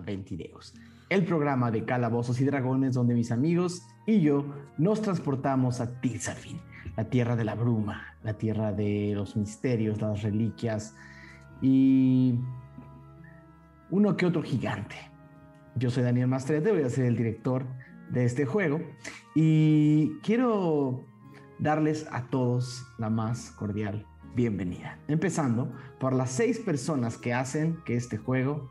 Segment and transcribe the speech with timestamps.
[0.00, 0.74] Ventideos,
[1.08, 4.44] el programa de calabozos y dragones donde mis amigos y yo
[4.76, 6.60] nos transportamos a Tilsafin,
[6.96, 10.94] la tierra de la bruma, la tierra de los misterios, las reliquias
[11.62, 12.38] y
[13.90, 14.96] uno que otro gigante.
[15.76, 17.64] Yo soy Daniel Mastrete, voy a ser el director
[18.10, 18.80] de este juego
[19.34, 21.04] y quiero
[21.58, 24.98] darles a todos la más cordial bienvenida.
[25.08, 28.70] Empezando por las seis personas que hacen que este juego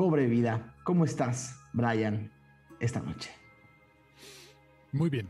[0.00, 0.74] cobre vida.
[0.82, 2.32] ¿Cómo estás, Brian,
[2.80, 3.30] esta noche?
[4.92, 5.28] Muy bien.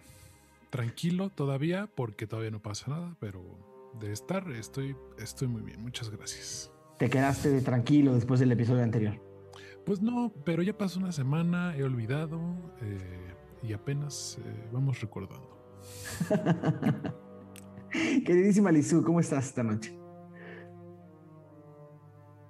[0.71, 3.43] Tranquilo todavía porque todavía no pasa nada, pero
[3.99, 5.83] de estar estoy, estoy muy bien.
[5.83, 6.71] Muchas gracias.
[7.01, 9.21] ¿Te quedaste de tranquilo después del episodio anterior?
[9.85, 12.39] Pues no, pero ya pasó una semana, he olvidado
[12.81, 13.35] eh,
[13.65, 15.51] y apenas eh, vamos recordando.
[18.25, 20.00] Queridísima Lizu, ¿cómo estás esta noche?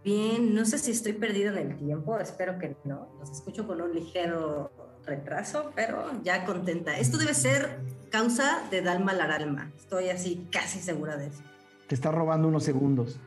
[0.04, 3.08] Bien, no sé si estoy perdida en el tiempo, espero que no.
[3.20, 4.72] Los escucho con un ligero
[5.04, 6.98] retraso, pero ya contenta.
[6.98, 9.70] Esto debe ser causa de Dalma Laralma.
[9.76, 11.42] Estoy así casi segura de eso.
[11.86, 13.18] Te está robando unos segundos.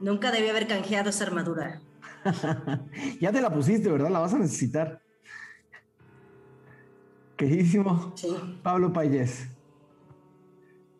[0.00, 1.80] Nunca debí haber canjeado esa armadura.
[3.20, 4.10] ya te la pusiste, ¿verdad?
[4.10, 5.00] La vas a necesitar.
[7.36, 8.34] Queridísimo Sí.
[8.62, 9.48] Pablo Payés.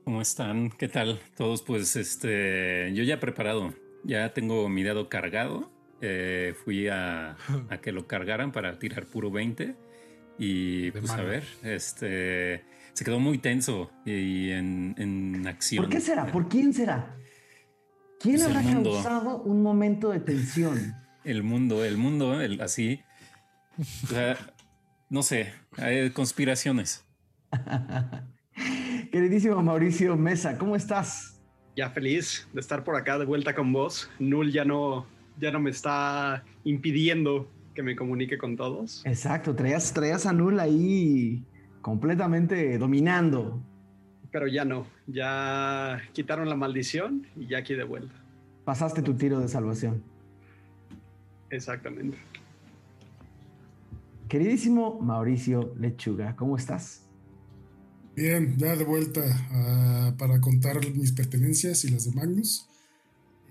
[0.05, 0.71] ¿Cómo están?
[0.71, 1.19] ¿Qué tal?
[1.37, 3.73] Todos, pues, este, yo ya preparado,
[4.07, 5.71] ya tengo mi dado cargado.
[6.01, 7.37] Eh, fui a,
[7.71, 9.75] a que lo cargaran para tirar puro 20
[10.39, 15.85] y De pues a ver, este, se quedó muy tenso y en, en acción.
[15.85, 16.27] ¿Por qué será?
[16.27, 17.17] ¿Por quién será?
[18.21, 18.93] ¿Quién Es el habrá mundo.
[18.93, 20.95] causado un momento de tensión?
[21.25, 23.01] El mundo, el mundo, el, así,
[23.79, 24.37] o sea,
[25.11, 27.05] no sé, hay conspiraciones.
[29.11, 31.36] Queridísimo Mauricio Mesa, ¿cómo estás?
[31.77, 34.11] Ya feliz de estar por acá de vuelta con vos.
[34.19, 35.07] Null ya no,
[35.39, 39.05] ya no me está impidiendo que me comunique con todos.
[39.05, 41.45] Exacto, traías, traías a Nul ahí
[41.83, 43.61] completamente dominando.
[44.33, 48.15] Pero ya no, ya quitaron la maldición y ya aquí de vuelta.
[48.65, 50.03] Pasaste tu tiro de salvación.
[51.51, 52.17] Exactamente.
[54.29, 57.06] Queridísimo Mauricio Lechuga, ¿cómo estás?
[58.17, 62.67] Bien, ya de vuelta ah, para contar mis pertenencias y las de Magnus.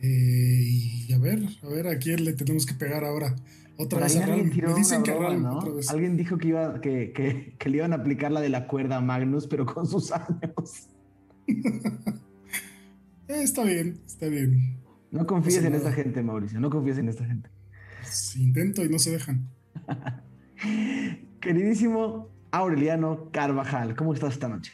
[0.02, 0.62] Eh,
[1.08, 3.36] y a ver, a ver a quién le tenemos que pegar ahora.
[3.78, 4.54] Otra Por vez a alguien Ram.
[4.56, 5.58] tiró Me dicen una que broma, Ram, ¿no?
[5.60, 5.90] otra vez.
[5.90, 8.98] Alguien dijo que, iba, que, que- que le iban a aplicar la de la cuerda
[8.98, 10.90] a Magnus, pero con sus años.
[13.28, 14.78] Eh, está bien, está bien.
[15.10, 15.78] No confíes en nada.
[15.78, 17.50] esta gente, Mauricio, no confíes en esta gente.
[18.02, 19.50] Pues, intento y no se dejan.
[21.42, 24.72] Queridísimo Aureliano Carvajal, ¿cómo estás esta noche?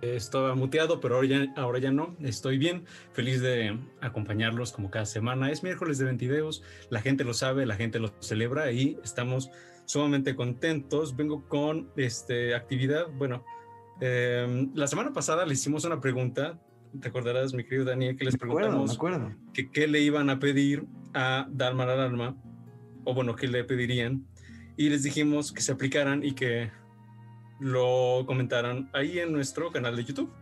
[0.00, 2.16] Estaba muteado, pero ahora ya, ahora ya no.
[2.20, 5.50] Estoy bien, feliz de acompañarlos como cada semana.
[5.50, 9.50] Es miércoles de Ventideos, la gente lo sabe, la gente lo celebra y estamos
[9.84, 11.14] sumamente contentos.
[11.14, 13.06] Vengo con este, actividad.
[13.18, 13.44] Bueno,
[14.00, 16.58] eh, la semana pasada le hicimos una pregunta.
[17.02, 19.34] Te acordarás, mi querido Daniel, que les Me acuerdo, me preguntamos acuerdo.
[19.52, 22.34] que qué le iban a pedir a Dalma Alarma,
[23.04, 24.26] o bueno, qué le pedirían,
[24.76, 26.70] y les dijimos que se aplicaran y que
[27.58, 30.32] lo comentaran ahí en nuestro canal de YouTube.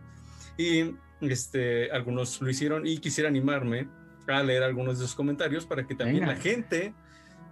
[0.57, 3.87] Y este, algunos lo hicieron y quisiera animarme
[4.27, 6.33] a leer algunos de esos comentarios para que también Venga.
[6.33, 6.93] la gente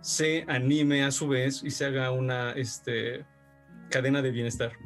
[0.01, 3.25] se anime a su vez y se haga una este,
[3.89, 4.71] cadena de bienestar.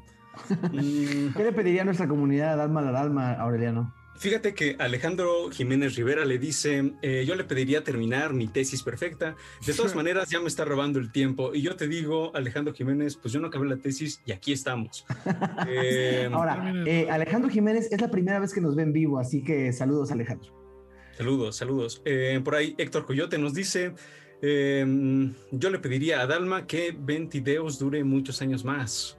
[0.72, 3.92] Mm, ¿Qué le pediría a nuestra comunidad Alma al alma, Aureliano?
[4.18, 9.36] Fíjate que Alejandro Jiménez Rivera le dice, eh, yo le pediría terminar mi tesis perfecta.
[9.66, 11.54] De todas maneras, ya me está robando el tiempo.
[11.54, 15.06] Y yo te digo, Alejandro Jiménez, pues yo no acabé la tesis y aquí estamos.
[15.70, 19.44] Eh, Ahora, eh, Alejandro Jiménez es la primera vez que nos ve en vivo, así
[19.44, 20.54] que saludos, Alejandro.
[21.18, 22.02] Saludos, saludos.
[22.44, 23.94] Por ahí Héctor Coyote nos dice,
[24.42, 24.86] eh,
[25.52, 29.17] yo le pediría a Dalma que Ventideos dure muchos años más.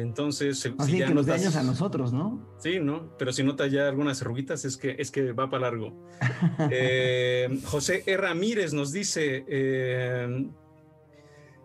[0.00, 2.46] Entonces, si Así ya que notas- años a nosotros, ¿no?
[2.58, 3.16] Sí, ¿no?
[3.18, 5.92] Pero si nota ya algunas arruguitas es que, es que va para largo.
[6.70, 8.16] Eh, José E.
[8.16, 10.48] Ramírez nos dice, eh,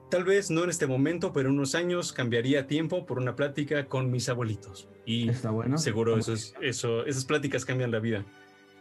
[0.09, 3.87] tal vez no en este momento, pero en unos años cambiaría tiempo por una plática
[3.87, 4.87] con mis abuelitos.
[5.05, 5.77] Y Está bueno.
[5.77, 8.25] seguro Está eso es, eso, esas pláticas cambian la vida.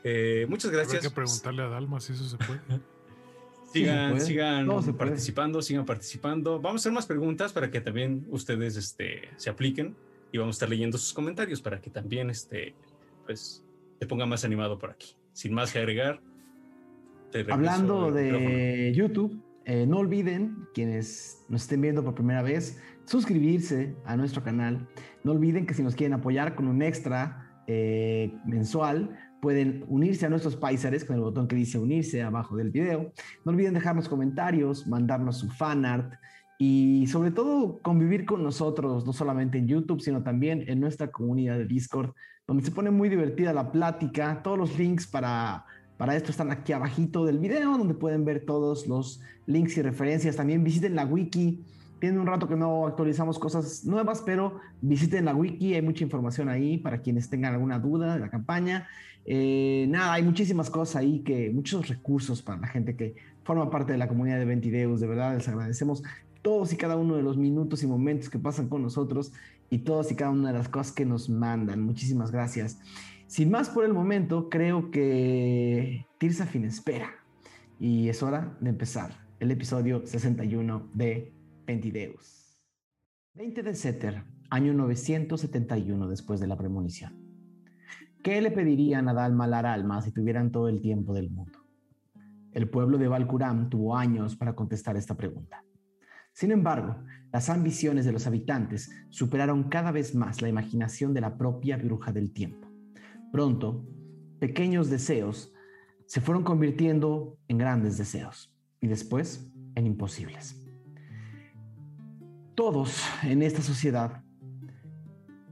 [0.04, 1.02] Eh, muchas gracias.
[1.02, 2.60] que preguntarle a Dalma si eso se puede.
[3.72, 4.24] Sigan, puede.
[4.24, 6.60] sigan participando, sigan participando.
[6.60, 9.94] Vamos a hacer más preguntas para que también ustedes este, se apliquen
[10.32, 12.74] y vamos a estar leyendo sus comentarios para que también este,
[13.26, 13.64] pues,
[13.98, 15.14] te ponga más animado por aquí.
[15.32, 16.20] Sin más que agregar.
[17.30, 23.94] te Hablando de YouTube, eh, no olviden, quienes nos estén viendo por primera vez, suscribirse
[24.04, 24.88] a nuestro canal.
[25.22, 30.28] No olviden que si nos quieren apoyar con un extra eh, mensual, pueden unirse a
[30.28, 33.12] nuestros paisares con el botón que dice unirse abajo del video.
[33.44, 36.14] No olviden dejarnos comentarios, mandarnos su fan art
[36.62, 41.56] y sobre todo convivir con nosotros, no solamente en YouTube, sino también en nuestra comunidad
[41.56, 42.12] de Discord,
[42.46, 44.42] donde se pone muy divertida la plática.
[44.42, 45.64] Todos los links para,
[45.96, 50.36] para esto están aquí abajito del video, donde pueden ver todos los links y referencias.
[50.36, 51.64] También visiten la wiki.
[51.98, 56.50] Tiene un rato que no actualizamos cosas nuevas, pero visiten la wiki, hay mucha información
[56.50, 58.86] ahí para quienes tengan alguna duda de la campaña.
[59.24, 63.92] Eh, nada, hay muchísimas cosas ahí, que muchos recursos para la gente que forma parte
[63.92, 65.00] de la comunidad de Ventideus.
[65.00, 66.02] De verdad, les agradecemos
[66.42, 69.32] todos y cada uno de los minutos y momentos que pasan con nosotros
[69.68, 71.82] y todas y cada una de las cosas que nos mandan.
[71.82, 72.78] Muchísimas gracias.
[73.26, 77.10] Sin más por el momento, creo que Tirsa Fin espera
[77.78, 81.32] y es hora de empezar el episodio 61 de
[81.66, 82.58] Ventideus.
[83.34, 87.19] 20 de Setter, año 971 después de la premonición.
[88.22, 91.58] ¿Qué le pedirían a Dalma Alma si tuvieran todo el tiempo del mundo?
[92.52, 95.64] El pueblo de Valcuram tuvo años para contestar esta pregunta.
[96.34, 96.96] Sin embargo,
[97.32, 102.12] las ambiciones de los habitantes superaron cada vez más la imaginación de la propia bruja
[102.12, 102.68] del tiempo.
[103.32, 103.86] Pronto,
[104.38, 105.54] pequeños deseos
[106.04, 110.60] se fueron convirtiendo en grandes deseos y después en imposibles.
[112.54, 114.22] Todos en esta sociedad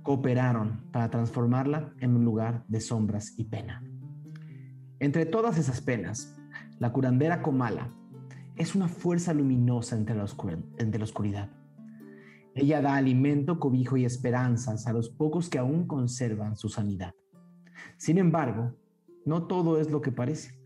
[0.09, 3.85] cooperaron para transformarla en un lugar de sombras y pena.
[5.01, 6.35] Entre todas esas penas,
[6.79, 7.91] la curandera Comala
[8.57, 11.51] es una fuerza luminosa entre la, oscuridad.
[12.55, 17.13] Ella da alimento, cobijo y esperanzas a los pocos que aún conservan su sanidad.
[17.99, 18.79] Sin embargo,
[19.27, 20.59] no todo es lo que parece.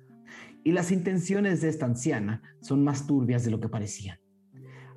[0.62, 4.20] Y las intenciones de esta anciana son más turbias de lo que parecían.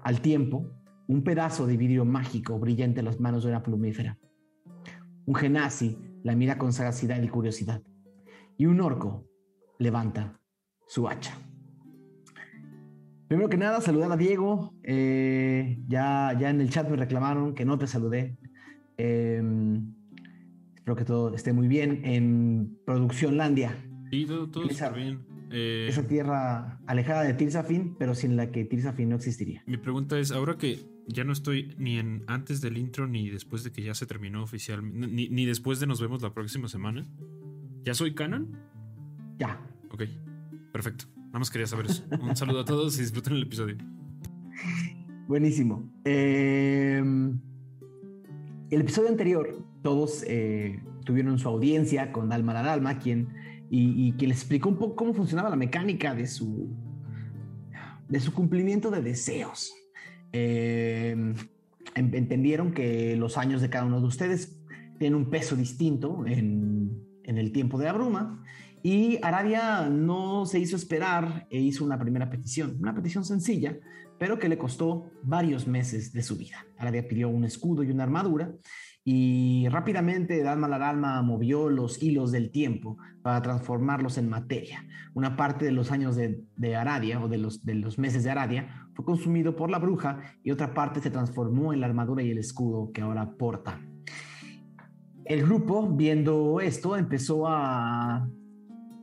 [0.03, 0.69] Al tiempo,
[1.07, 4.19] un pedazo de vidrio mágico brilla entre las manos de una plumífera.
[5.25, 7.81] Un genasi la mira con sagacidad y curiosidad.
[8.57, 9.27] Y un orco
[9.79, 10.39] levanta
[10.87, 11.37] su hacha.
[13.27, 14.73] Primero que nada, saludar a Diego.
[14.83, 18.37] Eh, ya, ya en el chat me reclamaron que no te saludé.
[18.97, 19.93] Em,
[20.75, 23.75] espero que todo esté muy bien en Producción Landia.
[24.11, 25.25] Sí, todo, todo está bien.
[25.51, 29.63] Eh, esa tierra alejada de Tirzafin, pero sin la que Tirzafin no existiría.
[29.65, 33.63] Mi pregunta es, ahora que ya no estoy ni en antes del intro ni después
[33.63, 37.05] de que ya se terminó oficialmente, ni, ni después de nos vemos la próxima semana,
[37.83, 38.57] ¿ya soy canon?
[39.37, 39.59] Ya.
[39.91, 40.03] Ok,
[40.71, 41.05] perfecto.
[41.27, 42.03] Nada más quería saber eso.
[42.21, 43.77] Un saludo a todos y disfruten el episodio.
[45.27, 45.91] Buenísimo.
[46.05, 47.39] Em,
[48.69, 53.27] el episodio anterior, todos eh, tuvieron su audiencia con Dalma la Dalma, quien
[53.69, 56.69] y, que les explicó un poco cómo funcionaba la mecánica de su,
[58.07, 59.73] de su cumplimiento de deseos.
[60.31, 61.35] Em,
[61.95, 64.59] entendieron que los años de cada uno de ustedes
[64.99, 68.43] tienen un peso distinto en el tiempo de la bruma
[68.85, 73.79] y Arabia no se hizo esperar e hizo una primera petición, una petición sencilla,
[74.19, 76.67] pero que le costó varios meses de su vida.
[76.77, 78.53] Arabia pidió un escudo y una armadura
[79.07, 84.83] y rápidamente Dalma Alma movió los hilos del tiempo para transformarlos en materia.
[85.13, 88.31] Una parte de los años de, de Aradia o de los, de los meses de
[88.31, 92.31] Aradia fue consumido por la bruja y otra parte se transformó en la armadura y
[92.31, 93.79] el escudo que ahora porta.
[95.23, 98.27] El grupo, viendo esto, empezó a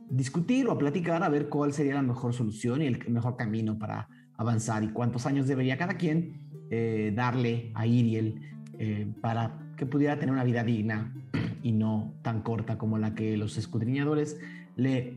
[0.09, 3.79] discutir o a platicar a ver cuál sería la mejor solución y el mejor camino
[3.79, 8.41] para avanzar y cuántos años debería cada quien eh, darle a Iriel
[8.77, 11.13] eh, para pudiera tener una vida digna
[11.61, 14.37] y no tan corta como la que los escudriñadores
[14.75, 15.15] le,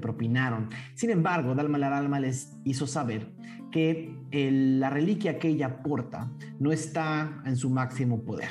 [0.00, 0.68] propinaron.
[0.94, 3.32] Sin embargo, Dalma Alma les hizo saber
[3.70, 8.50] que la reliquia que ella porta no está en su máximo poder.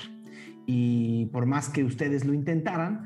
[0.65, 3.05] Y por más que ustedes lo intentaran,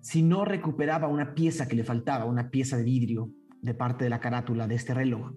[0.00, 3.30] si no recuperaba una pieza que le faltaba, una pieza de vidrio
[3.62, 5.32] de parte de la carátula de este reloj,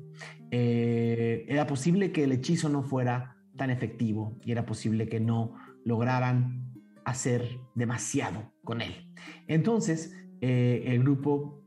[0.52, 5.56] eh, era posible que el hechizo no fuera tan efectivo y era posible que no
[5.86, 6.74] lograran
[7.06, 9.14] hacer demasiado con él.
[9.48, 11.64] Entonces, eh, el grupo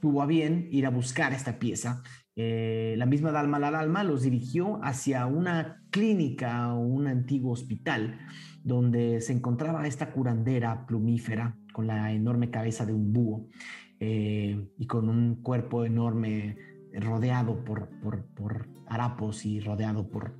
[0.00, 2.02] tuvo a bien ir a buscar esta pieza.
[2.36, 8.18] Eh, la misma Dalma la Dalma los dirigió hacia una clínica o un antiguo hospital
[8.62, 13.48] donde se encontraba esta curandera plumífera con la enorme cabeza de un búho
[13.98, 16.56] eh, y con un cuerpo enorme
[16.92, 17.88] rodeado por,
[18.34, 20.36] por harapos y rodeado por,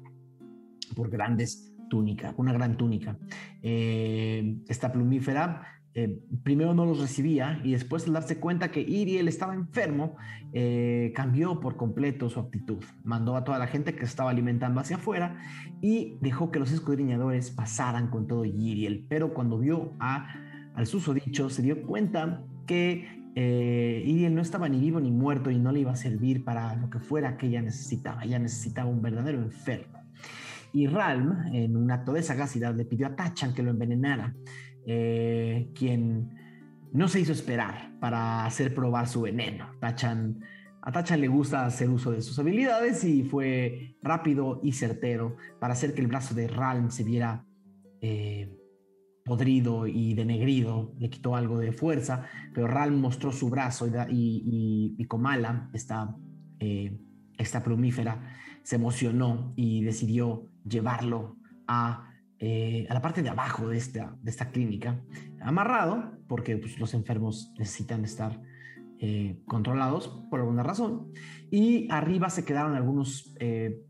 [0.95, 3.16] por grandes túnica, una gran túnica.
[3.62, 5.62] Eh, esta plumífera
[5.95, 10.16] eh, primero no los recibía y después al darse cuenta que Iriel estaba enfermo,
[10.52, 12.85] eh, cambió por completo su actitud.
[13.02, 15.40] Mandó a toda la gente que estaba alimentando hacia afuera
[15.80, 19.07] y dejó que los escudriñadores pasaran con todo Iriel.
[19.09, 20.35] Pero cuando vio a,
[20.75, 25.71] al susodicho, se dio cuenta que Iriel no estaba ni vivo ni muerto y no
[25.71, 28.25] le iba a servir para lo que fuera que ella necesitaba.
[28.25, 29.98] Ella necesitaba un verdadero enfermo.
[30.73, 34.35] Y Ralm, en un acto de sagacidad, le pidió a Tachan que lo envenenara,
[34.87, 36.31] eh, quien
[36.93, 39.67] no se hizo esperar para hacer probar su veneno.
[39.81, 40.41] Tachan,
[40.83, 45.75] a Tachan le gusta hacer uso de sus habilidades y fue rápido y certero para
[45.75, 47.45] hacer que el brazo de Ralm se viera
[48.01, 48.55] eh,
[49.25, 50.95] podrido y denegrido.
[50.99, 56.17] Le quitó algo de fuerza, pero Ralm mostró su brazo y, Komala, esta,
[56.59, 56.99] eh,
[57.37, 58.35] esta plumífera,
[58.69, 64.31] se emocionó y decidió llevarlo a, eh, a la parte de abajo de esta, de
[64.31, 65.01] esta clínica,
[65.41, 68.43] amarrado, porque pues, los enfermos necesitan estar
[68.99, 71.11] eh, controlados por alguna razón,
[71.51, 73.81] y arriba se quedaron algunos, eh,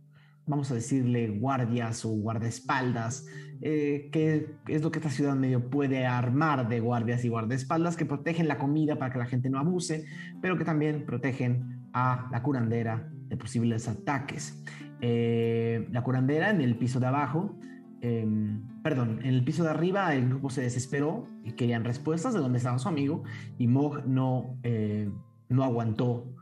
[0.47, 3.27] vamos a decirle, guardias o guardaespaldas,
[3.61, 8.47] que es lo que esta ciudad medio puede armar de guardias y guardaespaldas que protegen
[8.47, 10.05] la comida para que la gente no abuse,
[10.41, 14.63] pero que también protegen a la curandera de posibles ataques.
[15.01, 17.57] Eh, la curandera en el piso de abajo,
[18.01, 22.41] em, perdón, en el piso de arriba el grupo se desesperó y querían respuestas de
[22.41, 23.23] dónde estaba su amigo
[23.59, 25.11] y Mog no, eh,
[25.49, 26.33] no aguantó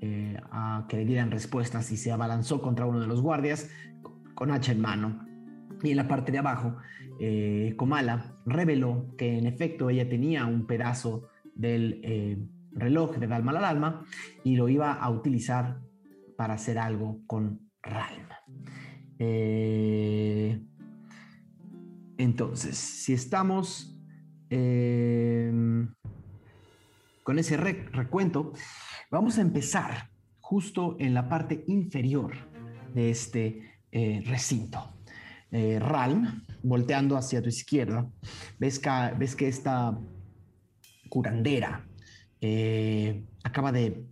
[0.00, 3.70] eh, a que le dieran respuestas y se abalanzó contra uno de los guardias
[4.34, 5.26] con hacha en mano.
[5.82, 6.76] Y en la parte de abajo,
[7.76, 14.04] Komala reveló que en efecto ella tenía un pedazo del reloj de Dalma al alma
[14.44, 15.80] y lo iba a utilizar
[16.36, 18.28] para hacer algo con Ralm.
[19.18, 20.60] Eh,
[22.18, 23.98] entonces, si estamos
[24.50, 25.94] em,
[27.22, 28.52] con ese recuento,
[29.10, 32.32] vamos a empezar justo en la parte inferior
[32.94, 34.92] de este eh, recinto.
[35.50, 38.08] Eh, Ralm, volteando hacia tu izquierda,
[38.58, 39.98] ves que, ves que esta
[41.08, 41.88] curandera
[43.42, 44.06] acaba de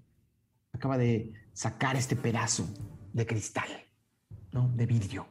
[0.73, 2.68] acaba de sacar este pedazo
[3.12, 3.68] de cristal,
[4.52, 4.68] ¿no?
[4.75, 5.26] De vidrio.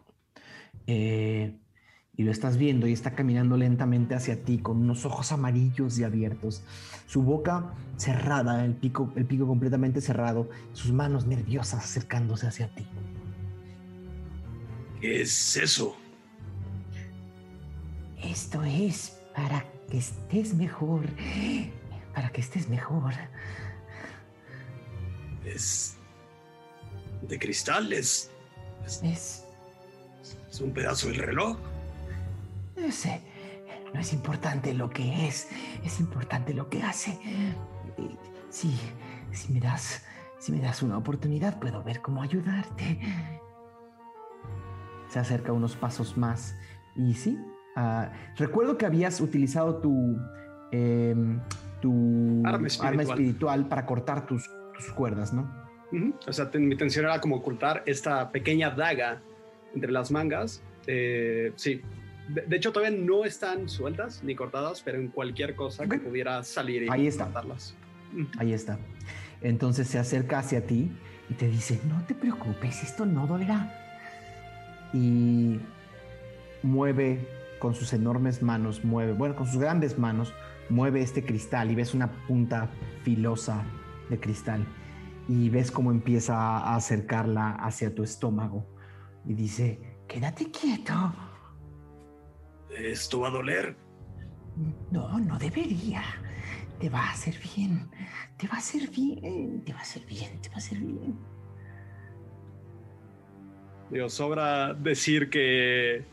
[0.88, 1.60] Eh,
[2.16, 6.04] y lo estás viendo y está caminando lentamente hacia ti con unos ojos amarillos y
[6.04, 6.64] abiertos,
[7.08, 12.86] su boca cerrada, el pico, el pico completamente cerrado, sus manos nerviosas acercándose hacia ti.
[15.02, 15.98] ¿Qué es eso?
[18.24, 21.08] Esto es para que estés mejor,
[22.14, 23.14] para que estés mejor.
[25.44, 25.98] Es
[27.28, 28.32] de cristales.
[28.86, 31.58] Es, es, un pedazo del reloj.
[32.76, 33.22] No sé.
[33.94, 35.48] No es importante lo que es,
[35.84, 37.20] es importante lo que hace.
[38.50, 38.76] Sí,
[39.32, 40.04] si me das,
[40.40, 43.00] si me das una oportunidad, puedo ver cómo ayudarte.
[45.10, 46.56] Se acerca unos pasos más
[46.96, 47.40] y sí.
[47.76, 50.18] Ah, recuerdo que habías utilizado tu,
[50.72, 51.40] em,
[51.80, 53.68] tu arma, espiritual.
[53.68, 55.63] para cortar tus, tus cuerdas, ¿no?
[56.28, 59.22] O sea, mi intención era como ocultar esta pequeña daga
[59.74, 60.62] entre las mangas.
[60.88, 61.82] Eh, sí.
[62.28, 66.84] De, hecho, todavía no están sueltas ni cortadas, pero en cualquier cosa que pudiera salir
[66.84, 67.30] y Ahí está.
[68.38, 68.80] Ahí está.
[69.42, 70.90] Entonces se acerca hacia ti
[71.30, 73.80] y te dice, no te preocupes, esto no dolerá.
[74.94, 75.60] Y
[76.62, 77.28] mueve
[77.60, 80.34] con sus enormes manos, mueve, bueno, con sus grandes manos,
[80.70, 82.70] mueve este cristal y ves una punta
[83.04, 83.64] filosa
[84.10, 84.66] de cristal
[85.28, 88.66] y ves cómo empieza a acercarla hacia tu estómago
[89.26, 90.94] y dice, quédate quieto.
[92.76, 93.76] ¿Esto va a doler?
[94.92, 96.04] No, no debería.
[96.80, 97.90] Te va a hacer bien.
[98.38, 99.64] Te va a hacer bien.
[99.64, 100.42] Te va a hacer bien.
[100.42, 101.18] Te va a hacer bien.
[103.92, 106.06] Dios, sobra decir que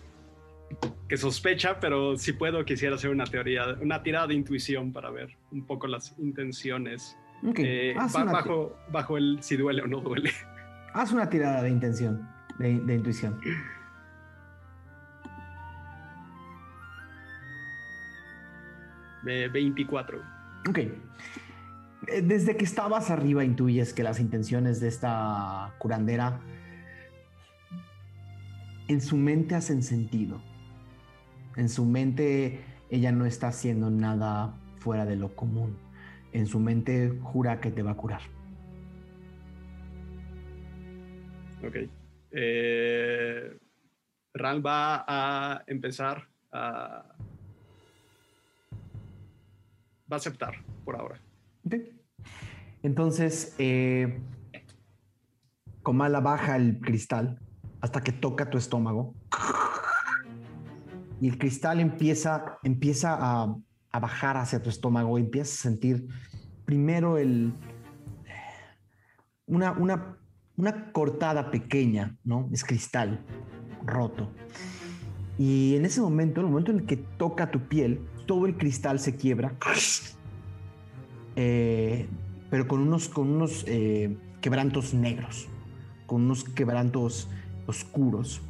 [1.08, 5.36] que sospecha, pero si puedo quisiera hacer una teoría, una tirada de intuición para ver
[5.50, 10.30] un poco las intenciones eh, bajo, bajo el si duele o no duele.
[10.94, 12.28] Haz una tirada de intención,
[12.58, 13.40] de, intuición.
[19.22, 20.20] De 24.
[20.68, 20.78] Ok.
[20.78, 26.40] Eh, desde que estabas arriba intuyes que las intenciones de esta curandera
[28.88, 30.42] en su mente hacen sentido.
[31.56, 35.89] En su mente ella no está haciendo nada fuera de lo común
[36.32, 38.20] en su mente jura que te va a curar.
[41.64, 41.76] Ok.
[42.32, 43.58] Eh,
[44.34, 47.04] Ral va a empezar a...
[50.10, 51.20] Va a aceptar por ahora.
[51.64, 51.74] Ok.
[52.82, 54.20] Entonces, eh,
[55.82, 57.38] Komala baja el cristal
[57.80, 59.14] hasta que toca tu estómago.
[61.20, 63.54] Y el cristal empieza, empieza a
[63.92, 66.08] a bajar hacia tu estómago y empiezas a sentir
[66.64, 67.52] primero el,
[69.46, 70.18] una, una,
[70.56, 72.48] una cortada pequeña, ¿no?
[72.52, 73.24] Es cristal
[73.84, 74.30] roto.
[75.38, 78.56] Y en ese momento, en el momento en el que toca tu piel, todo el
[78.56, 79.56] cristal se quiebra,
[81.34, 82.06] eh,
[82.50, 85.48] pero con unos, con unos eh, quebrantos negros,
[86.06, 87.28] con unos quebrantos
[87.66, 88.42] oscuros.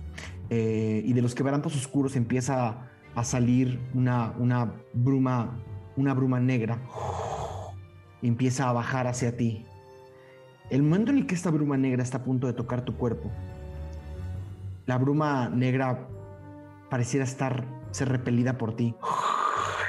[0.50, 5.58] Eh, y de los quebrantos oscuros empieza a salir una, una bruma,
[5.96, 6.78] una bruma negra.
[8.22, 9.66] Y empieza a bajar hacia ti.
[10.68, 13.30] El momento en el que esta bruma negra está a punto de tocar tu cuerpo,
[14.86, 16.08] la bruma negra
[16.90, 18.94] pareciera estar, ser repelida por ti.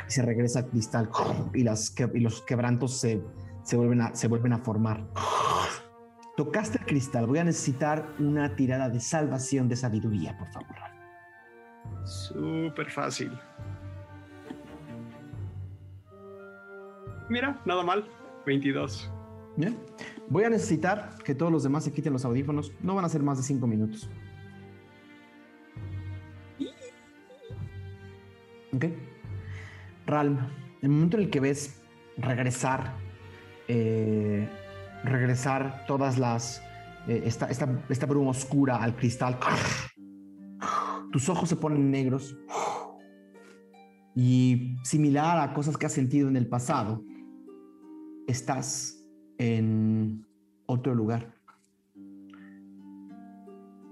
[0.08, 1.10] Y se regresa al cristal
[1.54, 3.24] y, las, y los quebrantos se,
[3.64, 5.08] se, vuelven a, se vuelven a formar.
[6.38, 7.28] Tocaste el cristal.
[7.28, 10.91] Voy a necesitar una tirada de salvación de sabiduría, por favor.
[12.04, 13.32] Súper fácil.
[17.30, 18.06] Mira, nada mal.
[18.46, 19.10] 22.
[19.56, 19.78] Bien.
[20.28, 22.72] Voy a necesitar que todos los demás se quiten los audífonos.
[22.82, 24.10] No van a ser más de 5 minutos.
[28.74, 28.86] Ok.
[30.06, 30.40] Ralm,
[30.82, 31.82] el momento en el que ves
[32.18, 32.94] regresar,
[33.68, 34.48] eh,
[35.04, 36.62] regresar todas las,
[37.08, 39.38] eh, esta, esta, bruma oscura al cristal,
[41.12, 42.38] tus ojos se ponen negros
[44.16, 47.04] y similar a cosas que has sentido en el pasado,
[48.28, 49.06] estás
[49.38, 50.26] en
[50.66, 51.34] otro lugar.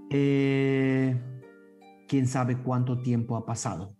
[0.09, 1.21] Eh,
[2.07, 3.95] quién sabe cuánto tiempo ha pasado.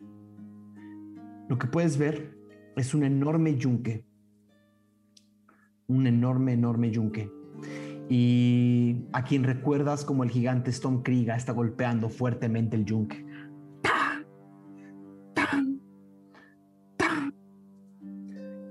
[1.47, 2.37] Lo que puedes ver
[2.75, 4.05] es un enorme yunque.
[5.87, 7.31] Un enorme, enorme yunque.
[8.09, 13.23] Y a quien recuerdas como el gigante Stone Kriega está golpeando fuertemente el yunque.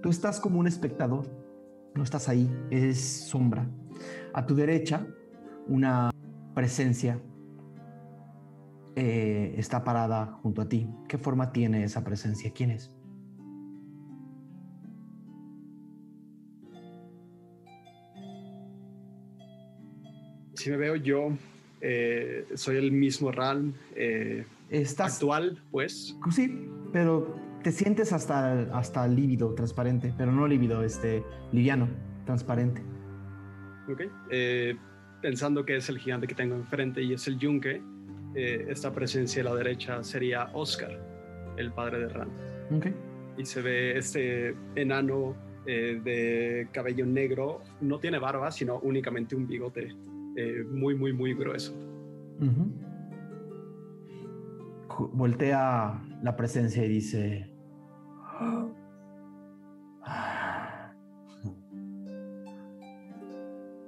[0.03, 1.29] Tú estás como un espectador.
[1.95, 3.69] No estás ahí, es sombra.
[4.33, 5.07] A tu derecha,
[5.67, 6.11] una
[6.55, 7.21] presencia
[8.97, 10.89] eh, está parada junto a ti.
[11.09, 12.53] ¿Qué forma tiene esa presencia?
[12.53, 12.93] ¿Quién es?
[20.59, 21.31] Si me veo yo,
[21.81, 24.45] eh, soy el mismo Ram eh,
[24.99, 26.17] actual, pues.
[26.31, 31.89] Sí, pero te sientes hasta, hasta lívido, transparente, pero no lívido, este, liviano,
[32.27, 32.83] transparente.
[33.91, 34.03] Ok.
[35.23, 37.81] pensando que es el gigante que tengo enfrente y es el yunque,
[38.35, 40.99] eh, esta presencia a la derecha sería Oscar,
[41.57, 42.29] el padre de Ran.
[43.37, 45.35] Y se ve este enano
[45.67, 49.95] eh, de cabello negro, no tiene barba, sino únicamente un bigote
[50.39, 51.75] eh, muy, muy, muy grueso.
[55.13, 57.55] Voltea la presencia y dice...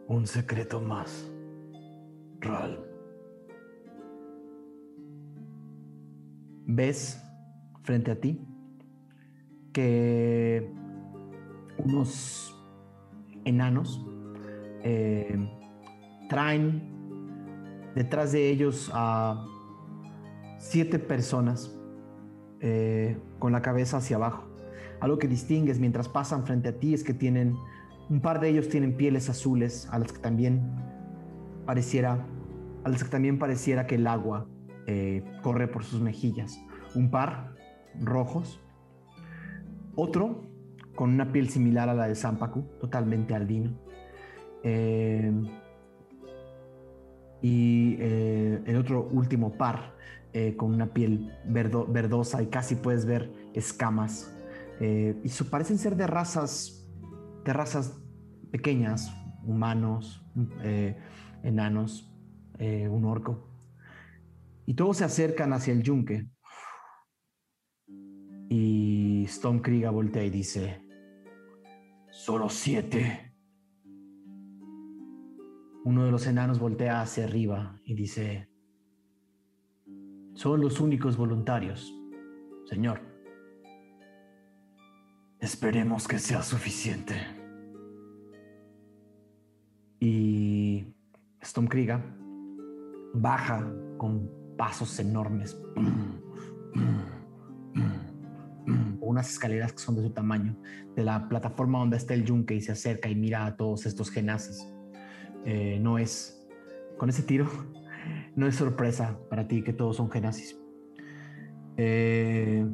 [0.09, 1.33] Un secreto más,
[2.41, 2.91] Ral.
[6.75, 7.23] ves
[7.83, 8.41] frente a ti
[9.73, 10.73] que
[11.79, 12.57] unos
[13.45, 14.07] enanos
[14.83, 15.37] eh,
[16.31, 16.81] traen
[17.95, 19.45] detrás de ellos a
[20.59, 21.77] siete personas
[22.61, 24.45] eh, con la cabeza hacia abajo.
[25.01, 27.57] Algo que distingues mientras pasan frente a ti es que tienen,
[28.09, 30.63] un par de ellos tienen pieles azules a las que también
[31.67, 32.25] pareciera,
[32.85, 34.47] a las que también pareciera que el agua
[34.87, 36.61] eh, corre por sus mejillas.
[36.95, 37.57] Un par
[38.01, 38.61] rojos.
[39.97, 40.43] Otro
[40.95, 43.73] con una piel similar a la de Zampacu, totalmente albino.
[44.63, 45.33] Eh,
[47.43, 49.99] y eh, el otro último par
[50.57, 54.33] con una piel verdosa y casi puedes ver escamas.
[54.81, 56.89] y parecen ser de razas,
[57.45, 58.01] de razas
[58.53, 59.13] pequeñas,
[59.45, 60.25] humanos,
[61.43, 62.15] enanos,
[62.61, 63.51] un orco.
[64.67, 66.29] Y todos se acercan hacia el yunque.
[68.49, 70.81] Y Stone Kriega voltea y dice,
[72.11, 73.30] solo siete.
[75.85, 78.51] Uno de los enanos voltea hacia arriba y dice,
[80.35, 81.95] son los únicos voluntarios,
[82.67, 83.01] señor.
[85.39, 87.15] Esperemos que sea suficiente.
[89.99, 90.85] Y
[91.41, 92.05] Stone Kriega
[93.15, 93.67] baja
[93.97, 95.59] con pasos enormes.
[99.01, 100.57] Unas escaleras que son de su tamaño,
[100.95, 104.11] de la plataforma donde está el yunque y se acerca y mira a todos estos
[104.11, 104.67] genazis.
[105.45, 106.41] Eh, no es,
[106.97, 107.49] con ese tiro,
[108.37, 110.57] no es sorpresa para ti que todos son genazis.
[111.77, 112.67] Eh,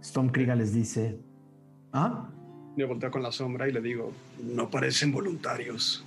[0.00, 1.20] Storm les dice,
[1.92, 2.28] ¿Ah?
[2.76, 6.04] Me volteo con la sombra y le digo, no parecen voluntarios.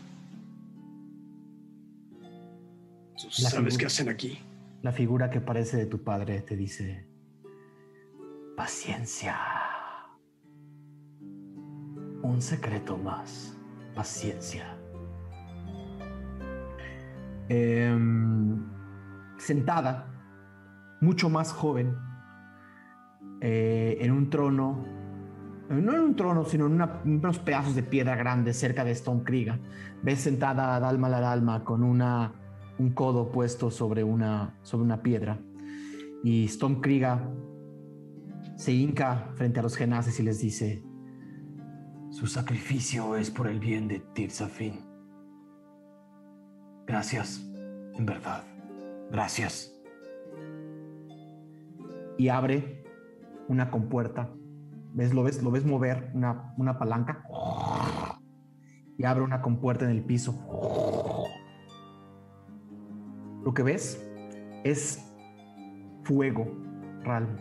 [3.29, 4.39] ¿Sabes qué hacen aquí?
[4.81, 7.05] La figura que parece de tu padre te dice,
[8.57, 9.37] paciencia.
[12.23, 13.55] Un secreto más,
[13.93, 14.74] paciencia.
[17.47, 18.63] Em,
[19.37, 20.07] sentada,
[21.01, 21.95] mucho más joven,
[23.41, 24.83] eh, en un trono,
[25.69, 29.59] no en un trono, sino en unos pedazos de piedra grande cerca de Stone Kriega.
[30.01, 32.33] Ves sentada a Dalma la Dalma con una,
[32.79, 35.39] un codo puesto sobre una, sobre una piedra.
[36.23, 37.29] Y Stone Kriega
[38.55, 40.83] se hinca frente a los genaces y les dice:
[42.09, 44.94] Su sacrificio es por el bien de Tirzafin.
[46.85, 47.41] Gracias,
[47.95, 48.43] en verdad.
[49.11, 49.71] Gracias.
[52.17, 52.83] Y abre
[53.47, 54.29] una compuerta.
[54.93, 55.13] ¿Ves?
[55.13, 57.23] Lo ves, lo ves mover una, una palanca.
[58.97, 60.33] Y abre una compuerta en el piso.
[63.43, 64.01] Lo que ves
[64.63, 65.05] es
[66.03, 66.47] fuego,
[67.03, 67.37] Ralm.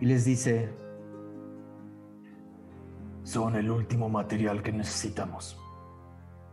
[0.00, 0.74] Y les dice,
[3.22, 5.56] son el último material que necesitamos.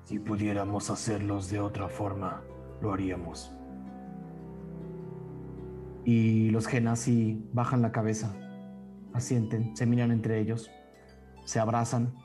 [0.08, 2.42] Si pudiéramos hacerlos de otra forma,
[2.82, 3.52] lo haríamos.
[6.06, 8.34] Y los Genasi bajan la cabeza,
[9.14, 10.72] asienten, se miran entre ellos,
[11.44, 12.16] se abrazan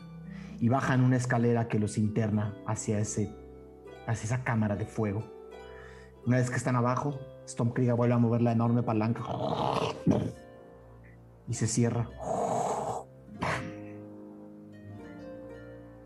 [0.60, 3.34] y bajan una escalera que los interna hacia, ese,
[4.06, 5.24] hacia esa cámara de fuego.
[6.24, 7.18] Una vez que están abajo,
[7.48, 9.24] Stormkrieger vuelve a mover la enorme palanca
[11.48, 12.08] y se cierra.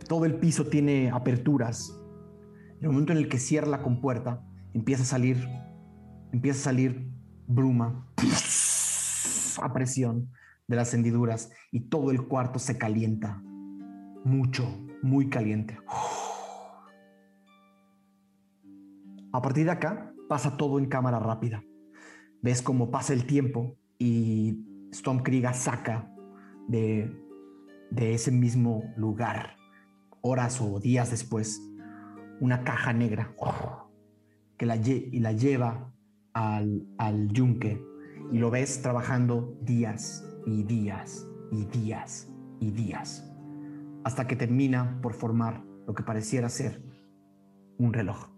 [0.09, 2.01] Todo el piso tiene aperturas.
[2.79, 5.49] En el momento en el que cierra la compuerta, empieza a salir,
[6.33, 7.11] empieza a salir
[7.49, 8.07] bruma
[9.63, 10.31] a presión
[10.69, 13.43] de las hendiduras y todo el cuarto se calienta.
[14.25, 15.77] Mucho, muy caliente.
[19.33, 21.65] A partir de acá pasa todo en cámara rápida.
[22.43, 24.65] Ves cómo pasa el tiempo y
[24.95, 26.13] Stormkrieger saca
[26.69, 27.13] de,
[27.91, 29.56] de ese mismo lugar
[30.27, 31.63] horas o días después,
[32.41, 33.35] una caja negra
[34.59, 35.93] que la, y la lleva
[36.33, 37.83] al, al yunque
[38.33, 42.29] y lo ves trabajando días y días y días
[42.61, 43.31] y días
[44.05, 46.81] hasta que termina por formar lo que pareciera ser
[47.79, 48.29] un reloj.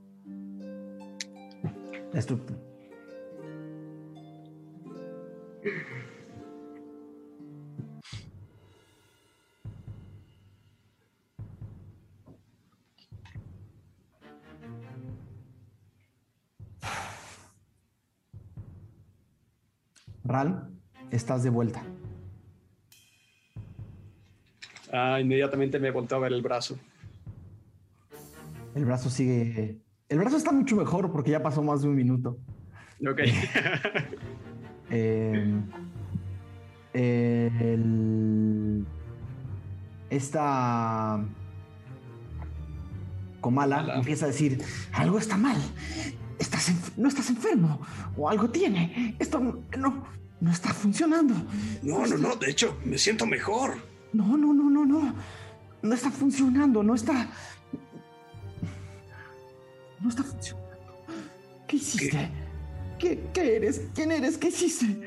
[20.28, 20.68] Ral,
[21.10, 21.82] estás de vuelta.
[24.92, 26.78] Ah, inmediatamente me volteo a ver el brazo.
[28.74, 29.80] El brazo sigue.
[30.08, 32.38] El brazo está mucho mejor porque ya pasó más de un minuto.
[33.06, 33.20] Ok.
[36.94, 38.84] Em,
[40.08, 41.22] esta
[43.42, 44.62] Comala empieza a decir:
[44.92, 45.58] Algo está mal
[46.38, 47.80] estás no estás enfermo
[48.16, 49.16] o algo tiene.
[49.18, 50.06] Esto no,
[50.40, 51.34] no está funcionando.
[51.82, 53.76] No, no, no, de hecho, me siento mejor.
[54.12, 55.14] No, no, no, no, no.
[55.82, 57.30] No está funcionando, no está...
[60.00, 60.68] No está funcionando.
[61.66, 62.30] ¿Qué hiciste?
[62.98, 63.82] ¿Qué, ¿Qué, eres?
[63.94, 64.38] ¿Quién eres?
[64.38, 65.00] ¿Qué hiciste?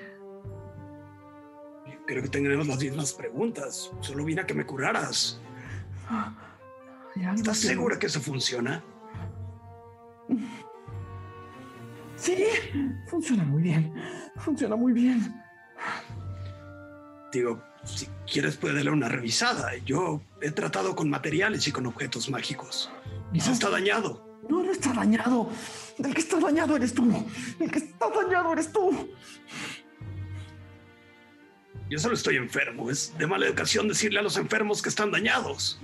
[2.05, 3.91] Creo que tendremos las mismas preguntas.
[4.01, 5.39] Solo vine a que me curaras.
[6.09, 6.33] Ah,
[7.35, 8.83] ¿Estás segura que eso funciona?
[12.21, 12.45] Sí,
[13.07, 13.91] funciona muy bien.
[14.35, 15.33] Funciona muy bien.
[17.33, 19.75] Digo, si quieres puedes darle una revisada.
[19.85, 22.91] Yo he tratado con materiales y con objetos mágicos.
[23.33, 24.39] Y no está dañado.
[24.47, 25.49] No, no está dañado.
[25.97, 27.25] El que está dañado eres tú.
[27.59, 29.09] El que está dañado eres tú.
[31.89, 32.91] Yo solo estoy enfermo.
[32.91, 35.79] Es de mala educación decirle a los enfermos que están dañados.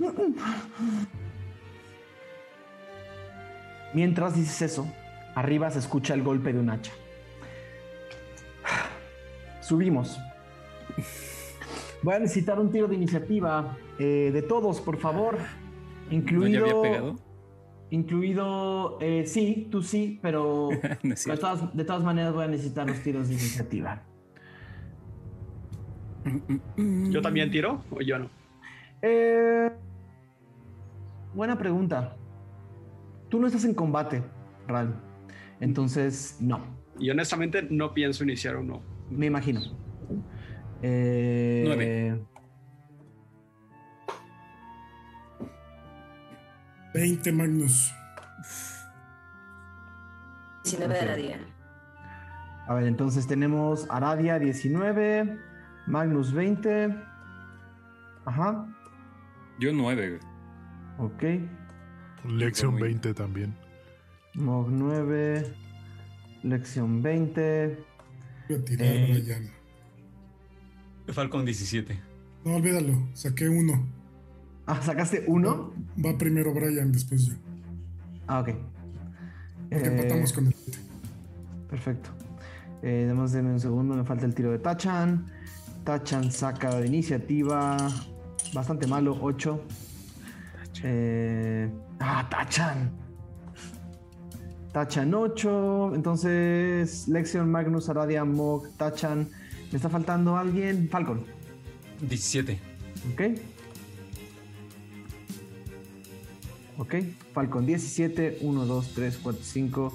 [3.92, 4.92] Mientras dices eso,
[5.38, 6.90] Arriba se escucha el golpe de un hacha.
[9.60, 10.18] Subimos.
[12.02, 15.38] Voy a necesitar un tiro de iniciativa eh, de todos, por favor.
[16.10, 16.66] Incluido.
[16.66, 17.16] ¿No había pegado?
[17.90, 18.98] Incluido.
[19.00, 20.70] Eh, sí, tú sí, pero
[21.04, 24.02] de, todas, maneras voy a necesitar los tiros de iniciativa.
[26.76, 28.28] ¿Yo también tiro o yo no?
[29.02, 29.70] Eh,
[31.32, 32.16] buena pregunta.
[33.28, 34.24] Tú no estás en combate,
[34.66, 35.07] Ral.
[35.60, 36.60] Entonces, no.
[36.98, 38.82] Y honestamente no pienso iniciar uno.
[39.10, 39.60] Me imagino.
[40.82, 42.20] Eh, 9.
[46.94, 47.92] 20, Magnus.
[50.64, 51.38] 19 de Aradia.
[52.66, 55.38] A ver, entonces tenemos Aradia 19,
[55.86, 56.94] Magnus 20.
[58.26, 58.66] Ajá.
[59.58, 60.20] Yo 9.
[60.98, 61.22] Ok.
[62.26, 63.54] Lección Muy- 20 también.
[64.34, 65.44] Mog 9.
[66.42, 67.78] Lección 20.
[68.48, 69.22] Voy a tirar, Eh.
[69.22, 69.50] Brian.
[71.08, 71.98] Falcon 17.
[72.44, 73.08] No, olvídalo.
[73.14, 73.86] Saqué uno.
[74.66, 75.72] Ah, ¿sacaste uno?
[76.04, 77.34] Va primero Brian, después yo.
[78.26, 78.50] Ah, ok.
[79.70, 80.54] Porque Eh, empatamos con el.
[81.68, 82.10] Perfecto.
[82.82, 85.26] Eh, además, denme un segundo, me falta el tiro de Tachan.
[85.84, 87.76] Tachan saca de iniciativa.
[88.54, 89.62] Bastante malo, 8.
[90.84, 91.68] Eh,
[92.00, 92.90] ah, Tachan.
[94.78, 95.92] Tachan 8.
[95.96, 99.28] Entonces, Lexion, Magnus, Aradia, Mog, Tachan.
[99.72, 100.88] ¿Me está faltando alguien?
[100.88, 101.24] Falcon.
[102.00, 102.60] 17.
[103.12, 103.22] Ok.
[106.78, 106.94] Ok.
[107.32, 108.38] Falcon 17.
[108.40, 109.92] 1, 2, 3, 4, 5,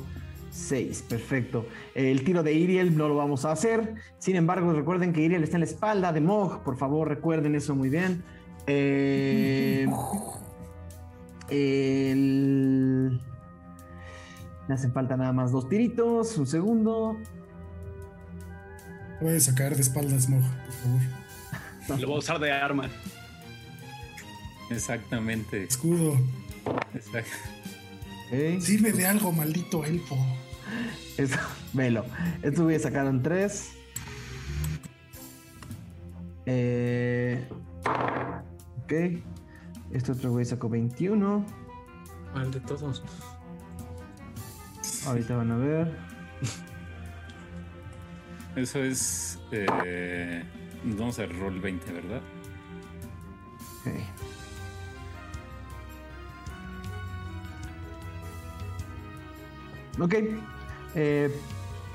[0.51, 1.05] 6.
[1.07, 1.65] Perfecto.
[1.95, 3.95] El tiro de Iriel no lo vamos a hacer.
[4.19, 6.61] Sin embargo, recuerden que Iriel está en la espalda de Mog.
[6.61, 8.21] Por favor, recuerden eso muy bien.
[8.67, 9.87] Eh,
[11.49, 13.21] el-
[14.67, 16.37] Me hacen falta nada más dos tiritos.
[16.37, 17.17] Un segundo.
[19.19, 21.99] Puedes sacar de espaldas, Mog, por favor.
[22.01, 22.89] Lo voy a usar de arma.
[24.69, 25.63] Exactamente.
[25.63, 26.17] Escudo.
[26.93, 27.25] Exact-
[28.31, 28.61] Ok.
[28.61, 30.15] Sirve de algo, maldito elfo.
[31.17, 31.37] Eso,
[31.73, 32.03] velo.
[32.41, 33.71] Estos güeyes sacaron 3.
[36.45, 37.47] Eh,
[38.83, 38.93] ok.
[39.91, 41.45] Este otro güey sacó 21.
[42.33, 43.03] Mal de todos.
[45.05, 45.91] Ahorita van a ver.
[48.55, 49.39] Eso es.
[49.51, 50.43] Eh,
[50.83, 52.21] vamos al roll 20, ¿verdad?
[53.81, 53.93] Ok.
[59.99, 60.15] Ok.
[60.95, 61.35] Eh,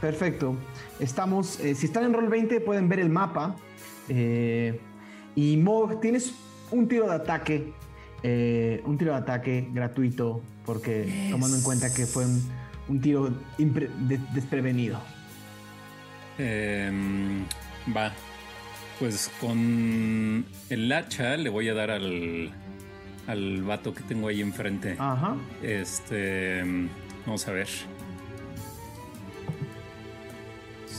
[0.00, 0.56] perfecto.
[0.98, 1.60] Estamos.
[1.60, 3.56] eh, si están en roll 20, pueden ver el mapa.
[4.08, 6.34] Y Mog, tienes
[6.70, 7.72] un tiro de ataque.
[8.84, 10.42] un tiro de ataque gratuito.
[10.66, 12.42] Porque tomando en cuenta que fue un,
[12.88, 15.00] un tiro de- desprevenido.
[16.38, 17.44] Em,
[17.96, 18.12] va.
[18.98, 22.50] Pues con el hacha le voy a dar al.
[23.26, 24.96] Al vato que tengo ahí enfrente.
[24.98, 25.36] Ajá.
[25.62, 26.60] Este.
[26.60, 26.88] em,
[27.26, 27.68] Vamos a ver.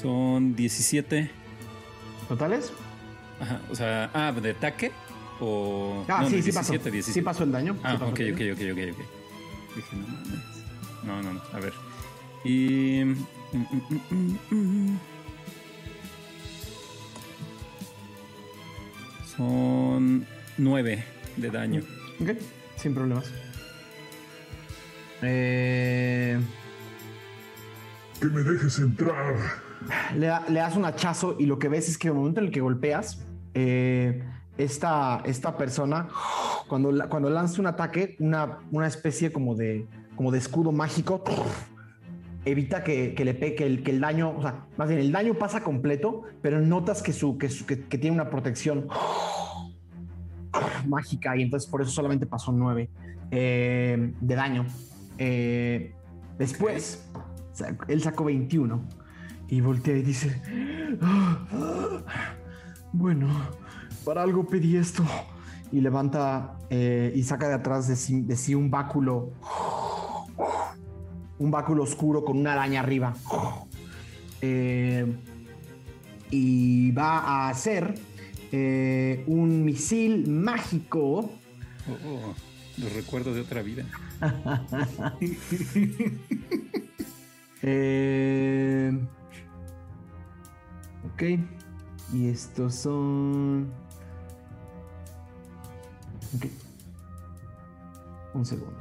[0.02, 1.30] Son 17.
[2.28, 2.72] ¿Totales?
[3.40, 3.62] Ajá.
[3.72, 4.92] O sea, ah, ¿de ataque?
[5.40, 6.06] O.
[6.08, 6.72] Ah, no, sí, sí pasó.
[6.72, 7.20] 17, 17.
[7.20, 7.76] Sí pasó el daño.
[7.84, 8.54] Ah, sí pasó ok, el ok, daño.
[8.54, 9.76] ok, ok, ok, ok.
[9.76, 10.49] Dije, no mames.
[11.10, 11.42] No, no, no.
[11.54, 11.74] A ver.
[12.44, 13.04] Y.
[13.04, 13.26] mm,
[14.12, 15.00] mm, mm.
[19.36, 20.26] Son
[20.58, 21.04] nueve
[21.38, 21.82] de daño.
[22.22, 22.30] Ok,
[22.76, 23.32] sin problemas.
[25.22, 26.40] Eh,
[28.20, 29.36] Que me dejes entrar.
[30.16, 32.40] le, da- le das un hachazo y lo que ves es que en el momento
[32.42, 33.22] en el que golpeas,
[33.54, 34.24] eh,
[34.58, 36.08] esta, esta persona,
[36.68, 39.88] cuando, cuando lanza un ataque, una, una especie como de,
[40.20, 41.24] como de escudo mágico,
[42.44, 45.14] evita que, que le pegue, que el, que el daño, o sea, más bien el
[45.14, 48.86] daño pasa completo, pero notas que, su, que, su- que- que tiene una protección
[50.86, 52.90] mágica y entonces por eso solamente pasó 9
[53.32, 54.66] de daño.
[55.18, 55.94] Eh,
[56.38, 57.10] después,
[57.88, 58.82] él sacó 21
[59.48, 60.42] y voltea y dice,
[61.02, 62.04] "Ah,
[62.92, 63.30] bueno,
[64.04, 65.02] para algo pedí esto.
[65.72, 69.34] Y levanta eh, y saca de atrás de sí, de sí un báculo,
[71.40, 73.16] un báculo oscuro con una araña arriba.
[74.42, 75.06] Eh,
[76.32, 77.96] y va a hacer
[78.52, 81.32] eh, un misil mágico.
[81.88, 82.36] Oh, oh,
[82.78, 83.86] los recuerdos de otra vida.
[87.62, 88.98] Eh,
[91.14, 91.24] ok.
[92.14, 93.70] Y estos son.
[96.38, 96.46] Ok.
[98.34, 98.79] Un segundo.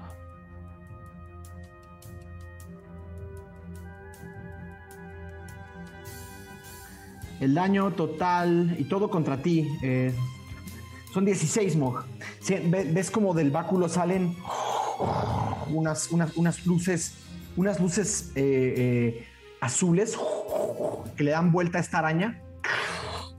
[7.41, 10.13] El daño total y todo contra ti eh,
[11.13, 12.05] son 16, Mog.
[12.69, 14.37] Ves como del báculo salen
[15.71, 17.15] unas, unas, unas luces,
[17.57, 19.27] unas luces eh, eh,
[19.61, 20.19] azules
[21.17, 22.43] que le dan vuelta a esta araña.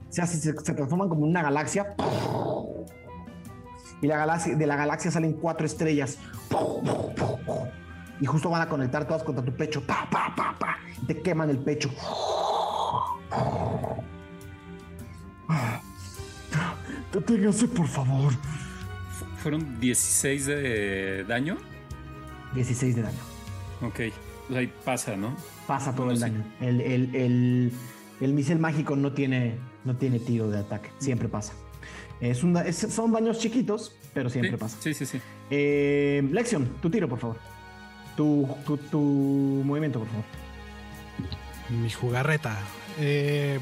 [0.08, 1.94] Se, hace- se, transforman como una galaxia.
[4.02, 6.16] Y la galaxia, de la galaxia salen cuatro estrellas.
[8.20, 9.82] Y justo van a conectar todas contra tu pecho.
[11.02, 11.90] Y te queman el pecho.
[17.30, 18.32] Deténgase, por favor.
[19.38, 21.58] ¿Fueron 16 de daño?
[22.54, 23.18] 16 de daño.
[23.82, 24.00] Ok.
[24.54, 25.36] Ahí pasa, ¿no?
[25.66, 26.44] Pasa todo el daño.
[26.60, 27.72] El, el, el,
[28.20, 30.90] el, misil mágico no tiene, no tiene tiro de ataque.
[30.98, 31.52] Siempre pasa.
[32.20, 34.76] Es un, son daños chiquitos, pero siempre pasa.
[34.80, 35.20] Sí, sí, sí.
[35.50, 37.36] Eh, Lexion, tu tiro, por favor.
[38.16, 40.24] Tu, tu, tu movimiento, por favor.
[41.70, 42.58] Mi jugarreta.
[42.98, 43.60] Eh,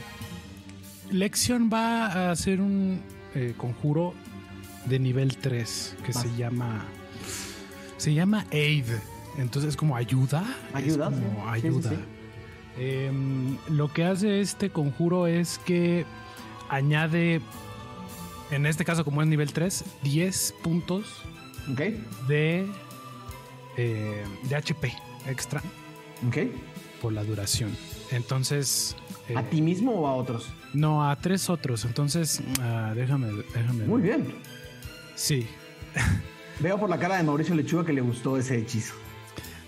[1.11, 4.14] Lexion va a hacer un eh, conjuro
[4.87, 6.85] de nivel 3 que se llama.
[7.96, 8.87] Se llama Aid.
[9.38, 10.44] Entonces, como ayuda.
[10.72, 11.11] Ayuda.
[11.11, 11.92] como ayuda.
[12.77, 16.05] Em, lo que hace este conjuro es que
[16.68, 17.40] añade,
[18.51, 21.22] en este caso, como es nivel 3, 10 puntos
[22.27, 22.66] de,
[23.77, 24.92] eh, de HP
[25.27, 25.62] extra.
[26.27, 26.38] Ok.
[27.01, 27.77] Por la duración.
[28.11, 28.96] Entonces.
[29.35, 30.53] ¿A ti mismo o a otros?
[30.73, 31.85] No, a tres otros.
[31.85, 33.85] Entonces, ah, déjame, déjame.
[33.85, 34.27] Muy bien.
[35.14, 35.47] Sí.
[36.61, 38.95] Veo por la cara de Mauricio Lechuga que le gustó ese hechizo.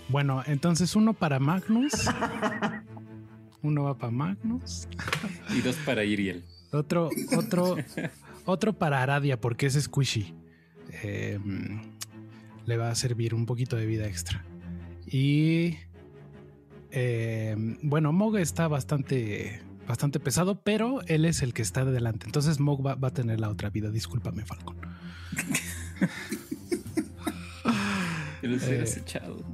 [0.09, 1.93] Bueno, entonces uno para Magnus.
[3.61, 4.87] uno va para Magnus.
[5.55, 6.43] y dos para Iriel.
[6.71, 7.77] Otro, otro,
[8.45, 10.33] otro para Aradia, porque es squishy.
[11.03, 11.81] Em,
[12.65, 14.43] le va a servir un poquito de vida extra.
[15.05, 15.77] Y
[16.91, 22.25] em, bueno, Mog está bastante, bastante pesado, pero él es el que está de delante.
[22.25, 23.89] Entonces Mog va, va a tener la otra vida.
[23.89, 24.77] Discúlpame, Falcon.
[28.43, 28.85] Eh.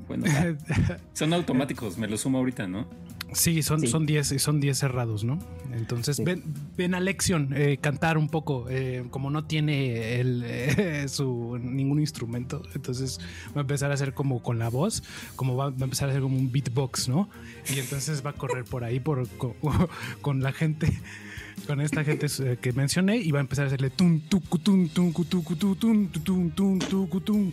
[0.07, 0.25] Bueno,
[1.13, 2.87] son automáticos, me lo sumo ahorita, ¿no?
[3.33, 5.39] Sí, son 10 son diez, son diez cerrados, ¿no?
[5.73, 6.43] Entonces ven,
[6.77, 8.67] ven a Lexion eh, cantar un poco.
[8.69, 13.19] Eh, como no tiene el, su, ningún instrumento, entonces
[13.55, 15.03] va a empezar a hacer como con la voz,
[15.35, 17.29] como va, a empezar a hacer como un beatbox, ¿no?
[17.73, 19.27] Y entonces va a correr por ahí por,
[20.21, 21.01] con la gente
[21.65, 22.27] con esta gente
[22.61, 24.41] que mencioné y va a empezar a hacerle tum, tum,
[24.89, 25.19] tum,
[27.09, 27.51] tum,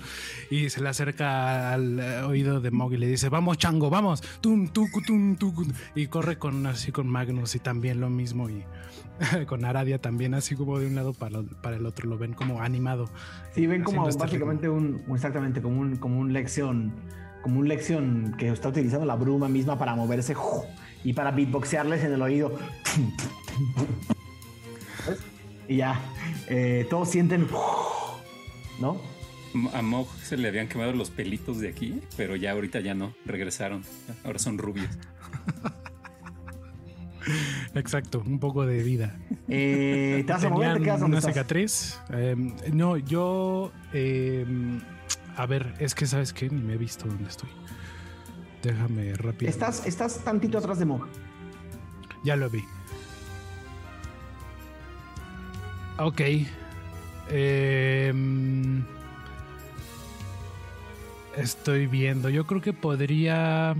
[0.50, 4.68] y se le acerca al oído de Mog y le dice, vamos chango, vamos, tum,
[4.68, 4.94] tum,
[5.94, 8.64] y corre con así con Magnus y también lo mismo y
[9.46, 12.60] con Aradia también así como de un lado para, para el otro, lo ven como
[12.60, 13.08] animado.
[13.54, 16.92] Sí, ven como básicamente un, exactamente como un, como un lección,
[17.42, 20.34] como un lección que está utilizando la bruma misma para moverse
[21.04, 22.58] y para beatboxearles en el oído.
[25.68, 26.00] y ya,
[26.48, 27.46] eh, todos sienten,
[28.80, 29.00] ¿no?
[29.72, 33.14] A Mog se le habían quemado los pelitos de aquí, pero ya ahorita ya no,
[33.24, 33.82] regresaron.
[34.24, 34.88] Ahora son rubios.
[37.74, 39.16] Exacto, un poco de vida.
[39.48, 40.78] Eh, ¿Te vas a mover?
[40.78, 41.98] ¿Te quedas una cicatriz?
[42.10, 43.72] Em, no, yo.
[43.92, 44.80] Em,
[45.36, 47.50] a ver, es que sabes que ni me he visto dónde estoy.
[48.64, 49.50] Déjame rápido.
[49.50, 51.06] Estás, estás tantito atrás de Mog.
[52.24, 52.64] Ya lo vi.
[55.98, 56.20] Ok.
[57.28, 58.82] Em,
[61.36, 62.30] estoy viendo.
[62.30, 63.76] Yo creo que podría.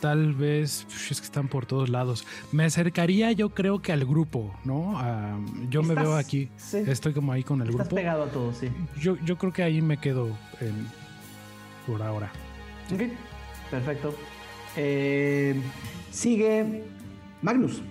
[0.00, 0.86] Tal vez.
[1.10, 2.26] Es que están por todos lados.
[2.50, 4.98] Me acercaría, yo creo que al grupo, ¿no?
[5.68, 6.48] yo me veo aquí.
[6.72, 7.96] Estoy como ahí con el Estás grupo.
[7.96, 8.68] pegado a todos, sí.
[8.98, 10.36] Yo, yo creo que ahí me quedo
[11.86, 12.32] por ahora.
[12.92, 13.02] Ok,
[13.72, 14.14] perfecto.
[14.76, 15.54] Eh,
[16.12, 16.84] sigue
[17.40, 17.82] Magnus.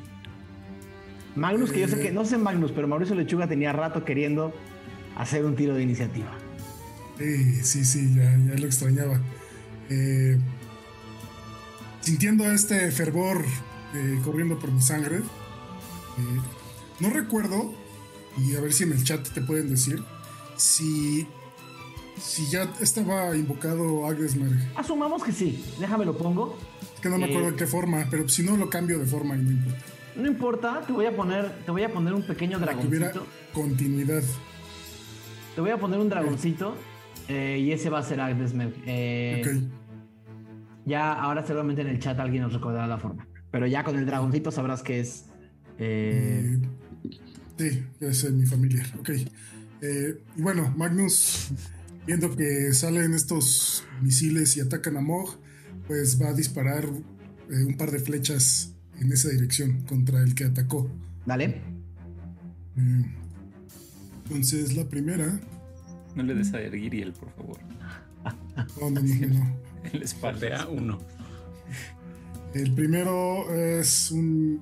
[1.35, 4.53] Magnus, que yo sé que, no sé Magnus, pero Mauricio Lechuga tenía rato queriendo
[5.17, 6.31] hacer un tiro de iniciativa.
[7.17, 9.19] Sí, sí, sí, ya, lo extrañaba.
[9.89, 10.37] Eh,
[12.01, 13.43] sintiendo este fervor
[13.95, 15.21] eh, corriendo por mi sangre,
[16.99, 17.73] no recuerdo,
[18.37, 20.03] y a ver si en el chat te pueden decir,
[20.57, 21.27] si,
[22.21, 24.57] si ya estaba invocado Agnesmerg.
[24.75, 26.57] Asumamos que sí, déjame lo pongo.
[26.95, 29.35] Es que no me acuerdo en qué forma, pero si no lo cambio de forma
[29.35, 29.83] y no importa.
[30.15, 33.25] No importa, te voy a poner, te voy a poner un pequeño dragoncito.
[33.53, 34.23] continuidad.
[35.55, 36.75] Te voy a poner un dragoncito
[37.27, 38.53] eh, y ese va a ser Agnes
[38.85, 39.61] eh,
[40.85, 43.27] Ya ahora seguramente en el chat alguien nos recordará la forma.
[43.51, 45.25] Pero ya con el dragoncito sabrás que es.
[45.77, 46.59] Eh...
[47.57, 48.85] Sí, es mi familiar.
[48.99, 49.09] Ok.
[49.81, 51.51] Eh, y bueno, Magnus,
[52.05, 55.37] viendo que salen estos misiles y atacan a Mog,
[55.87, 56.89] pues va a disparar
[57.49, 60.89] un par de flechas en esa dirección contra el que atacó.
[61.25, 61.61] Dale.
[62.75, 63.03] Mm.
[64.25, 65.39] Entonces la primera.
[66.15, 67.57] No le des a Ergiriel, por favor.
[68.79, 69.55] No, no, no, no.
[69.91, 70.99] El espaldea uno.
[72.53, 74.61] El primero es un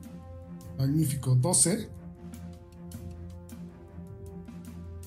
[0.78, 1.90] magnífico 12.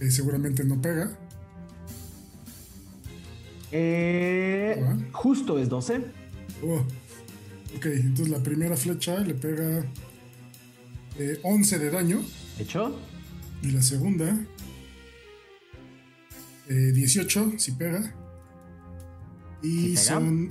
[0.00, 1.16] Eh, seguramente no pega.
[3.72, 6.04] Eh, justo es 12.
[6.64, 6.84] Oh.
[7.76, 9.84] Ok, entonces la primera flecha le pega
[11.42, 12.22] 11 eh, de daño.
[12.58, 12.98] ¿Hecho?
[13.62, 14.36] Y la segunda,
[16.68, 18.14] 18, si pega.
[19.62, 20.48] Y son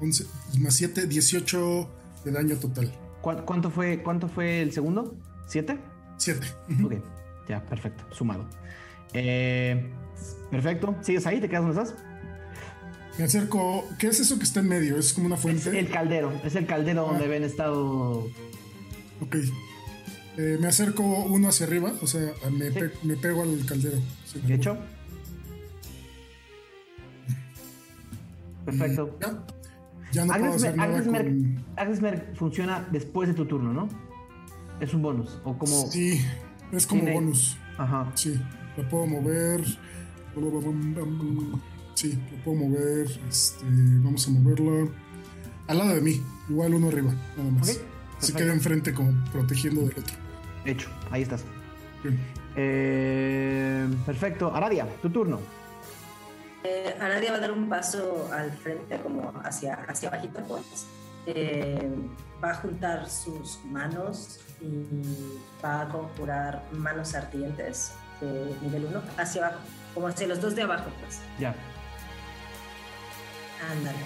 [0.00, 0.26] 11
[0.60, 1.90] más 7, 18
[2.24, 2.92] de daño total.
[3.20, 5.16] ¿Cuánto fue, cuánto fue el segundo?
[5.48, 5.78] ¿7?
[6.16, 6.46] 7.
[6.84, 6.94] Ok,
[7.48, 8.48] ya, perfecto, sumado.
[9.12, 9.90] Eh,
[10.50, 11.40] perfecto, ¿sigues ahí?
[11.40, 12.04] ¿Te quedas donde estás?
[13.18, 13.88] Me acerco.
[13.98, 14.98] ¿Qué es eso que está en medio?
[14.98, 15.70] ¿Es como una fuente?
[15.70, 17.28] Es el caldero, es el caldero donde ah.
[17.28, 18.28] ven estado.
[19.20, 19.36] Ok.
[20.38, 22.70] Eh, me acerco uno hacia arriba, o sea, me,
[23.02, 23.98] me pego al caldero.
[24.46, 24.76] ¿De hecho?
[28.66, 29.18] Perfecto.
[30.12, 32.34] Ya, no puedo hacer nada con...
[32.34, 33.88] funciona después de tu turno, ¿no?
[34.80, 35.40] Es un bonus.
[35.44, 35.90] O como.
[35.90, 36.20] Sí,
[36.72, 37.56] es como bonus.
[37.78, 38.10] Ajá.
[38.14, 38.38] Sí,
[38.76, 39.62] lo puedo mover.
[41.96, 43.06] Sí, lo puedo mover.
[43.26, 44.92] Este, vamos a moverlo
[45.66, 46.22] al lado de mí.
[46.48, 47.80] Igual uno arriba, nada más.
[48.18, 50.14] Se queda enfrente como protegiendo del otro.
[50.66, 51.42] Hecho, ahí estás.
[52.54, 54.54] Eh, perfecto.
[54.54, 55.40] Aradia, tu turno.
[56.64, 60.86] Eh, Aradia va a dar un paso al frente, como hacia, hacia bajito, pues.
[61.24, 61.90] Eh,
[62.44, 64.84] va a juntar sus manos y
[65.64, 69.60] va a conjurar manos ardientes de nivel 1 hacia abajo,
[69.94, 71.20] como hacia los dos de abajo, pues.
[71.38, 71.54] Ya.
[73.70, 73.98] Ándale.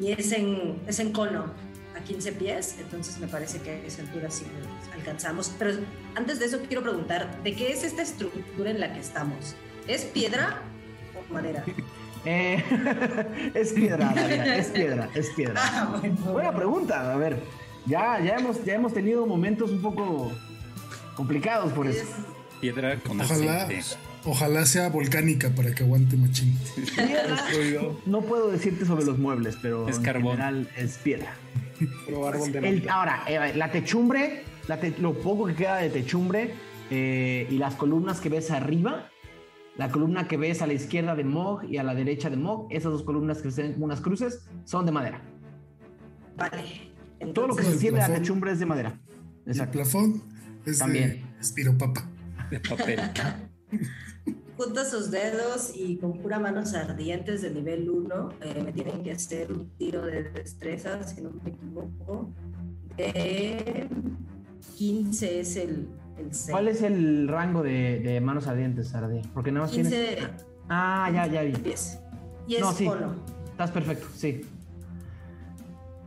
[0.00, 1.46] Y es en, es en cono,
[1.96, 4.44] a 15 pies, entonces me parece que a esa altura sí
[4.92, 5.52] alcanzamos.
[5.58, 5.72] Pero
[6.14, 9.54] antes de eso quiero preguntar, ¿de qué es esta estructura en la que estamos?
[9.86, 10.62] ¿Es piedra
[11.14, 11.64] o madera?
[12.26, 12.56] Eh,
[13.54, 14.14] es piedra,
[14.56, 15.60] es piedra, es piedra.
[15.62, 16.00] Ah,
[16.32, 17.38] Buena pregunta, a ver,
[17.84, 20.32] ya, ya, hemos, ya hemos tenido momentos un poco
[21.16, 22.06] complicados por eso.
[22.62, 23.68] Piedra con Ojalá,
[24.26, 26.58] Ojalá sea volcánica para que aguante machín.
[28.06, 31.36] no puedo decirte sobre los muebles, pero en general es piedra.
[32.88, 34.44] ahora, eh, la techumbre,
[35.00, 36.54] lo poco que queda de techumbre
[36.90, 39.10] eh, y las columnas que ves arriba,
[39.76, 42.68] la columna que ves a la izquierda de Mog y a la derecha de Mog,
[42.70, 45.20] esas dos columnas que se unas cruces, son de madera.
[46.36, 46.94] Vale.
[47.34, 48.98] Todo lo que se siente a la techumbre es de madera.
[49.46, 50.22] El plafón
[50.64, 51.10] es También.
[51.10, 52.08] de espiropapa.
[52.50, 53.00] De papel.
[54.56, 59.12] junta sus dedos y con pura manos ardientes de nivel 1 eh, me tienen que
[59.12, 62.30] hacer un tiro de destreza, si no me equivoco.
[62.96, 63.88] De
[64.76, 69.22] 15 es el, el ¿Cuál es el rango de, de manos ardientes, Sardí?
[69.32, 70.18] Porque nada más 15,
[70.68, 71.52] Ah, ya, ya vi.
[71.52, 72.00] 10.
[72.46, 72.88] Y es no, sí.
[73.50, 74.42] Estás perfecto, sí.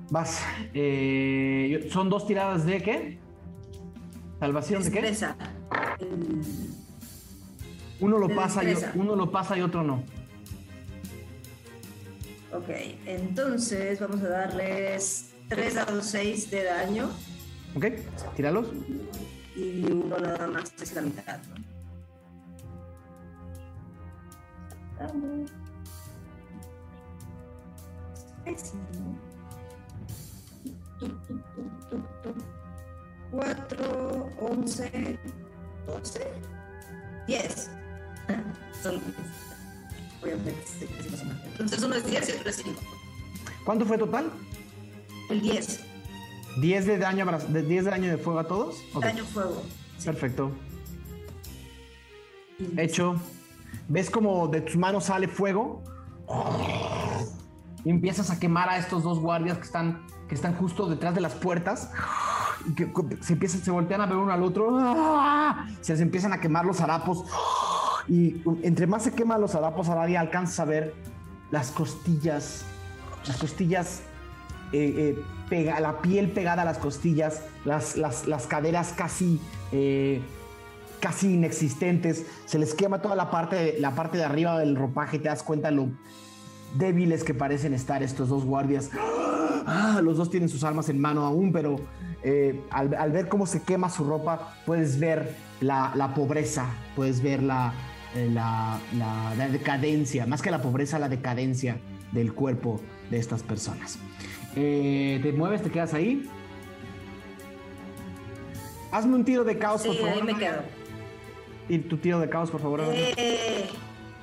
[0.09, 0.41] Vas.
[0.73, 3.19] Eh, ¿Son dos tiradas de qué?
[4.39, 5.01] ¿Salvación de qué?
[5.01, 5.35] Destreza.
[7.99, 10.03] Uno lo, pasa y, uno lo pasa y otro no.
[12.53, 12.69] Ok,
[13.05, 17.09] entonces vamos a darles 3 dados 6 de daño.
[17.75, 17.85] Ok,
[18.35, 18.67] tíralos.
[19.55, 21.67] Y uno nada más es la mitad, ¿no?
[33.31, 35.19] Cuatro, once,
[35.85, 36.31] doce,
[37.27, 37.69] diez.
[41.51, 42.81] Entonces uno es 10 y otro es 5.
[43.65, 44.31] ¿Cuánto fue total?
[45.29, 45.83] El 10.
[46.61, 48.75] 10 de daño, de 10 de daño de fuego a todos.
[48.99, 49.63] Daño fuego.
[50.03, 50.51] Perfecto.
[52.77, 53.15] Hecho.
[53.89, 55.83] ¿Ves como de tus manos sale fuego?
[57.83, 61.21] Y empiezas a quemar a estos dos guardias que están, que están justo detrás de
[61.21, 61.91] las puertas.
[62.65, 64.77] Y que se, empiezan, se voltean a ver uno al otro.
[65.81, 67.23] Se les empiezan a quemar los harapos.
[68.07, 70.93] Y entre más se queman los harapos, Aradia alcanza a ver
[71.51, 72.63] las costillas,
[73.27, 74.01] las costillas,
[74.71, 79.41] eh, eh, pega, la piel pegada a las costillas, las, las, caderas casi,
[79.71, 80.21] eh,
[80.99, 82.25] casi inexistentes.
[82.45, 85.71] Se les quema toda la parte, la parte de arriba del ropaje te das cuenta
[85.71, 85.89] lo
[86.75, 88.89] débiles que parecen estar estos dos guardias.
[89.65, 91.77] Ah, los dos tienen sus armas en mano aún, pero
[92.71, 97.73] al, ver cómo se quema su ropa, puedes ver la, la pobreza, puedes ver la,
[98.17, 101.77] eh, la, decadencia, más que la pobreza, la decadencia
[102.11, 103.99] del cuerpo de estas personas.
[104.55, 105.61] Eh, ¿Te mueves?
[105.61, 106.27] ¿Te quedas ahí?
[108.91, 110.13] Hazme un tiro de caos, por favor.
[110.13, 110.63] Ahí me quedo.
[111.69, 112.81] Y tu tiro de caos, por favor.
[112.91, 113.69] ¡Eh!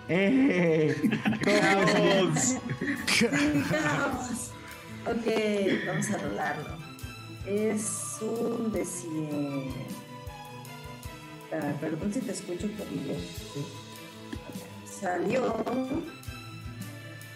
[0.08, 0.94] ¡Eh!
[1.44, 2.56] ¡Caos!
[5.06, 5.26] ok,
[5.86, 6.78] vamos a rolarlo.
[7.46, 10.04] Es un de 100
[11.80, 13.14] perdón si te escucho poquito.
[15.04, 15.54] Salió.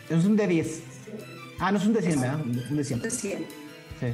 [0.08, 0.82] Es un de 10.
[1.58, 2.40] Ah, no es un de 100, ¿verdad?
[2.40, 3.02] Un de 100.
[3.02, 3.46] De 100.
[4.00, 4.06] Sí.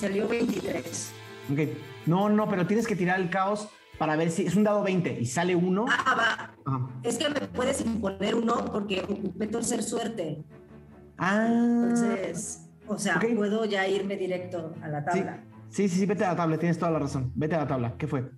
[0.00, 1.12] Salió 23.
[1.50, 1.58] Ok.
[2.06, 3.68] No, no, pero tienes que tirar el caos
[3.98, 5.86] para ver si es un dado 20 y sale uno.
[5.88, 6.90] Ah, va.
[7.02, 10.44] Es que me puedes imponer uno porque ocupé tercer suerte.
[11.18, 11.48] Ah.
[11.48, 15.42] Entonces, o sea, puedo ya irme directo a la tabla.
[15.68, 15.88] Sí.
[15.88, 17.32] sí, sí, vete a la tabla, tienes toda la razón.
[17.34, 17.94] Vete a la tabla.
[17.98, 18.30] ¿Qué fue?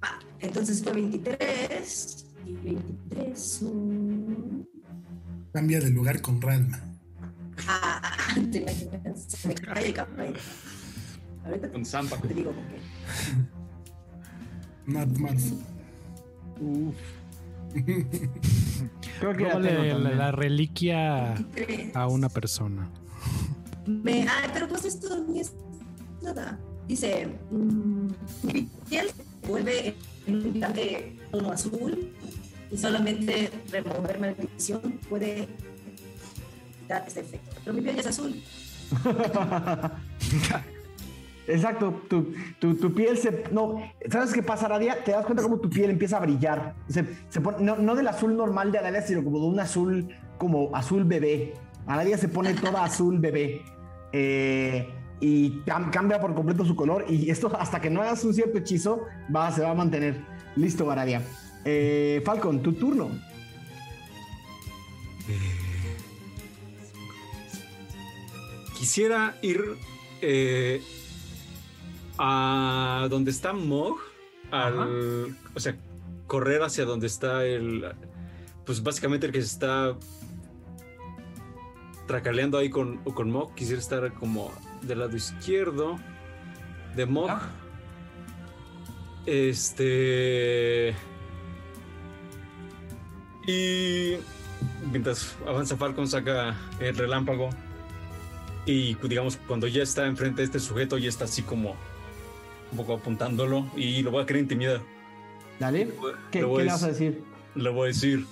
[0.00, 4.68] Ah, entonces fue 23 y 23 son...
[5.52, 6.92] Cambia de lugar con Ranma.
[7.68, 8.16] Ah,
[8.50, 10.40] te imaginas, se me cae el cabello.
[11.44, 12.16] Ahorita con Zampa.
[12.18, 12.78] Te digo por qué.
[14.92, 15.08] Mad
[16.60, 16.94] Uf.
[19.20, 21.34] Creo que le, la, reliquia
[21.94, 22.90] a una persona.
[23.86, 25.54] Me, ah, pero pues esto no es
[26.22, 26.58] nada.
[26.86, 28.08] Dice, mmm,
[28.42, 29.06] mi piel
[29.48, 29.94] vuelve
[30.26, 32.12] en un brillante tono azul
[32.72, 35.46] y solamente remover maldición puede
[36.88, 37.56] dar este efecto.
[37.62, 38.42] Pero mi piel es azul.
[41.46, 43.44] Exacto, tu, tu, tu, piel se...
[43.50, 43.76] No,
[44.10, 45.02] ¿sabes qué pasa, Aradia?
[45.04, 46.74] Te das cuenta cómo tu piel empieza a brillar.
[46.88, 50.08] Se, se pone, no, no, del azul normal de Aradia, sino como de un azul,
[50.38, 51.54] como azul bebé.
[51.86, 53.60] Aradia se pone toda azul bebé.
[54.12, 54.88] Eh,
[55.20, 55.60] y
[55.90, 57.04] cambia por completo su color.
[57.08, 59.02] Y esto, hasta que no hagas un cierto hechizo,
[59.34, 60.24] va, se va a mantener.
[60.56, 61.22] Listo, Aradia.
[61.64, 63.10] Eh, Falcon, tu turno.
[68.78, 69.60] Quisiera ir...
[70.20, 70.82] Eh,
[72.18, 73.96] a donde está Mog,
[74.50, 75.76] al, o sea,
[76.26, 77.84] correr hacia donde está el,
[78.64, 79.96] pues básicamente el que se está
[82.06, 84.52] tracaleando ahí con, con Mog, quisiera estar como
[84.82, 85.98] del lado izquierdo
[86.94, 87.40] de Mog.
[89.26, 90.94] Este...
[93.46, 94.14] Y
[94.90, 97.50] mientras avanza Falcon saca el relámpago
[98.66, 101.74] y digamos cuando ya está enfrente de este sujeto ya está así como
[102.70, 104.80] un poco apuntándolo y lo voy a querer intimidar.
[105.58, 105.90] Dale,
[106.30, 107.22] ¿qué, le, vas a decir?
[107.54, 108.26] Le voy a decir,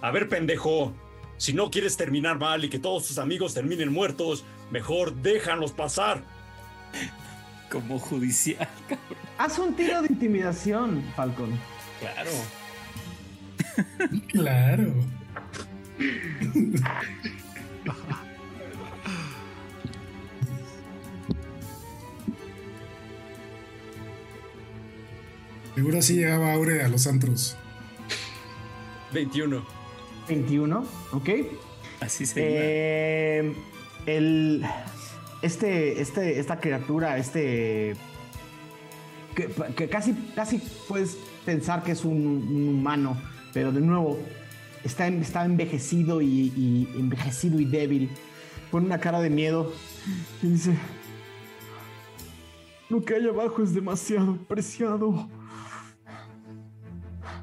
[0.00, 0.92] a ver pendejo,
[1.36, 6.22] si no quieres terminar mal y que todos tus amigos terminen muertos, mejor déjanos pasar.
[7.70, 8.68] Como judicial,
[9.38, 11.50] Haz un tiro de intimidación, Falcon.
[12.00, 12.30] Claro.
[14.28, 14.92] Claro.
[25.74, 27.56] Seguro sí llegaba Aure a los antros.
[29.12, 29.64] 21.
[30.28, 31.28] 21, ok.
[32.00, 33.54] Así se eh,
[34.06, 34.64] el,
[35.42, 37.96] este, este, esta criatura, este.
[39.34, 43.20] Que, casi, casi puedes pensar que es un, humano,
[43.54, 44.18] pero de nuevo,
[44.82, 48.10] está, está envejecido y, y, envejecido y débil.
[48.72, 49.72] Pone una cara de miedo
[50.42, 50.76] y dice:
[52.90, 55.30] Lo que hay abajo es demasiado preciado.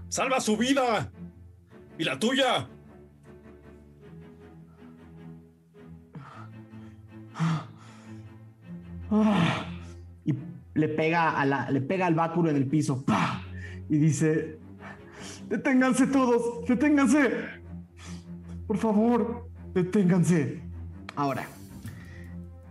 [0.09, 1.09] ¡Salva su vida!
[1.97, 2.68] ¡Y la tuya!
[10.26, 10.34] Y
[10.74, 13.05] le pega, a la, le pega al báculo en el piso.
[13.89, 14.61] Y dice:
[15.52, 17.30] Deténganse todos, deténganse.
[18.66, 20.62] Por favor, deténganse.
[21.14, 21.45] Ahora,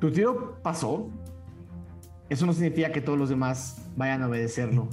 [0.01, 1.11] tu tiro pasó.
[2.31, 4.89] Eso no significa que todos los demás vayan a obedecerlo.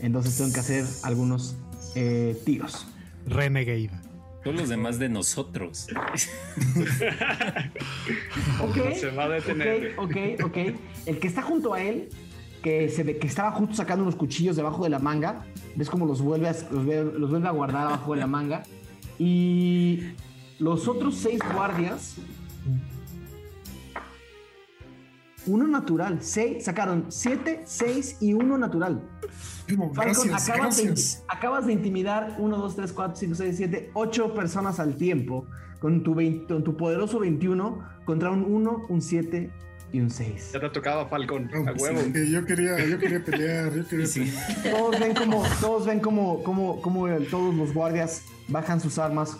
[0.00, 1.56] Entonces tengo que hacer algunos
[1.94, 2.88] eh, tíos.
[3.26, 3.90] Renegade.
[4.42, 5.86] Todos los demás de nosotros.
[8.60, 8.94] ok.
[8.94, 9.94] se va a detener.
[9.98, 10.56] Ok, ok, ok.
[11.06, 12.08] El que está junto a él,
[12.62, 15.44] que se ve que estaba justo sacando unos cuchillos debajo de la manga.
[15.76, 18.62] Ves cómo los vuelve a, los, vuelve a guardar abajo de la manga.
[19.18, 20.00] Y
[20.58, 22.16] los otros seis guardias.
[25.46, 26.18] Uno natural.
[26.20, 29.02] Seis, sacaron siete, seis y uno natural
[31.28, 35.46] acabas, De, intimidar 1, 2, 3, 4, 5, 6, 7, 8 personas al tiempo
[35.78, 36.14] con tu,
[36.46, 39.50] tu poderoso 21 contra un 1, un 7
[39.92, 40.50] y un 6.
[40.52, 42.00] Ya te ha tocado Falcon, a pues huevo.
[42.00, 44.06] yo, quería, yo quería pelear, yo quería
[44.70, 49.36] Todos ven como, todos ven como, como, como todos los guardias bajan sus armas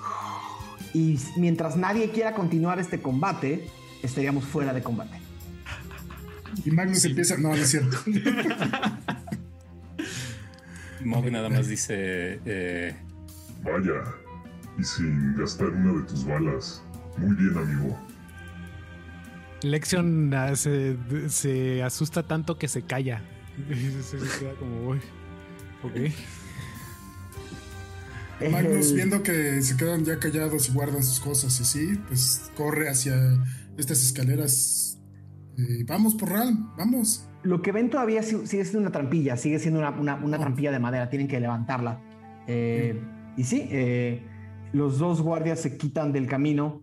[0.92, 3.68] y mientras nadie quiera continuar este combate,
[4.03, 5.20] estaríamos fuera de combate.
[6.64, 7.96] Y Magnus empieza, no, no es cierto.
[11.05, 12.40] Mog nada más dice...
[12.44, 12.96] Eh,
[13.62, 14.03] Vaya,
[14.78, 16.82] y sin gastar una de tus balas.
[17.18, 17.96] Muy bien, amigo.
[19.62, 23.22] Lexion ah, se, asusta tanto que se calla.
[24.02, 26.11] se queda como, ok.
[28.50, 32.88] Magnus, viendo que se quedan ya callados y guardan sus cosas y así, pues corre
[32.88, 33.14] hacia
[33.76, 34.98] estas escaleras.
[35.86, 37.28] vamos, Porral, vamos.
[37.42, 41.11] lo que ven todavía sigue siendo una trampilla, sigue siendo una, una, trampilla de madera,
[41.11, 42.00] tienen que levantarla.
[42.46, 42.98] Eh,
[43.36, 44.22] y sí, eh,
[44.72, 46.82] los dos guardias se quitan del camino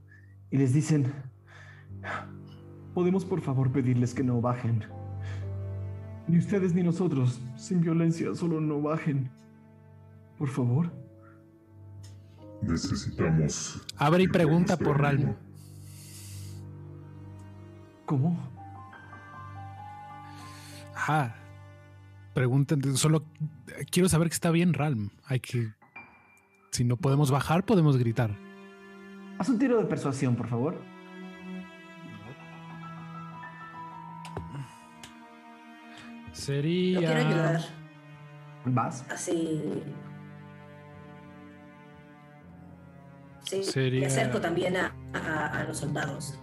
[0.51, 1.11] y les dicen,
[2.97, 4.83] ¿podemos por favor pedirles que no bajen?
[6.27, 9.29] Ni ustedes ni nosotros, sin violencia, solo no bajen.
[10.39, 10.91] Por favor.
[12.63, 13.85] Necesitamos...
[13.97, 15.35] Abre y pregunta por Ralm.
[18.07, 18.35] ¿Cómo?
[20.95, 21.35] Ajá.
[22.33, 23.25] Pregunten, solo
[23.91, 25.11] quiero saber que está bien Ralm.
[25.23, 25.71] Hay que.
[26.71, 28.35] Si no podemos bajar, podemos gritar.
[29.37, 30.96] Haz un tiro de persuasión, por favor.
[36.37, 37.01] Sería.
[37.01, 37.61] Yo quiero ayudar.
[38.65, 39.05] ¿Vas?
[39.09, 39.83] Así.
[43.45, 44.01] Sí, Sería...
[44.01, 46.39] me acerco también a, a, los soldados.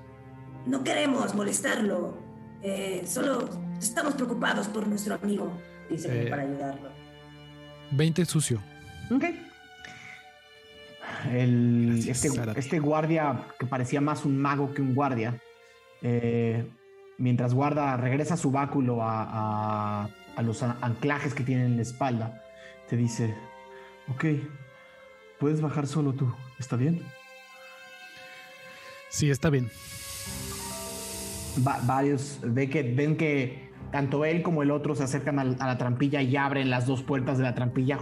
[0.66, 2.16] No queremos molestarlo.
[2.62, 5.52] Eh, solo estamos preocupados por nuestro amigo.
[5.88, 6.90] Dice eh, para ayudarlo.
[7.92, 8.60] 20 sucio.
[9.10, 9.24] Ok.
[11.30, 15.38] El, este, este, guardia que parecía más un mago que un guardia,
[16.02, 16.66] eh,
[17.18, 22.42] mientras guarda, regresa su báculo a, a, los anclajes que tiene en la espalda,
[22.88, 23.34] te dice,
[24.08, 24.24] ok,
[25.38, 27.02] puedes bajar solo tú, ¿está bien?
[29.08, 29.70] Sí, está bien.
[31.84, 36.20] varios ve que, ven que tanto él como el otro se acercan a, la trampilla
[36.20, 37.96] y abren las dos puertas de la trampilla.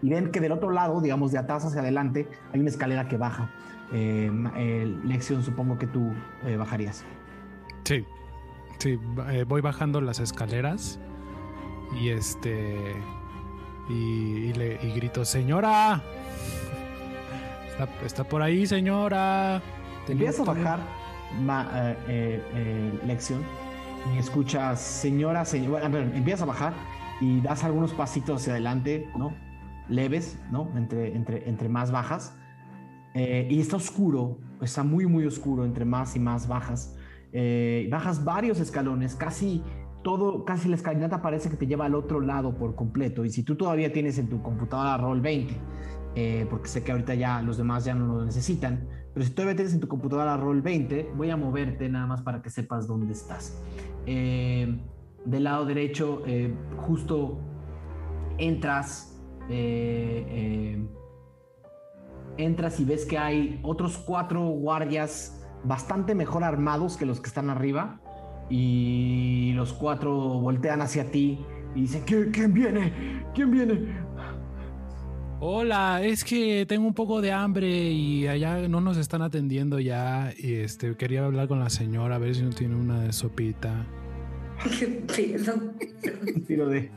[0.00, 3.16] Y ven que del otro lado, digamos de atrás hacia adelante, hay una escalera que
[3.16, 3.50] baja.
[3.92, 6.12] Eh, eh Lección, supongo que tú
[6.44, 7.04] eh, bajarías.
[7.86, 8.04] Sí,
[8.78, 10.98] sí, eh, voy bajando las escaleras
[12.00, 12.96] y este
[13.88, 16.02] y, le grito, señora,
[18.04, 19.62] está, por ahí, señora.
[20.08, 20.80] Empiezas a bajar,
[23.06, 23.44] Lección,
[24.12, 26.74] y escuchas, señora, señora, empiezas a bajar
[27.20, 29.32] y das algunos pasitos hacia adelante, ¿no?
[29.88, 30.68] Leves, ¿no?
[30.76, 32.36] Entre, entre, entre más bajas.
[33.14, 36.95] Eh, y está oscuro, está muy, muy oscuro entre más y más bajas.
[37.38, 39.62] Eh, bajas varios escalones, casi
[40.02, 43.26] todo, casi la escalinata parece que te lleva al otro lado por completo.
[43.26, 45.54] Y si tú todavía tienes en tu computadora Roll 20,
[46.14, 49.54] eh, porque sé que ahorita ya los demás ya no lo necesitan, pero si todavía
[49.54, 53.12] tienes en tu computadora Roll 20, voy a moverte nada más para que sepas dónde
[53.12, 53.62] estás.
[54.06, 54.80] Eh,
[55.26, 56.22] del lado derecho,
[56.78, 57.38] justo
[58.38, 59.20] entras,
[62.38, 67.50] entras y ves que hay otros cuatro guardias bastante mejor armados que los que están
[67.50, 68.00] arriba.
[68.48, 71.44] Y los cuatro voltean hacia ti
[71.74, 73.24] y dicen, ¿quién viene?
[73.34, 74.06] ¿Quién viene?
[75.38, 80.32] Hola, es que tengo un poco de hambre y allá no nos están atendiendo ya.
[80.38, 83.86] Y este quería hablar con la señora a ver si no tiene una de sopita.
[84.78, 85.54] ¿Qué pedo?
[85.54, 86.90] un tiro de.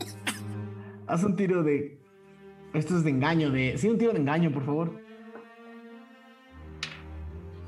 [1.07, 1.97] Haz un tiro de.
[2.73, 3.77] Esto es de engaño, de.
[3.77, 5.01] Sí, un tiro de engaño, por favor.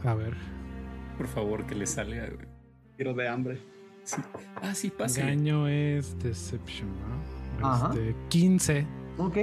[0.06, 0.51] A ver.
[1.22, 2.28] Por favor, que le salga.
[2.98, 3.60] Tiro de hambre.
[4.56, 5.22] Ah, sí, pasa.
[5.22, 6.90] Engaño es Deception,
[7.60, 7.68] ¿no?
[7.68, 7.92] Ajá.
[7.94, 8.88] Este, 15.
[9.20, 9.38] Ok.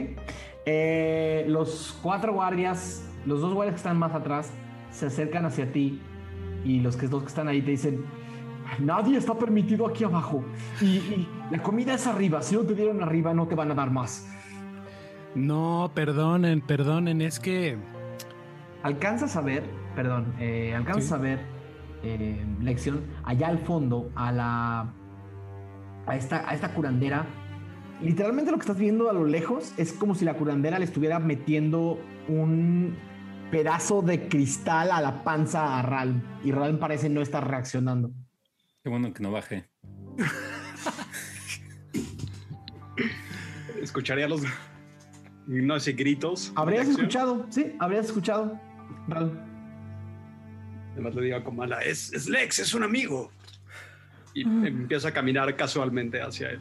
[0.67, 4.51] Eh, los cuatro guardias, los dos guardias que están más atrás,
[4.91, 6.01] se acercan hacia ti
[6.65, 8.05] y los que, dos que están ahí te dicen,
[8.81, 10.43] nadie está permitido aquí abajo
[10.81, 13.93] y, la comida es arriba, si no te dieron arriba no te van a dar
[13.93, 14.29] más.
[15.37, 17.79] No, perdonen, perdonen, es que...
[18.83, 19.63] Alcanzas a ver,
[19.95, 21.58] perdón, eh, alcanzas a ver,
[22.03, 24.95] eh, lección, allá al fondo, a la...
[26.07, 27.27] A esta, a esta curandera
[28.01, 31.19] literalmente lo que estás viendo a lo lejos es como si la curandera le estuviera
[31.19, 32.97] metiendo un
[33.51, 38.13] pedazo de cristal a la panza a Ralm y Ralm parece no estar reaccionando.
[38.83, 39.69] Qué bueno que no baje.
[43.81, 44.43] Escucharía los
[45.47, 46.53] no sé gritos.
[46.57, 48.61] Habrías escuchado, sí, habrías escuchado.
[49.09, 49.48] Ralm.
[50.99, 53.31] Además le digo a Komala, es, es Lex, es un amigo.
[54.35, 56.59] Y empieza a caminar casualmente hacia él.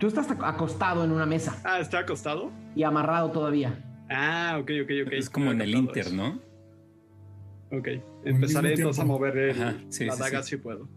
[0.00, 1.60] Tú estás acostado en una mesa.
[1.62, 2.50] Ah, está acostado.
[2.74, 3.84] Y amarrado todavía.
[4.08, 5.12] Ah, ok, ok, ok.
[5.12, 6.40] Es como en el Inter, ¿no?
[7.70, 7.88] Ok.
[8.24, 10.88] Empezaré entonces a mover la daga si puedo.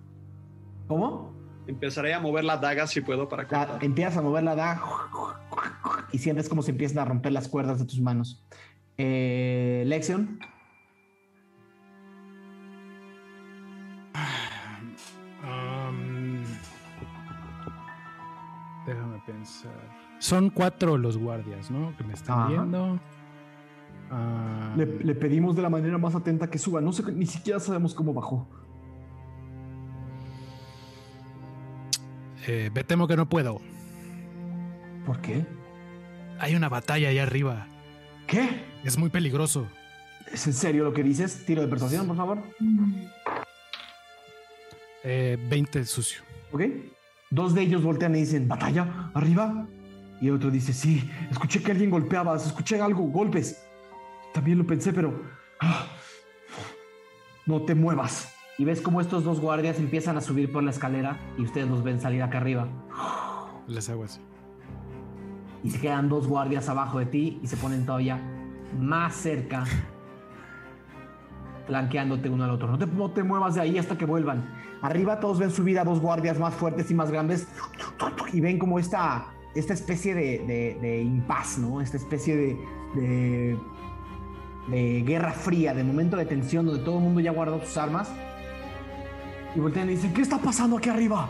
[0.87, 1.35] ¿Cómo?
[1.67, 3.83] Empezaré a mover la daga si puedo para cortar.
[3.83, 4.81] empiezas a mover la daga
[6.13, 8.41] y sientes como se empiezan a romper las cuerdas de tus manos.
[8.97, 10.39] Eh, Lexion.
[18.91, 19.71] Déjame pensar.
[20.19, 21.95] Son cuatro los guardias, ¿no?
[21.95, 22.99] Que me están viendo.
[24.09, 26.81] Ah, le, pedimos de la manera más atenta que suba.
[26.81, 28.49] No sé, ni siquiera sabemos cómo bajó.
[32.47, 33.61] Eh, me temo que no puedo.
[35.05, 35.45] ¿Por qué?
[36.37, 37.67] Hay una batalla ahí arriba.
[38.27, 38.65] ¿Qué?
[38.83, 39.67] Es muy peligroso.
[40.33, 41.45] ¿Es en serio lo que dices?
[41.45, 42.39] Tiro de persuasión, por favor.
[45.05, 46.23] Eh, 20 sucio.
[46.51, 46.63] ¿Ok?
[47.31, 49.09] Dos de ellos voltean y dicen, ¿batalla?
[49.13, 49.65] ¿Arriba?
[50.19, 53.65] Y el otro dice, sí, escuché que alguien golpeaba, escuché algo, golpes.
[54.33, 55.23] También lo pensé, pero...
[55.61, 55.87] ah,
[57.45, 58.35] no te muevas.
[58.57, 61.83] Y ves cómo estos dos guardias empiezan a subir por la escalera y ustedes los
[61.83, 62.67] ven salir acá arriba.
[63.67, 64.21] Les hago así.
[65.63, 68.19] Y se quedan dos guardias abajo de ti y se ponen todavía
[68.79, 69.63] más cerca,
[71.65, 72.67] flanqueándote uno al otro.
[72.67, 74.60] No te, no te muevas de ahí hasta que vuelvan.
[74.81, 77.47] Arriba todos ven subir a dos guardias más fuertes y más grandes
[78.33, 81.81] y ven como esta, esta especie de, de, de impas, ¿no?
[81.81, 82.57] Esta especie de,
[82.95, 83.57] de,
[84.69, 88.11] de guerra fría, de momento de tensión donde todo el mundo ya guardó sus armas.
[89.55, 91.29] Y voltean y dicen, ¿qué está pasando aquí arriba?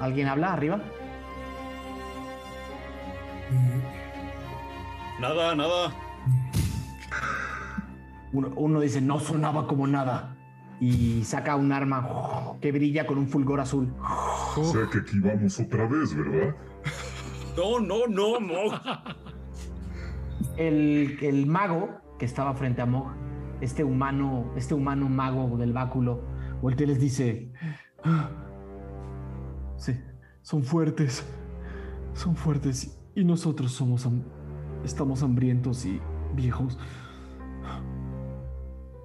[0.00, 0.80] ¿Alguien habla arriba?
[5.20, 5.92] Nada, nada.
[8.32, 10.33] Uno, uno dice, no sonaba como nada.
[10.80, 13.92] Y saca un arma que brilla con un fulgor azul.
[14.56, 16.54] O sea que aquí vamos otra vez, ¿verdad?
[17.56, 18.72] No, no, no, Mog.
[20.56, 23.12] El, el mago que estaba frente a Mog,
[23.60, 26.22] este humano, este humano mago del báculo,
[26.60, 27.52] voltea y les dice:
[28.04, 28.28] "Ah,
[29.76, 29.98] Sí,
[30.42, 31.24] son fuertes.
[32.14, 32.98] Son fuertes.
[33.14, 34.08] Y nosotros somos.
[34.84, 36.00] estamos hambrientos y
[36.34, 36.78] viejos.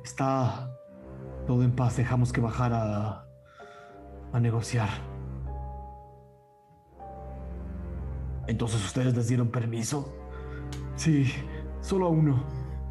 [0.04, 0.72] Está
[1.50, 1.98] todo en paz.
[1.98, 3.26] Dejamos que bajara
[4.32, 4.88] a negociar.
[8.46, 10.14] Entonces ustedes les dieron permiso.
[10.96, 11.26] Sí,
[11.82, 12.44] solo a uno.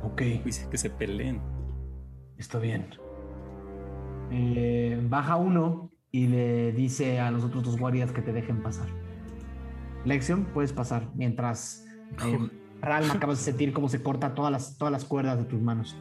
[0.02, 1.40] Ok, Dice que se peleen.
[2.36, 2.88] está bien.
[4.32, 8.88] Eh, baja uno y le dice a los otros dos guardias que te dejen pasar.
[10.04, 11.08] Lección, puedes pasar.
[11.14, 11.86] Mientras
[12.26, 12.50] eh,
[12.82, 15.96] Ralm acabas de sentir cómo se corta todas las, todas las cuerdas de tus manos.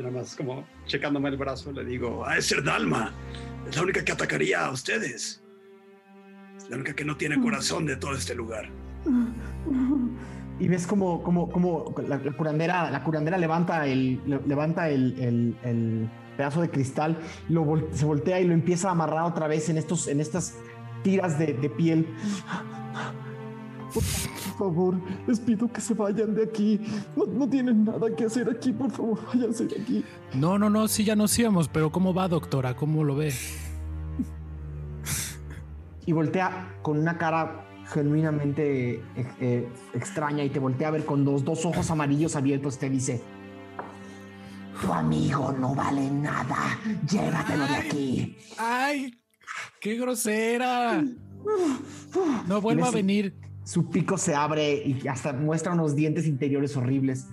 [0.00, 3.12] Y nada más como checándome el brazo le digo, a ser Dalma.
[3.68, 5.42] Es la única que atacaría a ustedes.
[6.56, 8.70] Es la única que no tiene corazón de todo este lugar.
[10.58, 16.10] Y ves como, como, como la, curandera, la curandera levanta el, le- levanta el, el-
[16.36, 17.18] pedazo de cristal,
[17.50, 20.54] lo se voltea y lo empieza a amarrar otra vez en estos, en estas
[21.02, 22.06] tiras de piel.
[23.92, 24.94] Por, por favor,
[25.26, 26.80] les pido que se vayan de aquí.
[27.16, 30.04] No, no tienen nada que hacer aquí, por favor, váyanse de aquí.
[30.34, 32.76] No, no, no, sí, ya nos íbamos, pero ¿cómo va, doctora?
[32.76, 33.32] ¿Cómo lo ve?
[36.06, 39.02] Y voltea con una cara genuinamente eh,
[39.40, 42.78] eh, extraña y te voltea a ver con los dos ojos amarillos abiertos.
[42.78, 43.22] Te dice:
[44.80, 46.78] Tu amigo no vale nada.
[47.08, 48.36] Llévatelo de aquí.
[48.58, 49.20] ¡Ay!
[49.80, 51.02] ¡Qué grosera!
[52.46, 53.34] No vuelva a venir.
[53.70, 57.28] Su pico se abre y hasta muestra unos dientes interiores horribles.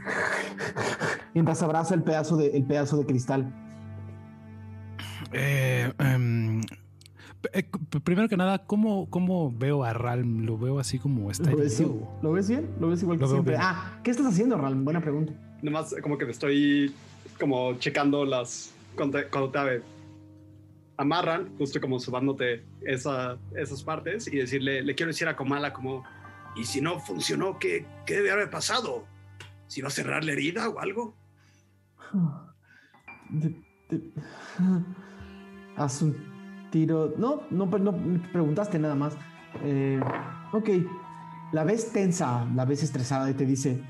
[1.33, 3.51] Mientras abraza el pedazo de, el pedazo de cristal.
[5.31, 6.61] Eh, em,
[7.53, 7.63] eh,
[8.03, 10.45] primero que nada, ¿cómo, ¿cómo veo a Ralm?
[10.45, 11.83] ¿Lo veo así como está ¿Lo ves?
[12.21, 12.69] ¿Lo ves bien?
[12.79, 13.53] ¿Lo ves igual que siempre?
[13.53, 13.63] bien.
[13.63, 14.85] Ah, ¿qué estás haciendo, Ralm?
[14.85, 15.33] Buena pregunta.
[15.63, 16.93] Nomás como que me estoy
[17.39, 18.71] como checando las...
[18.95, 19.81] Cuando te, cuando te
[20.97, 26.03] amarran, justo como subándote esa, esas partes y decirle, le quiero decir a Komala como,
[26.59, 29.05] y si no funcionó, ¿qué, qué debe haber pasado?
[29.67, 31.15] ¿Si va a cerrar la herida o algo?
[33.29, 33.63] De-
[35.77, 36.15] Haz un
[36.71, 37.13] tiro.
[37.17, 39.15] No, no, no, no preguntaste nada más.
[39.63, 39.99] Eh,
[40.51, 40.69] ok.
[41.53, 43.81] La ves tensa, la ves estresada y te dice: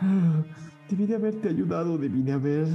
[0.00, 0.42] "Ah,
[0.88, 2.66] Debí de haberte ayudado, debí de haber.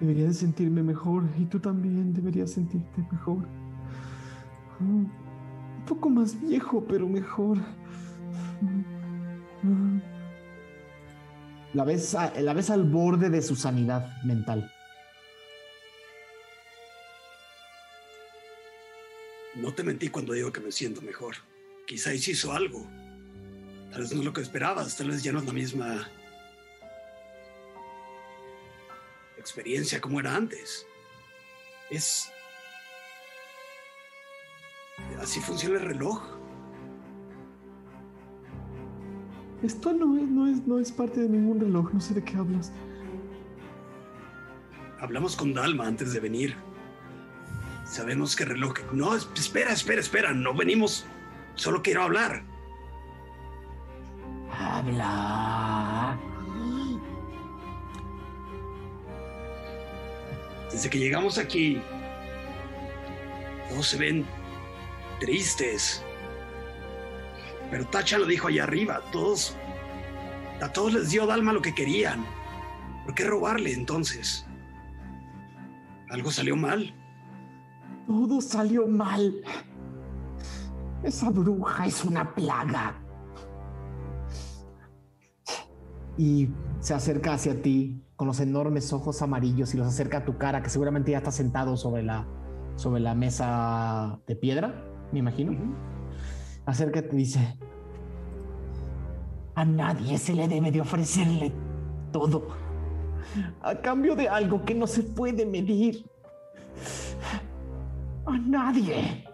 [0.00, 3.46] Debería de sentirme mejor y tú también deberías sentirte mejor.
[4.80, 5.04] Ah,
[5.86, 7.58] Poco más viejo, pero mejor.
[11.72, 14.70] La ves, la al borde de su sanidad mental.
[19.56, 21.36] No te mentí cuando digo que me siento mejor.
[21.86, 22.86] Quizá hizo algo.
[23.90, 26.08] Tal vez no es lo que esperabas, tal vez ya no es la misma
[29.38, 30.86] experiencia como era antes.
[31.90, 32.30] Es...
[35.20, 36.22] Así funciona el reloj.
[39.62, 42.36] Esto no es, no es, no es parte de ningún reloj, no sé de qué
[42.36, 42.70] hablas.
[45.00, 46.56] Hablamos con Dalma antes de venir.
[47.86, 48.74] Sabemos que el reloj...
[48.92, 50.32] No, es- espera, espera, espera.
[50.32, 51.06] No venimos.
[51.54, 52.42] Solo quiero hablar.
[54.50, 56.18] Habla.
[60.70, 61.80] Desde que llegamos aquí,
[63.70, 64.24] Todos se ven
[65.24, 66.04] tristes.
[67.70, 69.00] Pero Tacha lo dijo allá arriba.
[69.10, 69.56] Todos.
[70.60, 72.24] A todos les dio Dalma lo que querían.
[73.04, 74.46] ¿Por qué robarle entonces?
[76.10, 76.94] Algo salió mal.
[78.06, 79.34] Todo salió mal.
[81.02, 83.00] Esa bruja es una plaga.
[86.18, 86.50] Y
[86.80, 90.62] se acerca hacia ti con los enormes ojos amarillos y los acerca a tu cara,
[90.62, 92.26] que seguramente ya está sentado sobre la,
[92.76, 95.52] sobre la mesa de piedra, me imagino.
[96.66, 97.58] Acércate y dice,
[99.54, 101.52] a nadie se le debe de ofrecerle
[102.12, 102.64] todo
[103.62, 106.04] a cambio de algo que no se puede medir.
[108.26, 109.24] A nadie.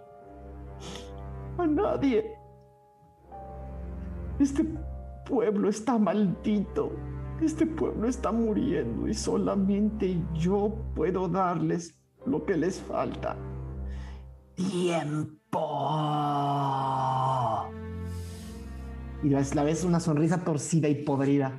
[1.58, 2.24] A nadie.
[4.38, 4.64] Este
[5.26, 6.92] pueblo está maldito.
[7.40, 13.36] Este pueblo está muriendo y solamente yo puedo darles lo que les falta.
[14.54, 15.39] Tiempo.
[19.22, 21.52] Y la ves una sonrisa torcida y podrida.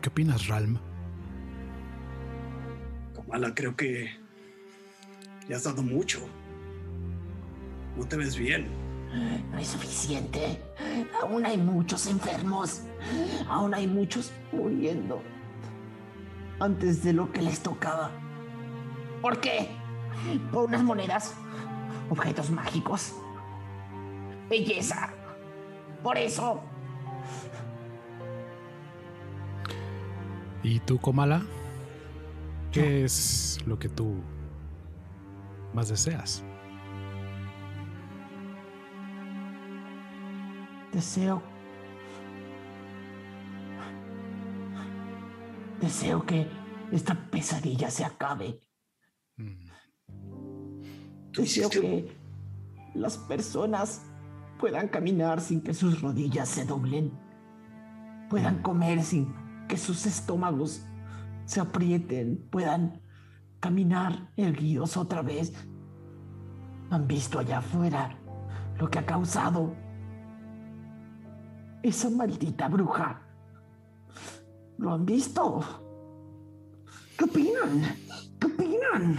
[0.00, 0.78] ¿Qué opinas, Ralm?
[3.14, 4.10] Kamala, creo que
[5.48, 6.20] ya has dado mucho.
[7.96, 8.68] No te ves bien.
[9.50, 10.62] No es suficiente.
[11.20, 12.82] Aún hay muchos enfermos.
[13.48, 15.22] Aún hay muchos muriendo.
[16.62, 18.12] Antes de lo que les tocaba.
[19.20, 19.68] ¿Por qué?
[20.52, 21.34] Por unas monedas.
[22.08, 23.14] Objetos mágicos.
[24.48, 25.10] Belleza.
[26.04, 26.62] Por eso.
[30.62, 31.42] ¿Y tú, Komala?
[32.70, 34.22] ¿Qué es lo que tú
[35.74, 36.44] más deseas?
[40.92, 41.51] Deseo.
[45.82, 46.46] Deseo que
[46.92, 48.60] esta pesadilla se acabe.
[49.36, 49.66] Mm.
[51.32, 52.16] Deseo que
[52.94, 54.06] las personas
[54.60, 57.10] puedan caminar sin que sus rodillas se doblen,
[58.30, 59.34] puedan comer sin
[59.66, 60.86] que sus estómagos
[61.46, 63.02] se aprieten, puedan
[63.58, 65.52] caminar erguidos otra vez.
[66.90, 68.16] Han visto allá afuera
[68.78, 69.74] lo que ha causado
[71.82, 73.21] esa maldita bruja.
[74.82, 75.64] ¿Lo han visto?
[77.16, 77.96] ¿Qué opinan?
[78.40, 79.16] ¿Qué opinan?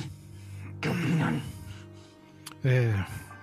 [0.82, 1.42] ¿Qué opinan?
[2.66, 2.94] Eh,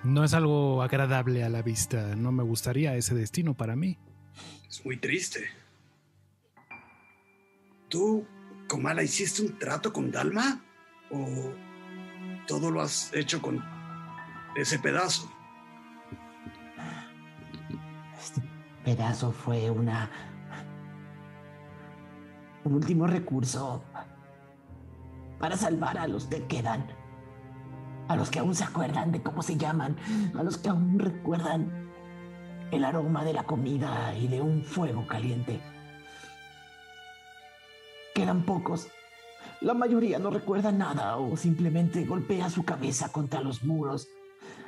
[0.04, 2.14] no es algo agradable a la vista.
[2.16, 3.96] No me gustaría ese destino para mí.
[4.68, 5.48] Es muy triste.
[7.88, 8.26] ¿Tú,
[8.68, 10.62] Komala, hiciste un trato con Dalma?
[11.10, 11.54] ¿O
[12.46, 13.64] todo lo has hecho con
[14.56, 15.32] ese pedazo?
[18.18, 18.42] Este
[18.84, 20.29] pedazo fue una...
[22.64, 23.82] Un último recurso
[25.38, 26.86] para salvar a los que quedan
[28.10, 29.96] a los que aún se acuerdan de cómo se llaman,
[30.36, 31.88] a los que aún recuerdan
[32.72, 35.60] el aroma de la comida y de un fuego caliente.
[38.12, 38.88] Quedan pocos.
[39.60, 44.08] La mayoría no recuerda nada o simplemente golpea su cabeza contra los muros,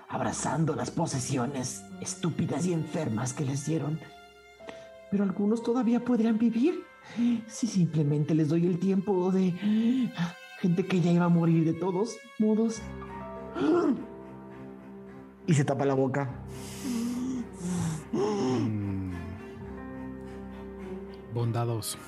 [0.08, 3.98] abrazando las posesiones estúpidas y enfermas que les dieron.
[5.10, 6.84] Pero algunos todavía podrían vivir
[7.46, 9.52] si simplemente les doy el tiempo de
[10.60, 12.80] gente que ya iba a morir de todos modos.
[15.46, 16.30] Y se tapa la boca.
[18.12, 19.12] Mm.
[21.34, 21.98] Bondados.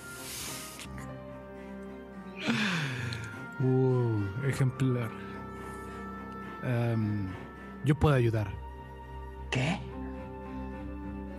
[3.61, 5.11] Uh, ejemplar.
[6.63, 7.29] Em,
[7.85, 8.51] yo puedo ayudar.
[9.51, 9.81] ¿Qué?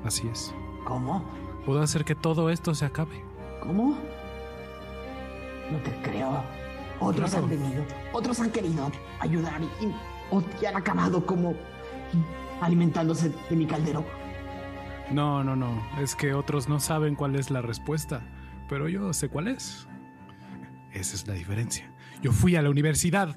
[0.04, 0.54] Así es.
[0.86, 1.26] ¿Cómo?
[1.66, 3.25] Puedo hacer que todo esto se acabe.
[3.66, 3.98] ¿Cómo?
[5.72, 6.44] No te creo.
[7.00, 8.90] Otros han venido, otros han querido
[9.20, 11.54] ayudar y, han acabado como
[12.62, 14.06] alimentándose de mi caldero.
[15.12, 15.86] No, no, no.
[16.00, 18.22] Es que otros no saben cuál es la respuesta,
[18.70, 19.88] pero yo sé cuál es.
[20.94, 21.92] Esa es la diferencia.
[22.22, 23.36] Yo fui a la universidad.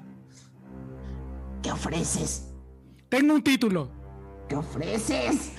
[1.61, 2.53] ¿Qué ofreces?
[3.09, 3.91] Tengo un título.
[4.47, 5.53] ¿Qué ofreces?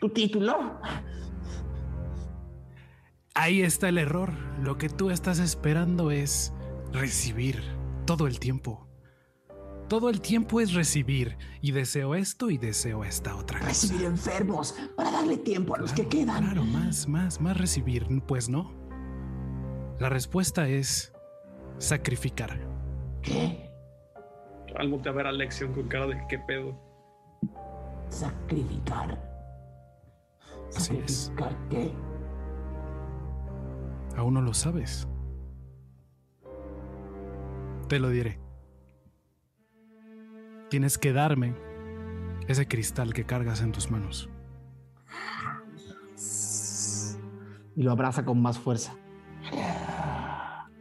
[0.00, 0.80] ¿Tu título?
[3.34, 4.32] Ahí está el error.
[4.62, 6.52] Lo que tú estás esperando es
[6.92, 7.60] recibir
[8.06, 8.86] todo el tiempo.
[9.88, 13.70] Todo el tiempo es recibir y deseo esto y deseo esta otra cosa.
[13.70, 16.44] Recibir enfermos para darle tiempo a los que quedan.
[16.44, 18.06] Claro, más, más, más recibir.
[18.26, 18.72] Pues no.
[19.98, 21.12] La respuesta es
[21.78, 22.58] sacrificar.
[23.20, 23.68] ¿Qué?
[24.76, 26.80] Algo te a ver a Lexion con cara de qué pedo.
[28.08, 29.20] Sacrificar.
[30.70, 31.92] ¿Sacrificar qué?
[34.16, 35.08] Aún no lo sabes.
[37.88, 38.40] Te lo diré.
[40.70, 41.54] Tienes que darme
[42.48, 44.28] ese cristal que cargas en tus manos.
[47.76, 48.94] Y lo abraza con más fuerza.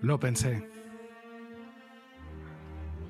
[0.02, 0.70] Lo pensé.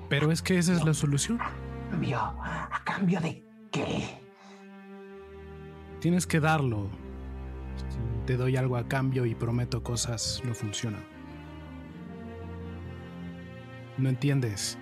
[0.08, 1.38] Pero es que esa es la solución.
[1.40, 4.20] ¿A cambio de qué?
[6.00, 6.88] Tienes que darlo.
[8.26, 10.98] Te doy algo a cambio y prometo cosas, no funciona.
[13.98, 14.78] No entiendes.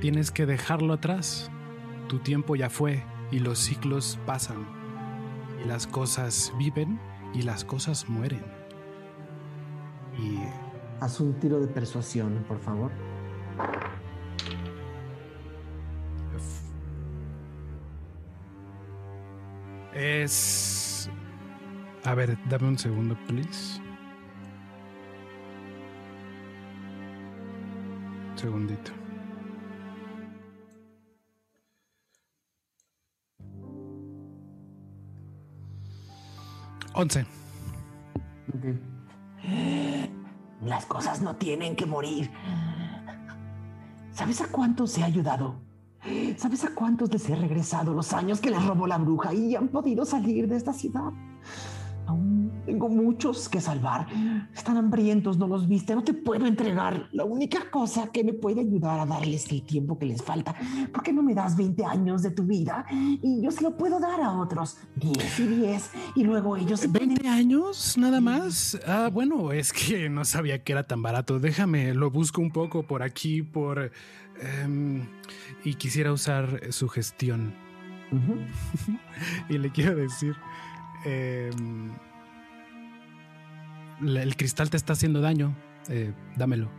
[0.00, 1.50] Tienes que dejarlo atrás.
[2.08, 4.66] Tu tiempo ya fue y los ciclos pasan.
[5.62, 7.00] Y las cosas viven
[7.34, 8.44] y las cosas mueren.
[10.18, 10.38] Y...
[11.00, 12.92] Haz un tiro de persuasión, por favor.
[19.94, 20.71] Es...
[22.04, 23.80] A ver, dame un segundo, please.
[28.42, 28.90] segundito.
[36.94, 37.24] Once.
[40.60, 42.30] Las cosas no tienen que morir.
[44.10, 45.54] ¿Sabes a cuántos ha ayudado?
[46.36, 49.68] ¿Sabes a cuántos les he regresado los años que les robó la bruja y han
[49.68, 51.12] podido salir de esta ciudad?
[52.72, 54.06] Tengo muchos que salvar.
[54.54, 57.06] Están hambrientos, no los viste, no te puedo entregar.
[57.12, 60.56] La única cosa que me puede ayudar a darles el tiempo que les falta.
[60.90, 62.86] ¿Por qué no me das 20 años de tu vida?
[62.90, 64.78] Y yo se lo puedo dar a otros.
[64.96, 65.90] 10 y 10.
[66.14, 66.90] Y luego ellos...
[66.90, 68.80] ¿20 años nada más?
[68.86, 71.40] Ah, bueno, es que no sabía que era tan barato.
[71.40, 73.92] Déjame, lo busco un poco por aquí, por...
[74.40, 75.06] Em,
[75.62, 77.52] y quisiera usar su gestión.
[79.50, 80.34] y le quiero decir...
[81.04, 81.90] Em,
[84.02, 85.54] el cristal te está haciendo daño.
[85.88, 86.70] Eh, dámelo.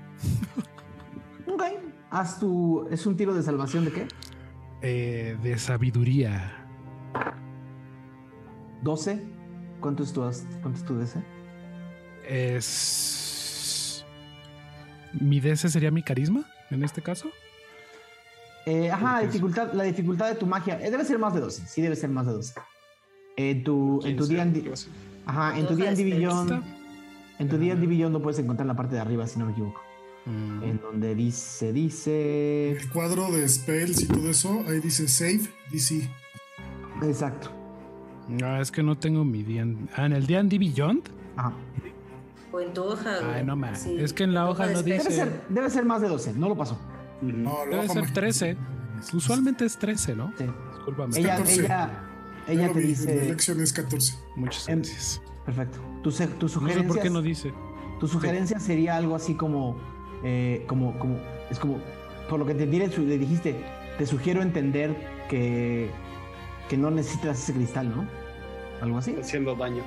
[1.48, 1.64] ok.
[2.10, 2.88] Haz tu.
[2.92, 4.08] ¿Es un tiro de salvación de qué?
[4.82, 6.68] Eh, de sabiduría.
[8.84, 9.24] 12.
[9.80, 10.22] ¿Cuánto es tu,
[10.62, 11.24] cuánto es tu DC?
[12.28, 14.06] Es.
[15.20, 17.30] ¿Mi DC sería mi carisma en este caso?
[18.66, 20.78] Eh, ajá, la dificultad, la dificultad de tu magia.
[20.78, 21.68] debe ser más de 12.
[21.68, 22.54] Sí, debe ser más de 12.
[23.36, 24.48] En tu, en tu día.
[25.26, 26.83] Ajá, en tu día en Beyond.
[27.40, 29.82] En tu día Beyond no puedes encontrar la parte de arriba, si no me equivoco.
[30.26, 30.64] Mm.
[30.64, 32.72] En donde dice, dice.
[32.72, 36.10] El cuadro de spells y todo eso, ahí dice save, DC.
[37.02, 37.52] Exacto.
[38.28, 39.66] No, es que no tengo mi día.
[39.96, 41.10] Ah, en el día en Beyond.
[41.36, 41.54] Ajá.
[42.52, 43.36] O en tu hoja.
[43.36, 43.86] Ay, no más.
[43.86, 45.10] es que en la hoja no dice.
[45.10, 46.80] Debe ser, debe ser más de 12, no lo pasó.
[47.22, 48.58] No, debe ser 13.
[49.14, 50.32] Usualmente es 13, ¿no?
[50.38, 50.46] Sí.
[50.76, 51.18] Discúlpame.
[51.18, 52.13] Ella, ella,
[52.48, 53.16] ella te dice.
[53.16, 54.16] La elección es 14.
[54.36, 55.22] Muchas gracias.
[55.46, 55.80] Perfecto.
[56.02, 56.88] Tu, tu sugerencia.
[56.88, 57.54] por qué no dice.
[58.00, 59.78] Tu sugerencia sería algo así como,
[60.24, 61.18] eh, como, como,
[61.50, 61.80] es como,
[62.30, 63.64] por lo que te diré, le dijiste,
[63.98, 64.96] te sugiero entender
[65.30, 65.90] que,
[66.70, 68.08] que no necesitas ese cristal, ¿no?
[68.82, 69.16] Algo así.
[69.20, 69.84] Haciendo daño.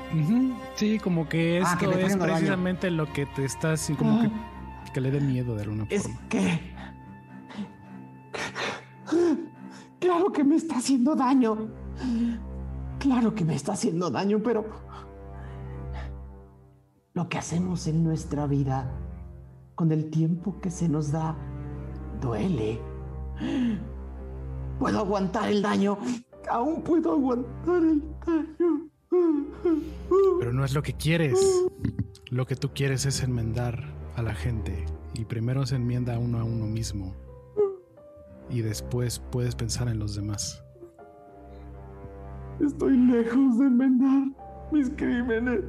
[0.77, 4.85] Sí, como que ah, esto es precisamente lo que te estás, como que, ah.
[4.95, 6.61] que le dé miedo de alguna es que.
[9.99, 11.69] Claro que me está haciendo daño.
[13.07, 14.65] Claro que me está haciendo daño, pero
[17.15, 18.91] lo que hacemos en nuestra vida
[19.77, 21.37] con el tiempo que se nos da
[22.21, 22.81] duele.
[24.81, 25.99] Puedo aguantar el daño.
[26.51, 28.91] Aún puedo aguantar el daño.
[30.41, 31.39] Pero no es lo que quieres.
[32.31, 33.85] Lo que tú quieres es enmendar
[34.17, 34.85] a la gente.
[35.15, 37.15] Y primero se enmienda uno a uno mismo.
[38.51, 40.66] Y después puedes pensar en los demás.
[42.61, 44.29] Estoy lejos de enmendar
[44.73, 45.61] mis crímenes.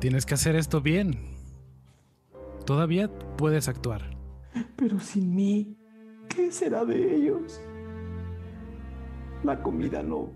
[0.00, 1.18] Tienes que hacer esto bien.
[2.66, 4.02] Todavía puedes actuar.
[4.76, 5.76] Pero sin mí,
[6.28, 7.60] ¿qué será de ellos?
[9.44, 10.32] La comida no,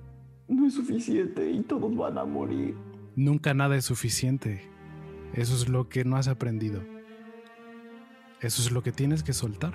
[0.48, 2.76] no es suficiente y todos van a morir.
[3.16, 4.62] Nunca nada es suficiente.
[5.32, 6.82] Eso es lo que no has aprendido.
[8.40, 9.74] Eso es lo que tienes que soltar.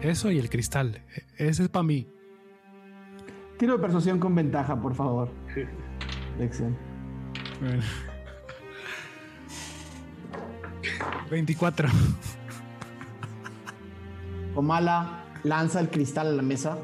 [0.00, 1.02] Eso y el cristal.
[1.36, 2.06] Ese es para mí.
[3.58, 5.30] Tiro de persuasión con ventaja, por favor.
[6.38, 6.76] Lección.
[11.30, 11.88] 24.
[14.54, 16.78] Omala lanza el cristal a la mesa,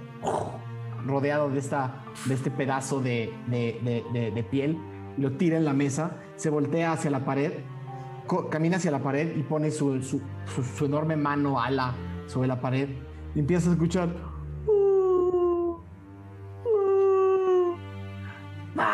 [1.07, 4.79] rodeado de, esta, de este pedazo de, de, piel,
[5.19, 7.53] lo tira en la mesa, se voltea hacia la pared,
[8.51, 11.95] camina hacia la pared y pone su, su, su enorme mano ala
[12.27, 12.89] sobre la pared
[13.35, 14.15] y empieza a escuchar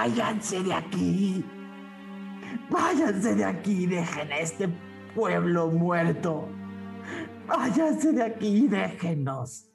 [0.09, 1.45] váyanse de aquí.
[2.70, 4.68] Váyanse de aquí, dejen a este
[5.14, 6.49] pueblo muerto.
[7.47, 9.70] Váyanse de aquí, déjenos.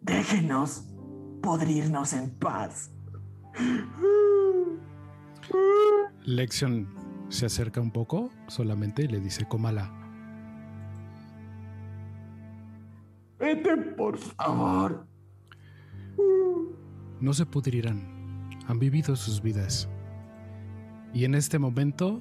[0.00, 0.84] Déjenos
[1.42, 2.90] podrirnos en paz.
[6.24, 6.88] Lexion
[7.28, 10.05] se acerca un poco solamente y le dice, Comala.
[13.38, 15.06] Vete, por favor.
[17.20, 18.50] No se pudrirán.
[18.66, 19.88] Han vivido sus vidas.
[21.12, 22.20] Y en este momento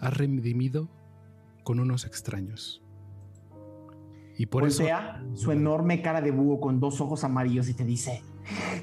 [0.00, 0.88] ha redimido
[1.64, 2.82] con unos extraños.
[4.38, 4.84] Y por eso.
[5.34, 8.22] su enorme cara de búho con dos ojos amarillos y te dice: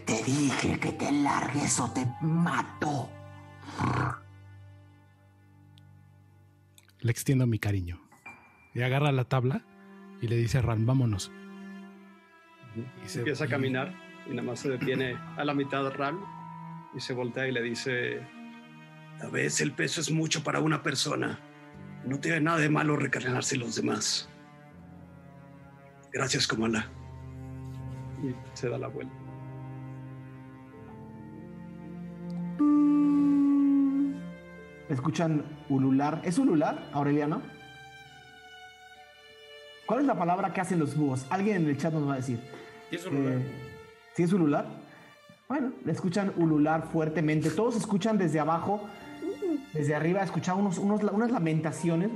[0.06, 3.10] Te dije que te largues o te mato.
[7.00, 8.02] Le extiendo mi cariño.
[8.74, 9.64] Y agarra la tabla
[10.22, 11.32] y le dice a Ran: Vámonos.
[12.76, 13.94] Y se empieza a caminar
[14.26, 16.20] y nada más se detiene a la mitad de Ran
[16.96, 18.22] y se voltea y le dice:
[19.22, 21.40] A veces el peso es mucho para una persona.
[22.06, 24.30] No tiene nada de malo recargarse los demás.
[26.12, 26.88] Gracias, Comala.
[28.24, 29.14] Y se da la vuelta.
[34.90, 36.22] Escuchan ulular.
[36.24, 37.42] ¿Es ulular, Aureliano?
[39.86, 41.26] ¿Cuál es la palabra que hacen los búhos?
[41.30, 42.40] Alguien en el chat nos va a decir.
[42.94, 43.34] ¿Qué es ulular?
[43.34, 43.46] Eh,
[44.14, 44.68] ¿Sí es ulular?
[45.50, 47.50] Bueno, le escuchan ulular fuertemente.
[47.50, 48.88] Todos escuchan desde abajo,
[49.74, 52.12] desde arriba, escuchan unos, unas lamentaciones.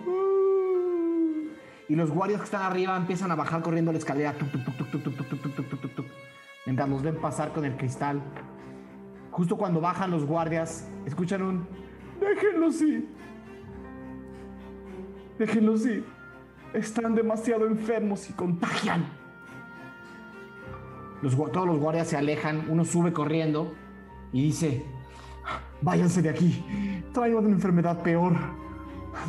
[1.90, 4.36] Y los guardias que están arriba empiezan a bajar corriendo la escalera.
[6.68, 8.22] Mientras nos ven pasar con el cristal.
[9.32, 11.68] Justo cuando bajan los guardias, escuchan un...
[12.20, 13.10] Déjenlos ir.
[15.40, 16.06] Déjenlos ir.
[16.72, 19.17] Están demasiado enfermos y contagian.
[21.22, 22.66] Todos los guardias se alejan.
[22.70, 23.74] Uno sube corriendo
[24.32, 24.86] y dice...
[25.82, 27.04] Váyanse de aquí.
[27.14, 28.34] Traen una enfermedad peor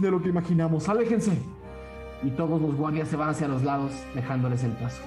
[0.01, 0.89] de lo que imaginamos.
[0.89, 1.39] Aléjense
[2.23, 5.03] y todos los guardias se van hacia los lados dejándoles el paso.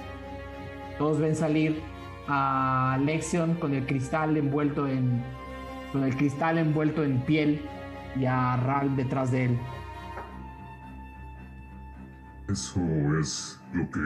[0.98, 1.82] Todos ven salir
[2.28, 5.22] a Lexion con el cristal envuelto en
[5.92, 7.60] con el cristal envuelto en piel
[8.16, 9.58] y a Ral detrás de él.
[12.48, 12.80] Eso
[13.20, 14.00] es lo que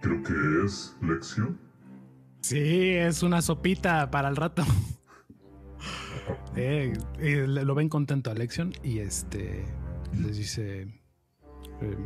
[0.00, 1.61] creo que es Lexion.
[2.42, 4.64] Sí, es una sopita para el rato.
[6.54, 6.92] Eh,
[7.48, 9.64] lo ven contento a Lexion y este
[10.20, 11.96] les dice eh,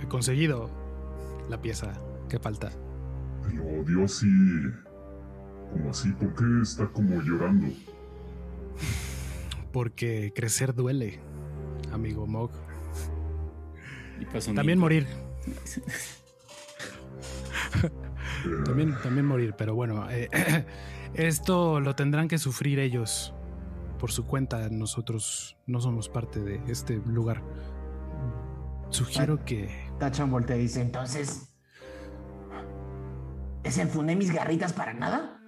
[0.00, 0.70] he conseguido
[1.50, 1.92] la pieza
[2.28, 2.70] que falta.
[3.42, 4.28] Pero Dios sí.
[5.72, 6.12] ¿Cómo así?
[6.12, 7.66] ¿Por qué está como llorando?
[9.72, 11.18] Porque crecer duele,
[11.92, 12.50] amigo Mog.
[14.54, 15.06] También morir.
[18.64, 20.28] también, también morir, pero bueno, eh,
[21.14, 23.34] esto lo tendrán que sufrir ellos
[23.98, 24.68] por su cuenta.
[24.70, 27.42] Nosotros no somos parte de este lugar.
[28.90, 29.68] Sugiero que.
[29.98, 31.54] Tachan voltea y dice: Entonces.
[33.62, 35.40] ¿Desenfundé mis garritas para nada?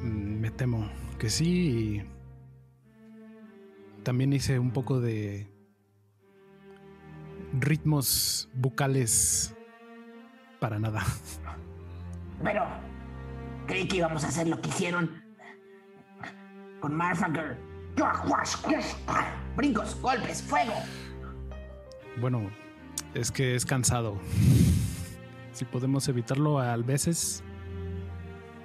[0.00, 0.88] Mm, me temo
[1.18, 2.02] que sí.
[4.04, 5.52] también hice un poco de.
[7.52, 9.54] ritmos bucales
[10.58, 11.02] para nada.
[12.42, 12.66] Pero.
[13.66, 15.22] Creí que íbamos a hacer lo que hicieron.
[16.80, 17.58] Con Marfager.
[19.56, 20.72] Brincos, golpes, fuego.
[22.20, 22.50] Bueno,
[23.14, 24.18] es que es cansado.
[25.52, 27.42] Si podemos evitarlo a veces,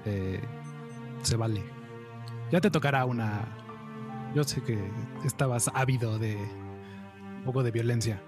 [0.06, 0.40] eh,
[1.24, 1.64] se vale.
[2.52, 3.42] Ya te tocará una.
[4.36, 4.80] Yo sé que
[5.26, 8.22] estabas ávido de un poco de violencia.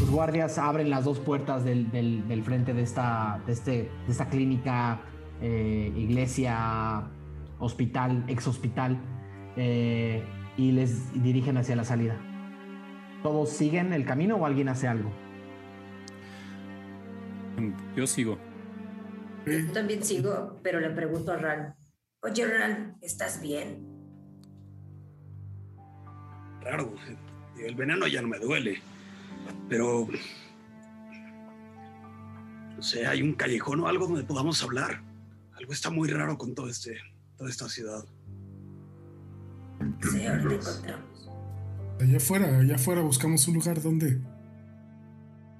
[0.00, 5.00] Los guardias abren las dos puertas del, frente de esta, de este, de esta clínica,
[5.40, 7.08] eh, iglesia,
[7.58, 8.98] hospital, ex hospital,
[9.56, 10.24] eh,
[10.56, 12.16] y les dirigen hacia la salida.
[13.22, 15.10] ¿Todos siguen el camino o alguien hace algo?
[17.96, 18.38] Yo sigo.
[19.46, 21.74] Yo también sigo, pero le pregunto a Ran.
[22.22, 23.86] Oye, Ran, ¿estás bien?
[26.60, 26.94] Raro.
[27.58, 28.80] El veneno ya no me duele.
[29.68, 30.08] Pero.
[32.76, 35.02] No sé, hay un callejón o algo donde podamos hablar.
[35.56, 36.96] Algo está muy raro con todo este,
[37.36, 38.04] toda esta ciudad.
[40.02, 41.28] Sí, encontramos.
[42.00, 44.20] Allá afuera, allá afuera buscamos un lugar donde...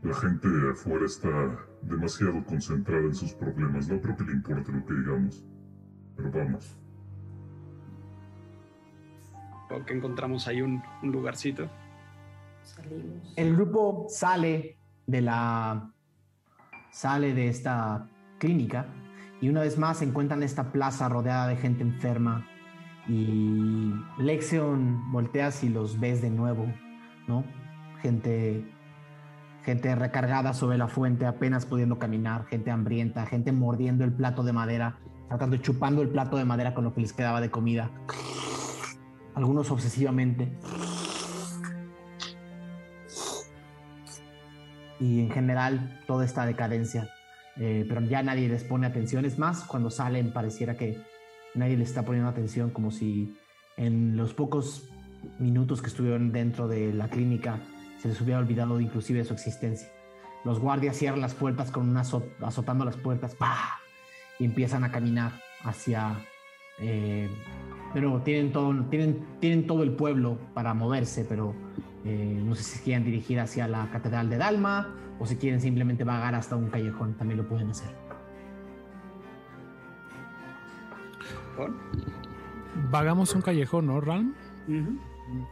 [0.02, 3.88] La gente afuera está demasiado concentrada en sus problemas.
[3.88, 5.44] No creo que le importe lo que digamos.
[6.16, 6.76] Pero vamos.
[9.68, 11.68] Creo que encontramos ahí un, un lugarcito.
[13.36, 14.76] El grupo sale
[15.06, 15.90] de la.
[16.90, 18.08] sale de esta
[18.38, 18.86] clínica
[19.40, 22.46] y una vez más se encuentran en esta plaza rodeada de gente enferma
[23.08, 26.66] y Lexion volteas y los ves de nuevo,
[27.26, 27.44] ¿no?
[28.02, 28.64] Gente
[29.68, 34.54] gente recargada sobre la fuente, apenas pudiendo caminar, gente hambrienta, gente mordiendo el plato de
[34.54, 37.90] madera, tratando de chupando el plato de madera con lo que les quedaba de comida.
[39.34, 40.58] Algunos obsesivamente.
[45.00, 47.10] Y en general toda esta decadencia.
[47.56, 49.24] Eh, pero ya nadie les pone atención.
[49.24, 50.98] Es más, cuando salen pareciera que
[51.54, 53.36] nadie les está poniendo atención, como si
[53.76, 54.88] en los pocos
[55.38, 57.58] minutos que estuvieron dentro de la clínica
[58.00, 59.88] se les hubiera olvidado inclusive su existencia.
[60.44, 63.36] Los guardias cierran las puertas con una azotando las puertas,
[64.38, 65.32] y empiezan a caminar
[65.64, 66.24] hacia.
[66.80, 67.28] Eh,
[67.92, 71.54] pero tienen todo, tienen, tienen todo el pueblo para moverse, pero
[72.04, 76.04] eh, no sé si quieren dirigir hacia la catedral de Dalma o si quieren simplemente
[76.04, 77.90] vagar hasta un callejón, también lo pueden hacer.
[82.90, 84.34] Vagamos un callejón, ¿no, Ralm?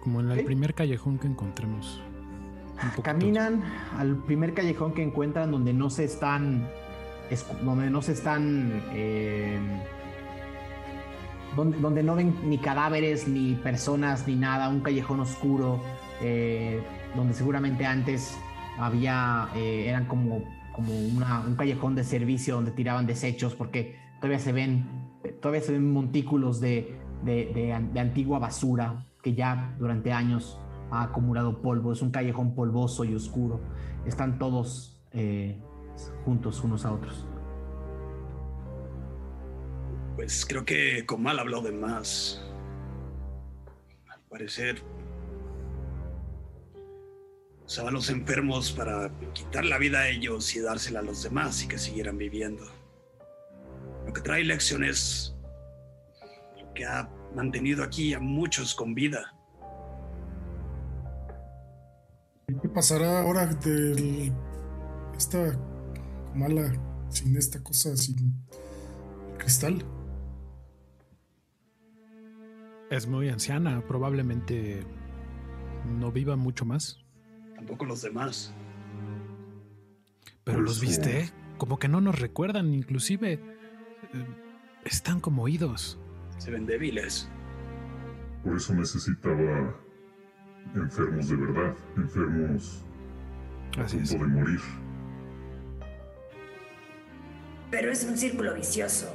[0.01, 2.01] Como en el primer callejón que encontremos.
[3.03, 3.63] Caminan
[3.99, 6.69] al primer callejón que encuentran donde no se están.
[7.65, 8.83] donde no se están.
[8.93, 9.59] Eh,
[11.57, 14.69] donde, no ven ni cadáveres, ni personas, ni nada.
[14.69, 15.81] Un callejón oscuro.
[16.23, 16.83] Eh,
[17.15, 18.39] donde seguramente antes
[18.79, 19.49] había.
[19.57, 23.55] Eh, eran como, como un callejón de servicio donde tiraban desechos.
[23.55, 24.87] Porque todavía se ven.
[25.41, 30.61] Todavía se ven montículos de, de antigua basura que ya durante años
[30.91, 33.61] ha acumulado polvo, es un callejón polvoso y oscuro.
[34.05, 35.59] Están todos eh,
[36.25, 37.27] juntos unos a otros.
[40.17, 42.41] Pues creo que Comal habló de más.
[44.09, 44.83] Al parecer,
[47.67, 51.63] usaba a los enfermos para quitar la vida a ellos y dársela a los demás
[51.63, 52.65] y que siguieran viviendo.
[54.07, 55.37] Lo que trae lecciones,
[56.59, 59.35] lo que ha mantenido aquí a muchos con vida.
[62.63, 64.33] ¿Qué pasará ahora de
[65.15, 65.59] esta
[66.35, 66.73] mala
[67.11, 68.35] sin esta cosa, sin
[69.37, 69.85] cristal?
[72.91, 74.85] Es muy anciana, probablemente
[75.99, 76.99] no viva mucho más.
[77.55, 78.55] Tampoco los demás.
[80.45, 83.41] Pero los viste, como que no nos recuerdan, inclusive eh,
[84.85, 85.99] están como oídos.
[86.39, 87.29] Se ven débiles.
[88.45, 89.75] Por eso necesitaba
[90.75, 92.87] enfermos de verdad, enfermos
[93.79, 94.61] Así a punto de morir.
[97.71, 99.15] Pero es un círculo vicioso.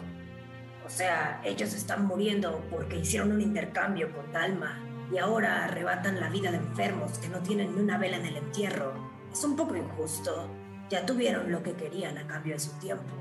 [0.92, 4.78] O sea, ellos están muriendo porque hicieron un intercambio con Dalma
[5.10, 8.36] y ahora arrebatan la vida de enfermos que no tienen ni una vela en el
[8.36, 8.94] entierro.
[9.32, 10.50] Es un poco injusto.
[10.90, 13.16] Ya tuvieron lo que querían a cambio de su tiempo.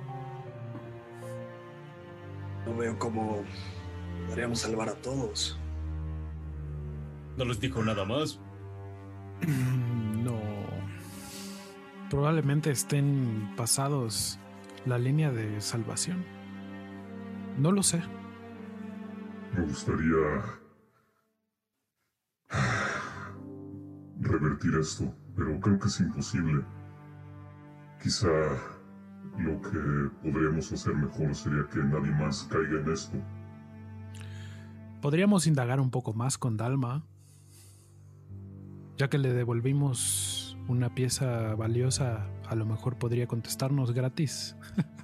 [2.67, 3.45] No veo cómo
[4.27, 5.57] podríamos salvar a todos.
[7.37, 8.41] ¿No les dijo nada más?
[10.21, 10.39] No.
[12.11, 14.39] Probablemente estén pasados
[14.85, 16.40] la línea de salvación.
[17.59, 18.03] No lo sé.
[19.57, 20.43] Me gustaría
[24.21, 26.65] revertir esto, pero creo que es imposible.
[28.03, 28.29] Quizá
[29.39, 33.17] lo que podríamos hacer mejor sería que nadie más caiga en esto.
[35.01, 37.05] Podríamos indagar un poco más con Dalma,
[38.97, 44.57] ya que le devolvimos una pieza valiosa, a lo mejor podría contestarnos gratis.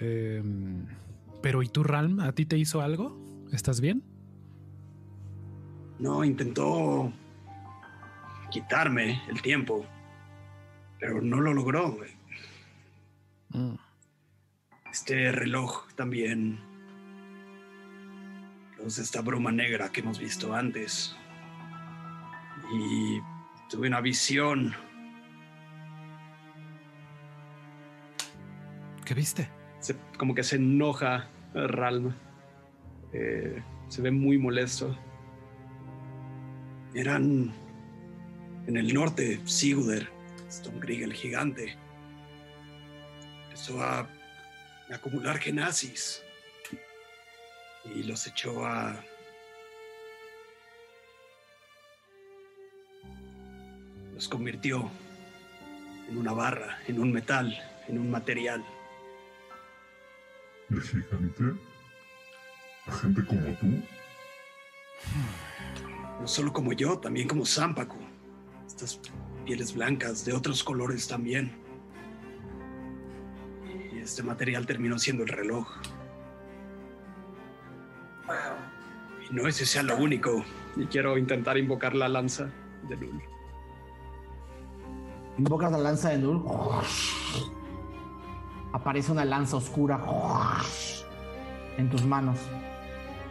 [0.00, 0.86] Em,
[1.42, 2.20] pero ¿y tú, Ralm?
[2.20, 3.18] ¿A ti te hizo algo?
[3.52, 4.02] ¿Estás bien?
[5.98, 7.12] No, intentó
[8.50, 9.84] quitarme el tiempo,
[10.98, 11.98] pero no lo logró.
[13.50, 13.74] Mm.
[14.90, 16.58] Este reloj también
[18.86, 21.14] es esta bruma negra que hemos visto antes
[22.72, 23.20] y
[23.68, 24.74] tuve una visión.
[29.04, 29.59] ¿Qué viste?
[30.18, 32.16] Como que se enoja Ralma.
[33.12, 34.96] Eh, se ve muy molesto.
[36.94, 37.52] Eran
[38.66, 40.08] en el norte, Sigurder,
[40.50, 41.76] Stonegrig el gigante.
[43.44, 44.08] Empezó a
[44.92, 46.22] acumular genazis
[47.94, 49.02] y los echó a
[54.14, 54.90] los convirtió
[56.08, 57.58] en una barra, en un metal,
[57.88, 58.64] en un material.
[60.70, 61.60] ¿El gigante?
[62.86, 63.66] ¿La gente como tú?
[66.20, 67.96] No solo como yo, también como Zampaco.
[68.66, 69.00] Estas
[69.44, 71.52] pieles blancas, de otros colores también.
[73.92, 75.66] Y Este material terminó siendo el reloj.
[79.28, 80.44] Y no ese sea lo único.
[80.76, 82.48] Y quiero intentar invocar la lanza
[82.88, 83.22] de Null.
[85.38, 86.44] Invocas la lanza de Null.
[88.72, 90.00] Aparece una lanza oscura
[91.76, 92.38] en tus manos.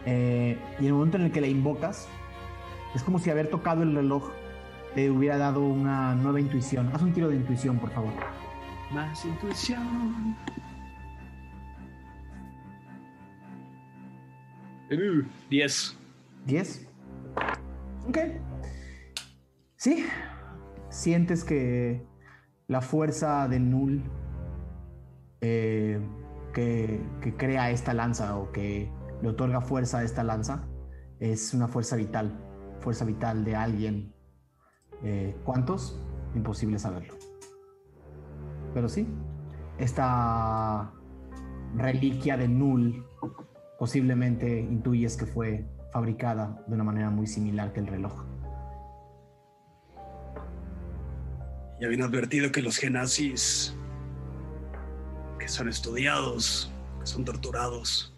[0.06, 2.08] Eh, y en el momento en el que la invocas,
[2.94, 4.30] es como si haber tocado el reloj
[4.94, 6.90] te hubiera dado una nueva intuición.
[6.92, 8.12] Haz un tiro de intuición, por favor.
[8.92, 10.36] Más intuición.
[15.48, 15.96] 10.
[16.46, 16.88] 10.
[18.08, 18.18] Ok.
[19.76, 20.04] Sí.
[20.88, 22.04] Sientes que
[22.66, 24.02] la fuerza de Null
[25.40, 26.00] eh,
[26.52, 27.00] que,
[27.36, 28.90] crea esta lanza o que
[29.22, 30.68] le otorga fuerza a esta lanza
[31.18, 32.32] es una fuerza vital.
[32.80, 34.14] Fuerza vital de alguien.
[35.02, 36.00] Eh, ¿Cuántos?
[36.34, 37.14] Imposible saberlo.
[38.74, 39.06] Pero sí,
[39.78, 40.92] esta
[41.76, 43.04] reliquia de Null
[43.78, 48.24] posiblemente intuyes que fue fabricada de una manera muy similar que el reloj.
[51.80, 53.74] Ya habían advertido que los genazis,
[55.50, 56.70] son estudiados,
[57.00, 58.14] que son torturados,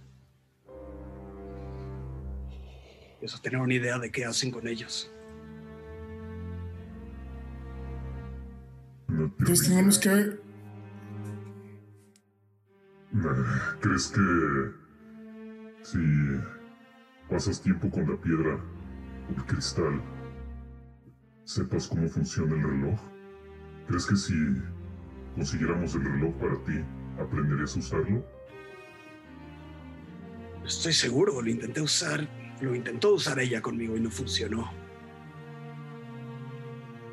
[3.23, 5.11] eso tener una idea de qué hacen con ellos.
[9.09, 10.41] Entonces tenemos que...
[13.81, 14.73] ¿Crees que
[15.83, 15.99] si
[17.29, 18.59] pasas tiempo con la piedra
[19.29, 20.01] o el cristal,
[21.45, 22.99] sepas cómo funciona el reloj?
[23.87, 24.35] ¿Crees que si
[25.37, 26.83] consiguiéramos el reloj para ti,
[27.19, 28.25] aprenderías a usarlo?
[30.65, 32.27] Estoy seguro, lo intenté usar,
[32.61, 34.71] lo intentó usar ella conmigo y no funcionó.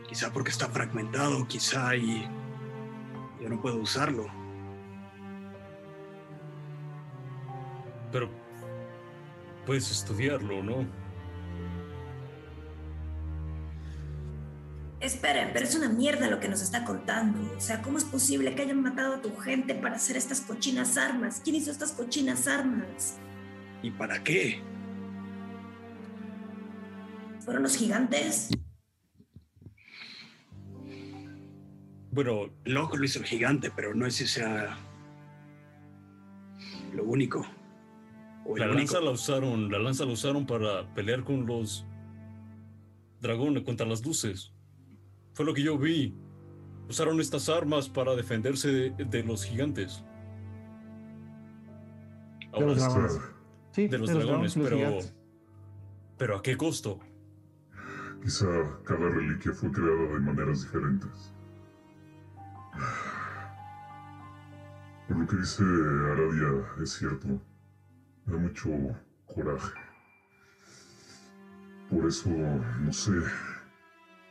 [0.07, 2.27] Quizá porque está fragmentado, quizá y
[3.41, 4.27] yo no puedo usarlo.
[8.11, 8.29] Pero
[9.65, 11.08] puedes estudiarlo, ¿no?
[14.99, 17.55] Esperen, pero es una mierda lo que nos está contando.
[17.55, 20.97] O sea, ¿cómo es posible que hayan matado a tu gente para hacer estas cochinas
[20.97, 21.41] armas?
[21.43, 23.17] ¿Quién hizo estas cochinas armas?
[23.81, 24.61] ¿Y para qué?
[27.39, 28.49] ¿Fueron los gigantes?
[32.11, 34.77] Bueno, el ojo lo hizo el gigante, pero no es si sea
[36.93, 37.45] lo único
[38.57, 41.85] la lanza la usaron, la lanza la usaron para pelear con los
[43.21, 44.53] dragones, contra las luces.
[45.39, 46.13] Fue lo que yo vi.
[46.89, 50.03] Usaron estas armas para defenderse de, los gigantes.
[52.51, 53.21] de los dragones.
[53.71, 54.99] Sí, de los, dragones, pero.
[56.17, 56.99] Pero ¿a qué costo?
[58.21, 58.47] Quizá
[58.83, 61.33] cada reliquia fue creada de maneras diferentes.
[65.07, 67.39] Por lo que dice Aradia, es cierto
[68.25, 68.69] da mucho
[69.25, 69.71] coraje.
[71.89, 73.13] Por eso, no sé,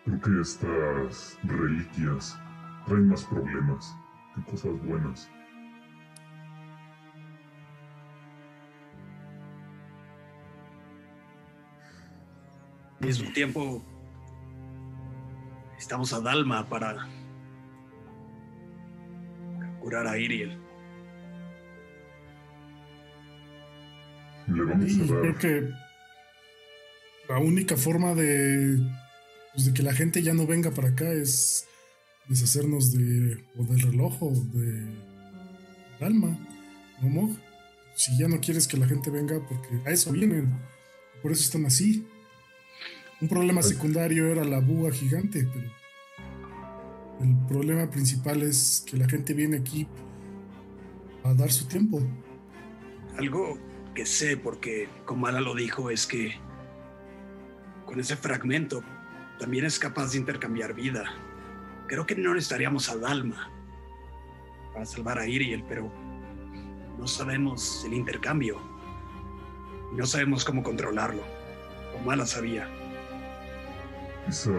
[0.08, 2.38] creo que estas reliquias
[2.86, 3.96] traen más problemas
[4.34, 5.30] que cosas buenas.
[13.00, 13.82] Al mismo tiempo,
[15.78, 17.06] estamos a Dalma para
[19.80, 20.58] curar a Iriel.
[24.46, 25.70] Creo que
[27.28, 28.78] la única forma de,
[29.58, 31.66] pues, de que la gente ya no venga para acá es
[32.28, 34.86] deshacernos de, o del reloj o de
[35.98, 36.38] alma,
[37.02, 37.36] ¿no,
[37.96, 40.56] Si ya no quieres que la gente venga, porque a eso vienen,
[41.22, 42.06] por eso están así.
[43.20, 45.72] Un problema pues secundario era la buga gigante, pero
[47.20, 49.88] el problema principal es que la gente viene aquí
[51.24, 52.00] a dar su tiempo.
[53.16, 53.58] Algo
[53.92, 56.36] que sé, porque Komala lo dijo, es que
[57.86, 58.84] con ese fragmento
[59.38, 61.04] también es capaz de intercambiar vida.
[61.86, 63.50] Creo que no necesitaríamos a Dalma
[64.72, 65.90] para salvar a Iriel, pero
[66.98, 68.60] no sabemos el intercambio.
[69.94, 71.22] No sabemos cómo controlarlo.
[71.92, 72.68] Komala sabía.
[74.26, 74.50] Quizá,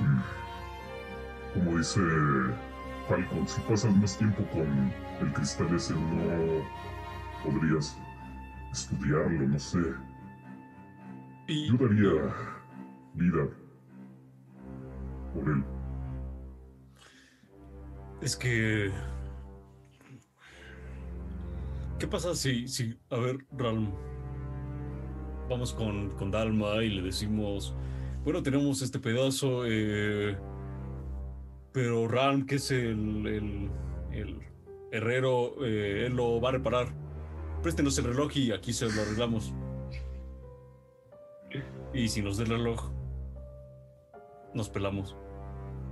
[0.00, 0.20] mm,
[1.54, 2.00] como dice
[3.08, 6.62] Falcon, si pasas más tiempo con el cristal ese, no
[7.42, 7.96] podrías
[8.72, 9.78] estudiarlo, no sé.
[11.48, 12.55] Yo daría
[13.16, 13.48] vida
[15.34, 15.64] por él.
[18.20, 18.90] Es que...
[21.98, 23.90] ¿Qué pasa si, si a ver, Ralm,
[25.48, 27.74] vamos con, con Dalma y le decimos,
[28.22, 30.36] bueno, tenemos este pedazo, eh,
[31.72, 33.70] pero Ralm, que es el, el,
[34.12, 34.40] el
[34.92, 36.88] herrero, eh, él lo va a reparar.
[37.62, 39.54] Préstenos el reloj y aquí se lo arreglamos.
[41.94, 42.90] Y si nos dé el reloj,
[44.56, 45.16] nos pelamos.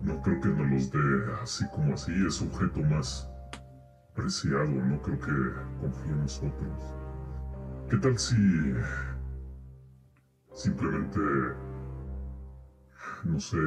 [0.03, 3.31] No creo que nos los dé así como así, es objeto más
[4.15, 5.33] preciado, no creo que
[5.81, 6.95] confíe en nosotros.
[7.91, 8.37] ¿Qué tal si
[10.53, 11.21] simplemente,
[13.25, 13.59] no sé,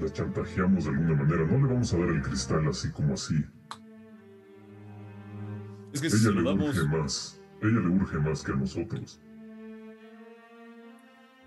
[0.00, 1.46] la chantajeamos de alguna manera?
[1.46, 3.44] No le vamos a dar el cristal así como así.
[5.92, 8.56] Es que ella si le lo damos, urge más, ella le urge más que a
[8.56, 9.20] nosotros.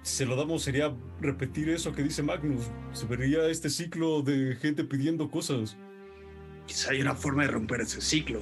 [0.08, 2.72] Si se lo damos sería repetir eso que dice Magnus.
[2.94, 5.76] Se vería este ciclo de gente pidiendo cosas.
[6.66, 8.42] Quizá hay una forma de romper ese ciclo.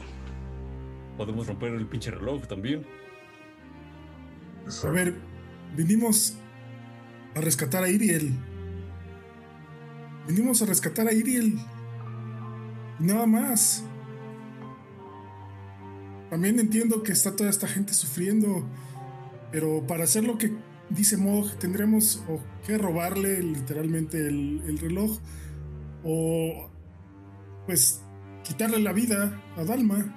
[1.18, 2.86] Podemos romper el pinche reloj también.
[4.84, 5.16] A ver,
[5.76, 6.38] vinimos
[7.34, 8.32] a rescatar a Iriel.
[10.28, 11.58] Vinimos a rescatar a Iriel.
[13.00, 13.84] Y nada más.
[16.30, 18.64] También entiendo que está toda esta gente sufriendo.
[19.52, 20.52] Pero para hacer lo que
[20.90, 25.20] dice Mog, tendremos o que robarle literalmente el, el reloj.
[26.04, 26.70] O
[27.66, 28.04] pues
[28.44, 30.16] quitarle la vida a Dalma.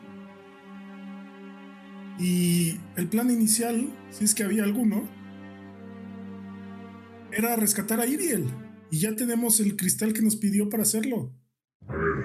[2.19, 5.09] Y el plan inicial, si es que había alguno,
[7.33, 8.47] era rescatar a Iriel.
[8.91, 11.33] Y ya tenemos el cristal que nos pidió para hacerlo.
[11.87, 12.25] A ver,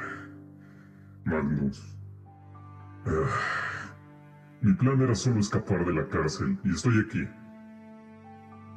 [1.25, 1.81] Magnus.
[3.05, 3.93] Ah,
[4.61, 7.19] mi plan era solo escapar de la cárcel y estoy aquí.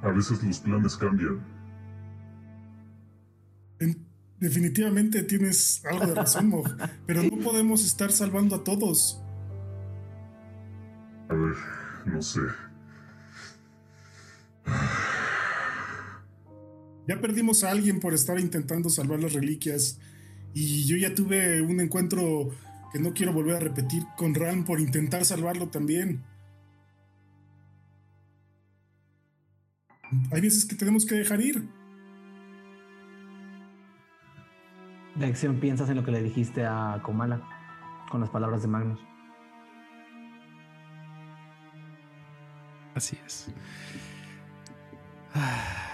[0.06, 1.40] A veces los planes cambian.
[3.80, 4.06] En-
[4.38, 6.68] definitivamente tienes algo de razón, Mog,
[7.06, 9.20] pero no podemos estar salvando a todos.
[11.28, 11.54] A ver,
[12.06, 12.40] no sé.
[17.08, 19.98] Ya perdimos a alguien por estar intentando salvar las reliquias.
[20.54, 22.50] Y yo ya tuve un encuentro
[22.92, 26.22] que no quiero volver a repetir con Ran por intentar salvarlo también.
[30.32, 31.68] Hay veces que tenemos que dejar ir.
[35.16, 37.42] De acción piensas en lo que le dijiste a Komala
[38.10, 39.00] con las palabras de Magnus.
[42.94, 43.48] Así es.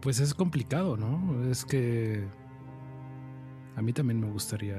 [0.00, 1.50] Pues es complicado, ¿no?
[1.50, 2.24] Es que
[3.74, 4.76] a mí también me gustaría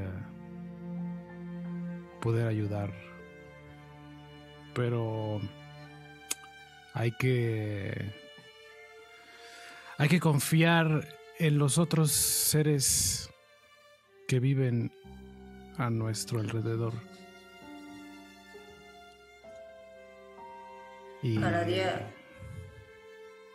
[2.22, 2.94] poder ayudar,
[4.74, 5.41] pero
[7.00, 8.14] hay que
[9.98, 11.08] hay que confiar
[11.38, 13.30] en los otros seres
[14.28, 14.92] que viven
[15.78, 16.94] a nuestro alrededor.
[21.24, 21.40] Y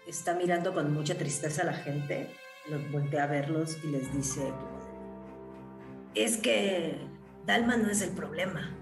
[0.07, 2.31] está mirando con mucha tristeza a la gente,
[2.71, 4.53] los voltea a verlos y les dice,
[6.15, 6.97] es que
[7.45, 8.75] Dalma no es el problema.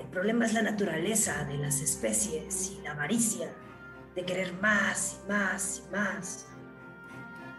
[0.00, 3.50] El problema es la naturaleza de las especies y la avaricia
[4.14, 6.46] de querer más y más y más.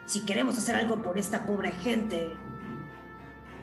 [0.05, 2.31] Si queremos hacer algo por esta pobre gente,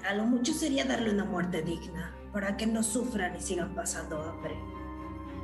[0.09, 4.23] a lo mucho sería darle una muerte digna para que no sufran y sigan pasando
[4.23, 4.57] hambre.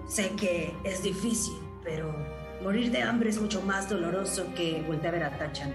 [0.09, 2.15] Sé que es difícil, pero
[2.63, 5.75] morir de hambre es mucho más doloroso que volver a ver a Tachan.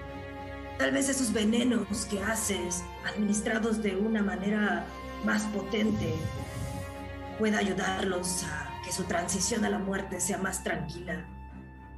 [0.78, 4.86] Tal vez esos venenos que haces, administrados de una manera
[5.24, 6.16] más potente,
[7.38, 11.26] pueda ayudarlos a que su transición a la muerte sea más tranquila.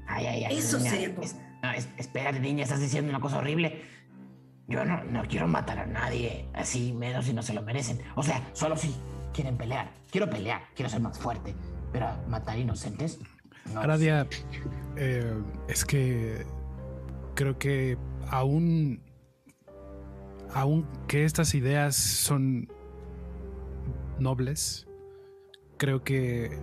[0.08, 0.58] Ay, ay, ay.
[0.58, 3.82] Eso niña, sería es- no, es- espérate, niña, estás diciendo una cosa horrible.
[4.68, 8.00] Yo no, no quiero matar a nadie, así menos si no se lo merecen.
[8.16, 8.96] O sea, solo si
[9.34, 9.92] quieren pelear.
[10.12, 11.56] Quiero pelear, quiero ser más fuerte.
[11.92, 13.20] Pero matar inocentes.
[13.74, 14.28] No Aradia,
[14.96, 15.34] eh,
[15.68, 16.46] es que
[17.36, 17.98] creo que
[18.30, 19.02] aún,
[20.54, 22.68] aún que estas ideas son
[24.20, 24.88] nobles,
[25.78, 26.58] creo que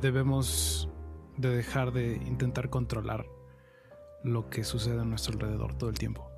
[0.00, 0.88] debemos
[1.36, 3.26] de dejar de intentar controlar
[4.22, 6.30] lo que sucede a nuestro alrededor todo el tiempo.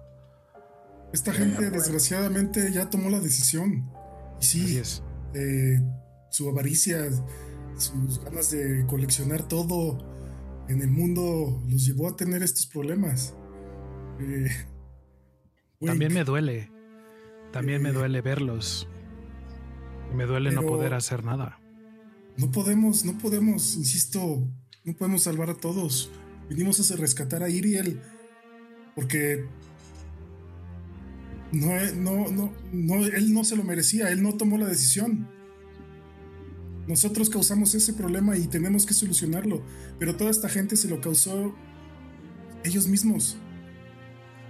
[1.12, 3.90] Esta gente desgraciadamente ya tomó la decisión.
[4.40, 4.82] Y sí,
[5.34, 5.80] eh,
[6.30, 7.08] su avaricia,
[7.76, 9.98] sus ganas de coleccionar todo
[10.68, 13.34] en el mundo los llevó a tener estos problemas.
[14.20, 14.48] Eh,
[15.80, 16.70] También me duele,
[17.52, 18.88] también me duele verlos.
[20.12, 21.60] Y me duele no poder hacer nada.
[22.36, 24.46] No podemos, no podemos, insisto,
[24.86, 26.10] no podemos salvar a todos.
[26.48, 28.00] Vinimos a rescatar a Iriel
[28.94, 29.44] porque
[31.52, 35.28] no, no, no, no, él no se lo merecía, él no tomó la decisión.
[36.86, 39.60] Nosotros causamos ese problema y tenemos que solucionarlo,
[39.98, 41.54] pero toda esta gente se lo causó
[42.64, 43.36] ellos mismos.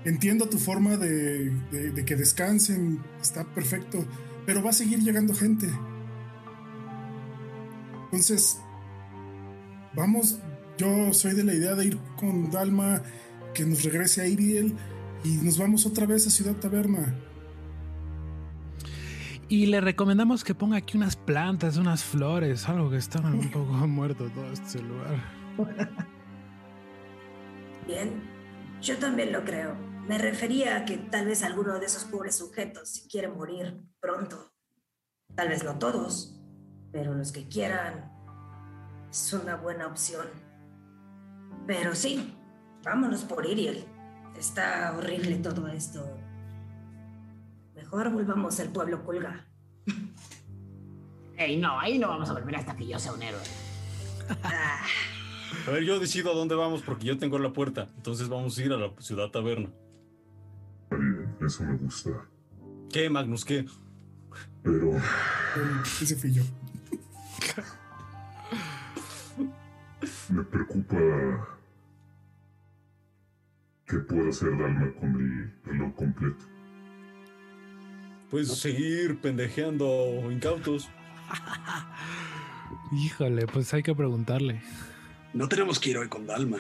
[0.05, 4.07] entiendo tu forma de, de, que descansen, está perfecto,
[4.45, 5.67] pero va a seguir llegando gente.
[8.05, 8.59] Entonces,
[9.97, 10.39] vamos,
[10.79, 13.03] yo soy de la idea de ir con Dalma,
[13.55, 14.75] que nos regrese a Iriel
[15.25, 17.15] y nos vamos otra vez a Ciudad Taberna.
[19.49, 23.73] Y le recomendamos que ponga aquí unas plantas, unas flores, algo que está un poco
[23.89, 25.23] muerto todo este lugar.
[27.87, 28.11] Bien,
[28.83, 29.77] yo también lo creo.
[30.09, 34.53] Me refería a que tal vez alguno de esos pobres sujetos quiere morir pronto.
[35.35, 36.41] Tal vez no todos,
[36.93, 38.16] pero los que quieran
[39.11, 40.27] es una buena opción.
[41.67, 42.35] Pero sí,
[42.85, 43.85] vámonos por Iriel.
[44.39, 46.07] Está horrible todo esto.
[47.75, 49.47] Mejor volvamos al pueblo Colga.
[51.37, 53.43] Ey, no, ahí no vamos a volver hasta que yo sea un héroe.
[54.43, 54.83] Ah.
[55.67, 57.89] A ver, yo decido a dónde vamos porque yo tengo la puerta.
[57.97, 59.71] Entonces vamos a ir a la ciudad taberna.
[61.45, 62.11] eso me gusta.
[62.91, 63.45] ¿Qué, Magnus?
[63.45, 63.67] ¿Qué?
[64.63, 64.93] Pero.
[66.01, 66.43] Ese fui yo.
[70.31, 70.97] Me preocupa.
[73.87, 76.45] ¿Qué puedo hacer Dalma con el reloj completo?
[78.31, 80.89] Pues seguir pendejeando incautos.
[82.93, 84.61] Híjole, pues hay que preguntarle.
[85.33, 86.59] No tenemos que ir hoy con Dalma.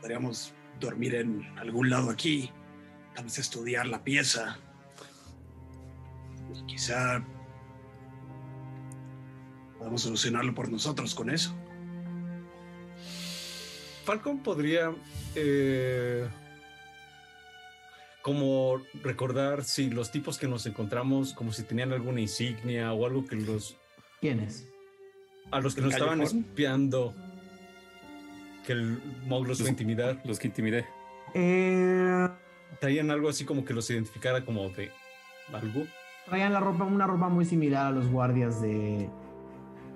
[0.00, 2.50] Podríamos dormir en algún lado aquí.
[3.14, 4.58] Tal vez estudiar la pieza.
[6.54, 7.24] Y quizá
[9.78, 11.54] podamos solucionarlo por nosotros con eso.
[14.04, 14.92] Falcon podría
[15.34, 16.26] eh,
[18.22, 23.26] como recordar si los tipos que nos encontramos, como si tenían alguna insignia o algo
[23.26, 23.76] que los...
[24.20, 24.66] ¿Quiénes?
[25.50, 27.14] A los que nos estaban espiando.
[28.66, 30.20] Que el Mog los, fue a intimidar.
[30.24, 30.86] Los que intimidé.
[31.34, 32.28] Eh...
[32.78, 34.90] Traían algo así como que los identificara como de
[35.52, 35.86] algo.
[36.26, 39.08] Traían la ropa, una ropa muy similar a los guardias de,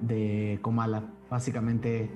[0.01, 1.05] de Komala.
[1.31, 2.11] Básicamente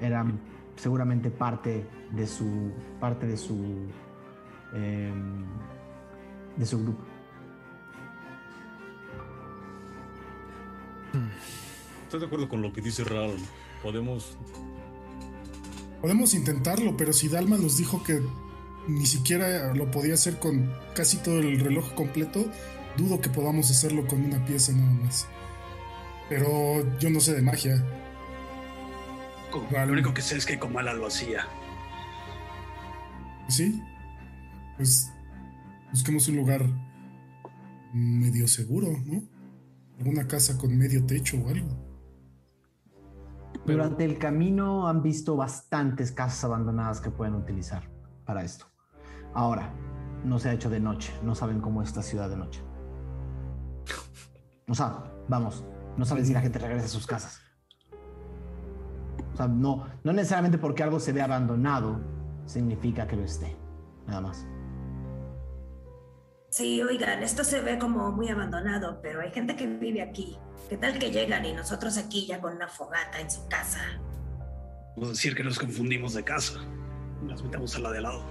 [0.00, 0.38] eran
[0.78, 3.88] seguramente parte de su parte de su
[4.72, 5.44] em,
[6.56, 7.02] de su grupo.
[12.04, 13.36] Estoy de acuerdo con lo que dice Raúl.
[13.82, 14.36] Podemos.
[16.00, 18.22] Podemos intentarlo, pero si Dalma nos dijo que
[18.86, 22.44] ni siquiera lo podía hacer con casi todo el reloj completo,
[22.96, 25.26] dudo que podamos hacerlo con una pieza nada más.
[26.28, 27.84] Pero yo no sé de magia.
[29.52, 31.46] Lo único que sé es que Komala lo hacía.
[33.48, 33.82] Sí.
[34.76, 35.10] Pues
[35.90, 36.62] busquemos un lugar
[37.92, 39.22] medio seguro, ¿no?
[39.98, 41.88] Alguna casa con medio techo o algo.
[43.66, 47.90] Durante el camino han visto bastantes casas abandonadas que pueden utilizar
[48.24, 48.66] para esto.
[49.34, 49.74] Ahora,
[50.24, 52.62] no se ha hecho de noche, no saben cómo es esta ciudad de noche.
[54.66, 55.64] No saben, vamos,
[55.96, 57.47] no saben si la gente regresa a sus casas
[59.46, 62.00] no, no necesariamente porque algo se ve abandonado
[62.46, 63.54] significa que lo esté.
[64.06, 64.46] Nada más.
[66.50, 70.38] Sí, oigan, esto se ve como muy abandonado, pero hay gente que vive aquí.
[70.68, 73.80] ¿Qué tal que llegan y nosotros aquí ya con una fogata en su casa?
[74.96, 76.58] Puedo decir que nos confundimos de casa.
[77.22, 78.22] Nos metemos a la de lado.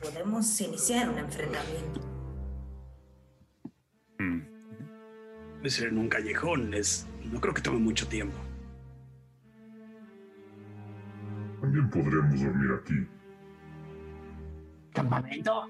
[0.00, 2.00] Podemos iniciar un enfrentamiento.
[4.18, 4.51] Hmm.
[5.64, 8.36] Ser en un callejón, es no creo que tome mucho tiempo.
[11.60, 13.06] También podremos dormir aquí.
[14.92, 15.68] ¿Campamento?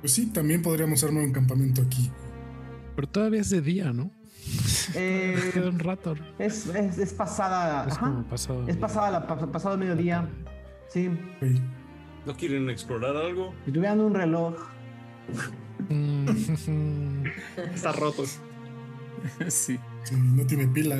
[0.00, 2.10] Pues sí, también podríamos armar un campamento aquí.
[2.94, 4.12] Pero todavía es de día, ¿no?
[4.94, 6.14] Eh, un rato.
[6.38, 7.86] Es, es, pasada.
[7.88, 7.98] Es
[8.30, 8.68] pasado.
[8.68, 10.28] Es pasada la, pasado mediodía.
[10.88, 11.10] Sí.
[12.24, 13.52] ¿No quieren explorar algo?
[13.66, 14.54] Estoy veando un reloj.
[15.88, 17.24] Mm.
[17.74, 18.24] Está roto.
[19.48, 19.78] sí.
[20.12, 20.96] No tiene pila.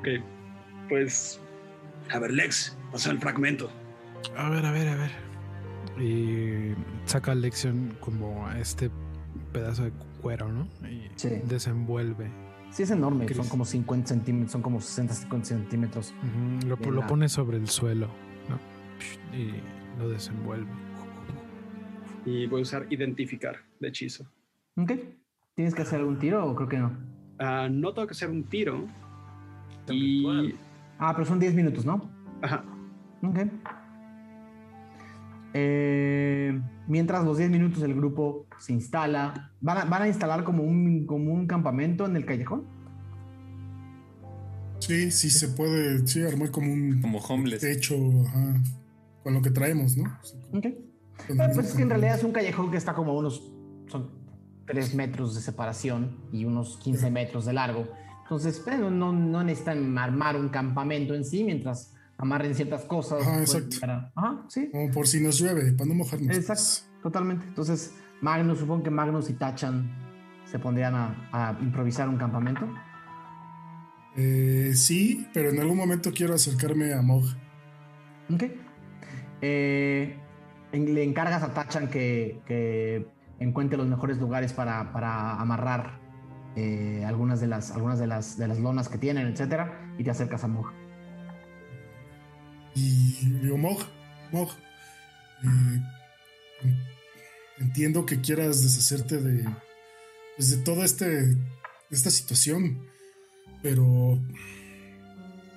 [0.00, 0.08] ok.
[0.88, 1.40] Pues.
[2.10, 3.70] A ver, Lex, pasa el fragmento.
[4.36, 5.10] A ver, a ver, a ver.
[6.02, 6.74] Y
[7.04, 8.90] saca Lexion como este
[9.52, 10.66] pedazo de cuero, ¿no?
[10.88, 11.08] Y
[11.44, 12.30] desenvuelve.
[12.70, 13.32] Sí, es enorme.
[13.34, 16.14] Son como 50 centímetros, son como 60, 50 centímetros.
[16.66, 18.08] lo, lo pone sobre el suelo,
[18.48, 18.58] ¿no?
[19.36, 19.52] Y
[19.98, 20.70] lo desenvuelve.
[22.24, 24.30] Y voy a usar identificar de hechizo.
[24.76, 24.92] Ok.
[25.54, 26.96] ¿Tienes que hacer algún tiro o creo que no?
[27.38, 28.86] Ah, no tengo que hacer un tiro.
[29.88, 30.54] Y...
[30.98, 32.10] Ah, pero son 10 minutos, ¿no?
[32.42, 32.64] Ajá.
[33.22, 33.38] Ok.
[35.52, 41.32] Eh, mientras los 10 minutos el grupo se instala, ¿van a, instalar como un, como
[41.32, 42.66] un campamento en el callejón?
[44.78, 45.10] Sí.
[45.10, 47.60] Sí, sí se puede, sí, armar como un como homeless.
[47.60, 48.62] techo, ajá,
[49.22, 50.04] con lo que traemos, ¿no?
[50.52, 50.66] Ok.
[51.26, 53.52] Pues es que en realidad es un callejón que está como unos,
[53.88, 54.10] son
[54.66, 57.88] 3 metros de separación y unos 15 metros de largo.
[58.22, 63.22] Entonces, pues, no, no necesitan armar un campamento en sí mientras amarren ciertas cosas.
[63.22, 63.76] Ajá, exacto.
[64.14, 64.70] Ajá, sí.
[64.70, 66.36] Como por si nos llueve, para no mojarnos.
[66.36, 67.46] Exacto, totalmente.
[67.46, 69.90] Entonces, Magnus, supongo que Magnus y Tachan
[70.44, 72.68] se pondrían a, improvisar un campamento.
[74.16, 77.24] Eh, sí, pero en algún momento quiero acercarme a Mog.
[78.32, 78.44] Ok.
[79.40, 80.18] Eh,
[80.72, 83.06] le encargas a Tachan que,
[83.38, 85.98] encuentre los mejores lugares para, amarrar
[86.56, 87.74] eh, algunas, de las,
[88.38, 90.66] de, las, lonas que tienen, etcétera, y te acercas a Mog.
[92.74, 93.78] Y digo, Mog,
[94.32, 94.50] Mog,
[97.58, 99.48] entiendo que quieras deshacerte de,
[100.36, 101.36] pues, toda este,
[101.90, 102.86] esta situación,
[103.62, 104.18] pero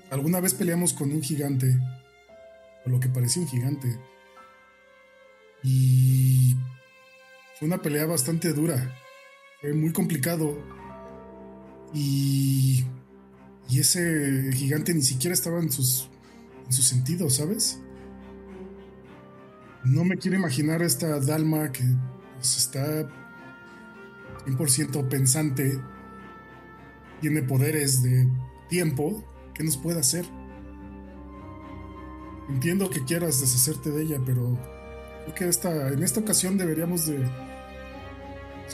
[0.10, 1.78] alguna vez peleamos con un gigante,
[2.86, 4.00] o lo que parecía un gigante,
[5.64, 6.56] y
[7.58, 8.96] fue una pelea bastante dura,
[9.62, 10.58] fue muy complicado,
[11.94, 12.86] y,
[13.70, 16.10] y ese gigante ni siquiera estaba en sus,
[16.66, 17.80] en sus sentidos, ¿sabes?
[19.84, 21.84] No me quiero imaginar esta Dalma que
[22.36, 23.08] pues, está
[24.46, 25.80] 100% pensante,
[27.22, 28.28] tiene poderes de
[28.70, 29.24] tiempo,
[29.54, 30.26] ¿qué nos puede hacer?
[32.50, 34.58] Entiendo que quieras deshacerte de ella, pero
[35.24, 37.26] creo que esta, en esta ocasión deberíamos de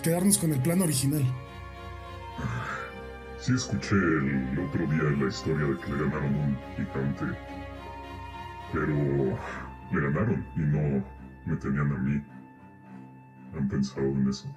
[0.02, 1.24] quedarnos con el plan original.
[3.40, 7.26] Sí escuché el otro día la historia de que le ganaron un gigante,
[8.74, 9.38] pero
[9.92, 11.04] le ganaron y no
[11.46, 12.24] me tenían a mí.
[13.58, 14.56] ¿Han pensado en eso?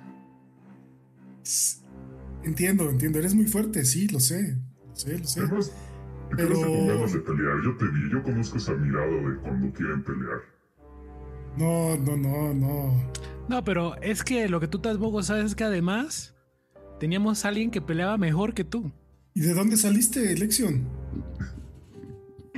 [2.42, 3.18] Entiendo, entiendo.
[3.18, 4.58] Eres muy fuerte, sí, lo sé.
[4.88, 5.24] Lo sé, lo
[5.62, 5.72] sé.
[6.36, 6.54] Pero...
[7.06, 7.62] de pelear.
[7.62, 10.51] Yo te vi, yo conozco esa mirada de cuando quieren pelear.
[11.56, 13.12] No, no, no, no.
[13.48, 16.34] No, pero es que lo que tú estás bogo sabes es que además
[16.98, 18.92] teníamos a alguien que peleaba mejor que tú.
[19.34, 20.88] ¿Y de dónde saliste, Lexion?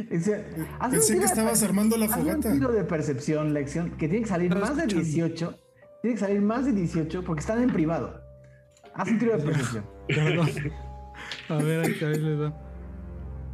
[0.08, 2.48] Pensé que estabas armando la fogata.
[2.48, 5.58] un tiro de percepción, Lección, que tiene que salir más de 18.
[6.02, 8.20] Tiene que salir más de 18 porque están en privado.
[8.94, 9.84] Haz un tiro de percepción.
[11.48, 12.60] A ver, ahí le da.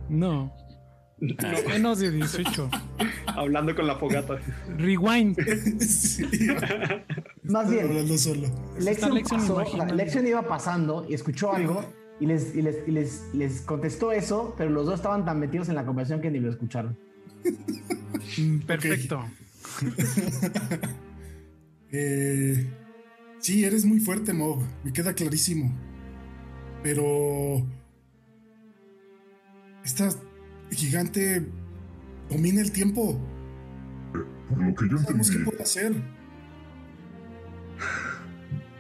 [0.09, 0.53] No.
[1.21, 2.71] Menos de 18.
[3.27, 4.39] Hablando con la fogata.
[4.79, 5.37] Rewind.
[7.45, 7.87] Más bien.
[7.87, 8.49] Hablando solo.
[8.79, 11.85] Lexion, iba pasando y escuchó algo
[12.21, 15.69] y les, y les, y les, les, contestó eso, pero los dos estaban tan metidos
[15.69, 16.97] en la conversación que ni lo escucharon.
[18.39, 19.25] Mm, perfecto.
[21.93, 22.67] eh,
[23.39, 24.63] sí, eres muy fuerte, Mob.
[24.85, 25.73] Me queda clarísimo.
[26.83, 27.67] Pero.
[30.71, 31.47] Gigante
[32.29, 33.19] domina el tiempo.
[34.49, 35.31] Por lo que yo entendí.
[35.31, 35.93] qué puede hacer.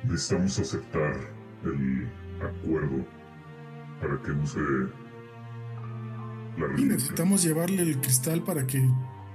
[0.04, 1.14] Necesitamos aceptar
[1.64, 2.08] el
[2.42, 3.04] acuerdo
[4.00, 4.60] para que use
[6.58, 8.80] la Y necesitamos llevarle el cristal para que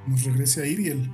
[0.07, 1.10] nos regrese a Iriel.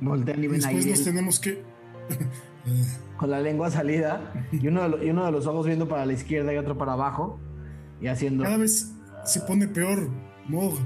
[0.00, 1.62] Voltean y Después nos tenemos que.
[3.16, 6.12] Con la lengua salida y uno, de y uno de los ojos viendo para la
[6.12, 7.40] izquierda y otro para abajo
[8.00, 8.44] y haciendo.
[8.44, 8.92] Cada vez
[9.24, 10.10] se pone peor,
[10.48, 10.78] Mog.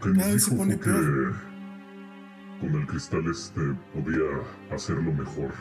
[0.00, 1.34] Cada vez se pone peor.
[2.60, 3.60] Con el cristal este
[3.94, 4.26] podía
[4.70, 5.52] hacerlo mejor.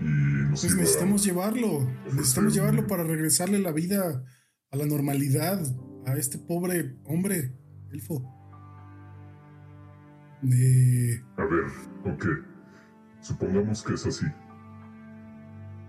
[0.00, 1.88] Y pues necesitamos llevarlo.
[2.06, 4.24] Necesitamos llevarlo para regresarle la vida
[4.70, 5.60] a la normalidad
[6.06, 7.54] a este pobre hombre,
[7.92, 8.22] elfo.
[11.36, 11.64] A ver,
[12.14, 12.26] ok.
[13.20, 14.26] Supongamos que es así.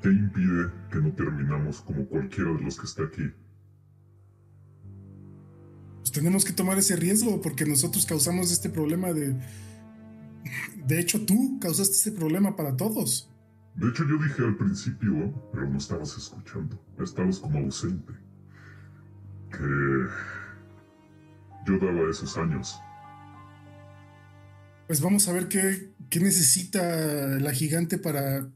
[0.02, 3.32] ¿Qué impide que no terminamos como cualquiera de los que está aquí?
[6.02, 9.36] Pues tenemos que tomar ese riesgo porque nosotros causamos este problema de...
[10.86, 13.30] De hecho, tú causaste este problema para todos.
[13.76, 16.84] De hecho, yo dije al principio, pero no estabas escuchando.
[17.00, 18.14] Estabas como ausente.
[19.52, 20.08] Que
[21.68, 22.80] yo daba esos años.
[24.88, 26.82] Pues vamos a ver qué, qué necesita
[27.40, 28.50] la gigante para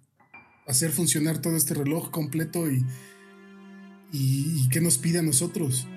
[0.67, 2.83] hacer funcionar todo este reloj completo y,
[4.11, 5.87] y, y qué nos pide a nosotros.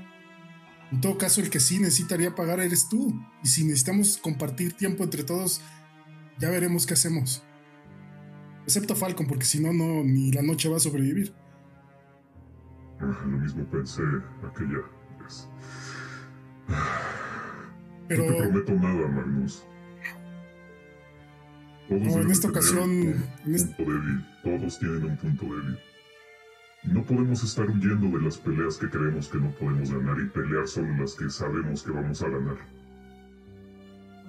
[0.91, 3.21] En todo caso, el que sí necesitaría pagar eres tú.
[3.43, 5.61] Y si necesitamos compartir tiempo entre todos,
[6.39, 7.43] ya veremos qué hacemos.
[8.65, 11.35] Excepto Falcon, porque si no, no, ni la noche va a sobrevivir.
[13.01, 14.03] Lo mismo pensé
[14.47, 14.79] aquella
[15.23, 15.49] vez.
[18.09, 18.25] Pero...
[18.25, 19.65] No te prometo nada, Magnus.
[21.89, 22.91] Todos no, en esta ocasión...
[22.91, 24.27] Un punto débil.
[24.43, 25.79] Todos tienen un punto débil.
[26.85, 30.67] No podemos estar huyendo de las peleas que creemos que no podemos ganar y pelear
[30.67, 32.57] solo las que sabemos que vamos a ganar.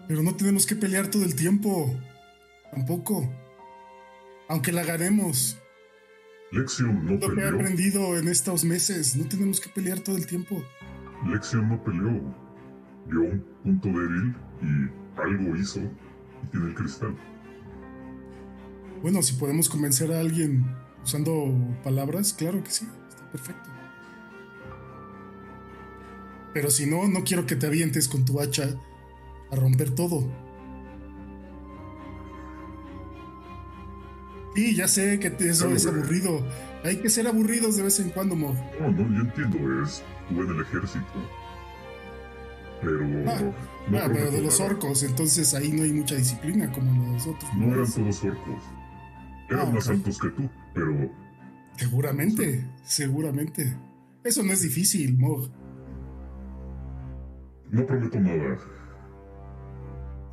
[0.08, 1.96] Pero no tenemos que pelear todo el tiempo.
[2.72, 3.32] Tampoco.
[4.48, 5.58] Aunque la ganemos.
[6.52, 7.56] Lexion no Lo que he peleó.
[7.56, 9.16] aprendido en estos meses.
[9.16, 10.64] No tenemos que pelear todo el tiempo.
[11.28, 12.36] Lexion no peleó.
[13.08, 17.16] Vio un punto débil y algo hizo y tiene el cristal.
[19.04, 20.66] Bueno, si podemos convencer a alguien
[21.04, 21.54] usando
[21.84, 22.88] palabras, claro que sí.
[23.10, 23.70] Está perfecto.
[26.54, 28.70] Pero si no, no quiero que te avientes con tu hacha
[29.52, 30.28] a romper todo.
[34.56, 35.98] Sí, ya sé que eso es güey.
[36.00, 36.46] aburrido.
[36.84, 38.54] Hay que ser aburridos de vez en cuando, Mo.
[38.80, 41.06] No, no, yo entiendo, es estuve en el ejército.
[42.82, 43.00] Pero
[43.30, 43.42] Ah,
[43.90, 47.50] no Ah, pero de los orcos, entonces ahí no hay mucha disciplina como los otros.
[47.56, 48.64] No eran todos orcos.
[49.50, 51.12] Eran Ah, más altos que tú, pero
[51.78, 53.76] Seguramente, seguramente.
[54.24, 55.50] Eso no es difícil, Mog.
[57.72, 58.58] no prometo nada.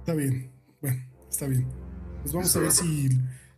[0.01, 0.51] Está bien.
[0.81, 1.67] Bueno, está bien.
[2.23, 3.09] Pues vamos a ver si,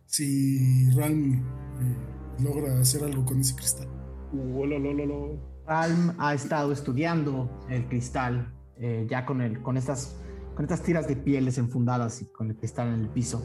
[0.05, 3.87] si Ralm eh, logra hacer algo con ese cristal.
[4.33, 5.63] Uh, lo, lo, lo, lo.
[5.65, 10.15] Ralm ha estado estudiando el cristal eh, ya con, el, con, estas,
[10.55, 13.43] con estas tiras de pieles enfundadas y con el cristal en el piso.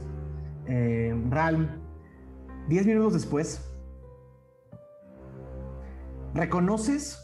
[0.66, 1.68] Eh, Ralm,
[2.68, 3.70] diez minutos después,
[6.34, 7.20] reconoces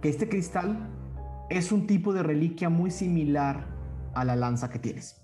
[0.00, 0.88] que este cristal
[1.50, 3.66] es un tipo de reliquia muy similar
[4.14, 5.16] a la lanza que tienes.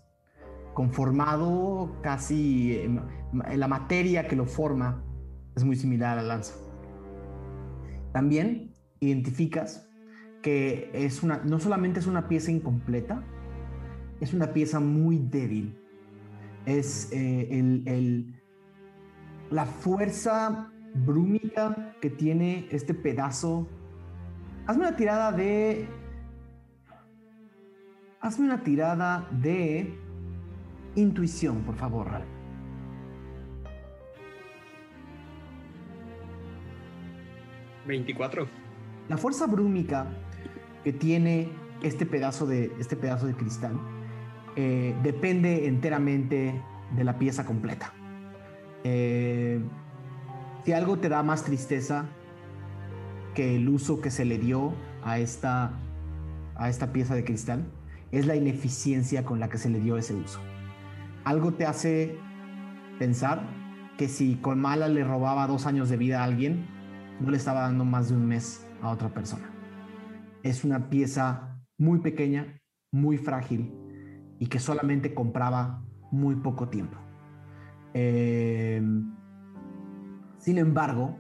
[0.74, 3.01] Conformado casi eh,
[3.56, 5.02] la materia que lo forma
[5.55, 6.55] es muy similar a la lanza.
[8.12, 9.89] También identificas
[10.43, 13.23] que es una, no solamente es una pieza incompleta,
[14.20, 15.78] es una pieza muy débil.
[16.66, 17.48] Es eh,
[17.86, 18.36] el-
[19.51, 23.68] la fuerza brúmica que tiene este pedazo.
[24.66, 25.89] Hazme una tirada de.
[28.20, 29.94] Hazme una tirada de
[30.97, 32.27] intuición, por favor, Ralph.
[37.86, 38.48] ¿24?
[39.09, 40.06] La fuerza brúmica
[40.82, 41.51] que tiene
[41.82, 43.78] este pedazo de, este pedazo de cristal
[44.56, 46.60] eh, depende enteramente
[46.97, 47.93] de la pieza completa.
[48.85, 49.61] Eh,
[50.65, 52.07] si algo te da más tristeza
[53.35, 54.73] que el uso que se le dio
[55.05, 55.73] a esta,
[56.57, 57.65] a esta pieza de cristal,
[58.12, 60.40] es la ineficiencia con la que se le dio ese uso.
[61.24, 62.19] Algo te hace
[62.98, 63.43] pensar
[63.97, 66.66] que si con mala le robaba dos años de vida a alguien,
[67.20, 69.51] no le estaba dando más de un mes a otra persona.
[70.43, 72.61] Es una pieza muy pequeña,
[72.93, 73.73] muy frágil
[74.39, 76.98] y que solamente compraba muy poco tiempo.
[77.98, 78.82] Eh,
[80.36, 81.16] sin embargo,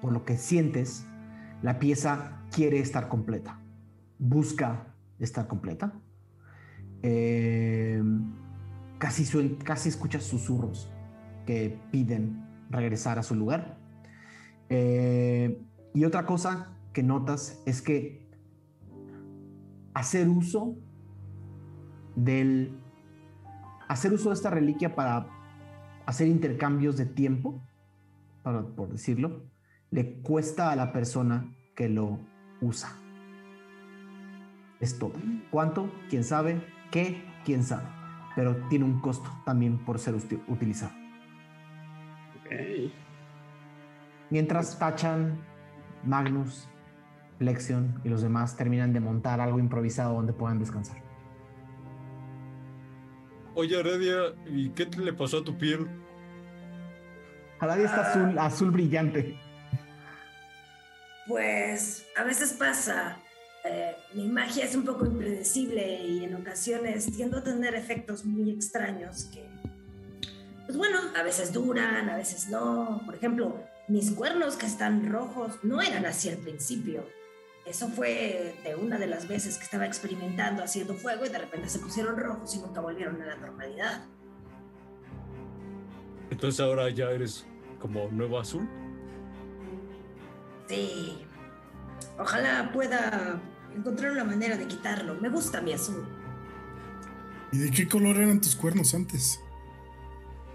[0.00, 1.04] por lo que sientes,
[1.62, 3.60] la pieza quiere estar completa,
[4.20, 5.92] busca estar completa.
[7.02, 8.00] Eh,
[8.98, 10.92] casi, suen- casi escuchas susurros
[11.44, 13.78] que piden regresar a su lugar.
[14.68, 15.60] Eh,
[15.92, 18.30] y otra cosa que notas es que
[19.92, 20.76] hacer uso
[22.14, 22.78] del
[23.88, 25.26] hacer uso de esta reliquia para
[26.12, 27.66] hacer intercambios de tiempo,
[28.42, 29.42] para, por decirlo,
[29.90, 32.18] le cuesta a la persona que lo
[32.60, 32.90] usa.
[34.78, 35.14] Es todo.
[35.50, 35.90] ¿Cuánto?
[36.10, 36.62] ¿Quién sabe?
[36.90, 37.24] ¿Qué?
[37.44, 37.88] ¿Quién sabe?
[38.36, 40.14] Pero tiene un costo también por ser
[40.48, 40.92] utilizado.
[44.28, 45.40] Mientras Tachan,
[46.04, 46.68] Magnus,
[47.38, 51.02] Lexion y los demás terminan de montar algo improvisado donde puedan descansar.
[53.54, 55.86] Oye, Heredia, ¿y qué te le pasó a tu piel?
[57.62, 59.38] Aladdin está azul, azul brillante.
[61.28, 63.18] Pues a veces pasa.
[63.64, 68.50] Eh, mi magia es un poco impredecible y en ocasiones tiendo a tener efectos muy
[68.50, 69.48] extraños que,
[70.66, 73.00] pues bueno, a veces duran, a veces no.
[73.06, 77.08] Por ejemplo, mis cuernos que están rojos no eran así al principio.
[77.64, 81.68] Eso fue de una de las veces que estaba experimentando haciendo fuego y de repente
[81.68, 84.04] se pusieron rojos y nunca volvieron a la normalidad.
[86.28, 87.46] Entonces ahora ya eres
[87.82, 88.66] como nuevo azul.
[90.68, 91.18] Sí.
[92.16, 93.40] Ojalá pueda
[93.76, 95.16] encontrar una manera de quitarlo.
[95.16, 96.06] Me gusta mi azul.
[97.50, 99.40] ¿Y de qué color eran tus cuernos antes?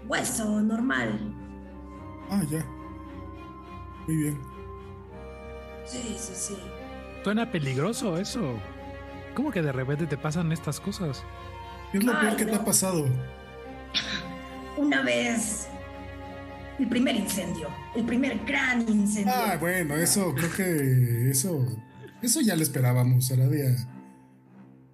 [0.06, 1.20] Hueso normal.
[2.30, 2.64] Ah, ya.
[4.06, 4.40] Muy bien.
[5.84, 6.58] Sí, sí, sí.
[7.22, 8.58] Suena peligroso eso.
[9.34, 11.22] ¿Cómo que de repente te pasan estas cosas?
[11.92, 13.06] ¿Qué es lo Ay, peor que te ha pasado?
[14.76, 15.68] Una vez
[16.78, 19.32] el primer incendio, el primer gran incendio.
[19.34, 21.66] Ah, bueno, eso creo que eso
[22.20, 23.76] eso ya lo esperábamos, Aradia.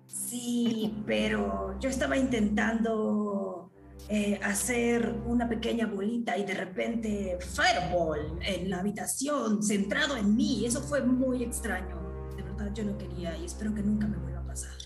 [0.06, 3.73] Sí, pero yo estaba intentando
[4.09, 10.66] eh, hacer una pequeña bolita y de repente Fireball en la habitación, centrado en mí.
[10.66, 11.97] Eso fue muy extraño.
[12.36, 14.77] De verdad, yo no quería y espero que nunca me vuelva a pasar.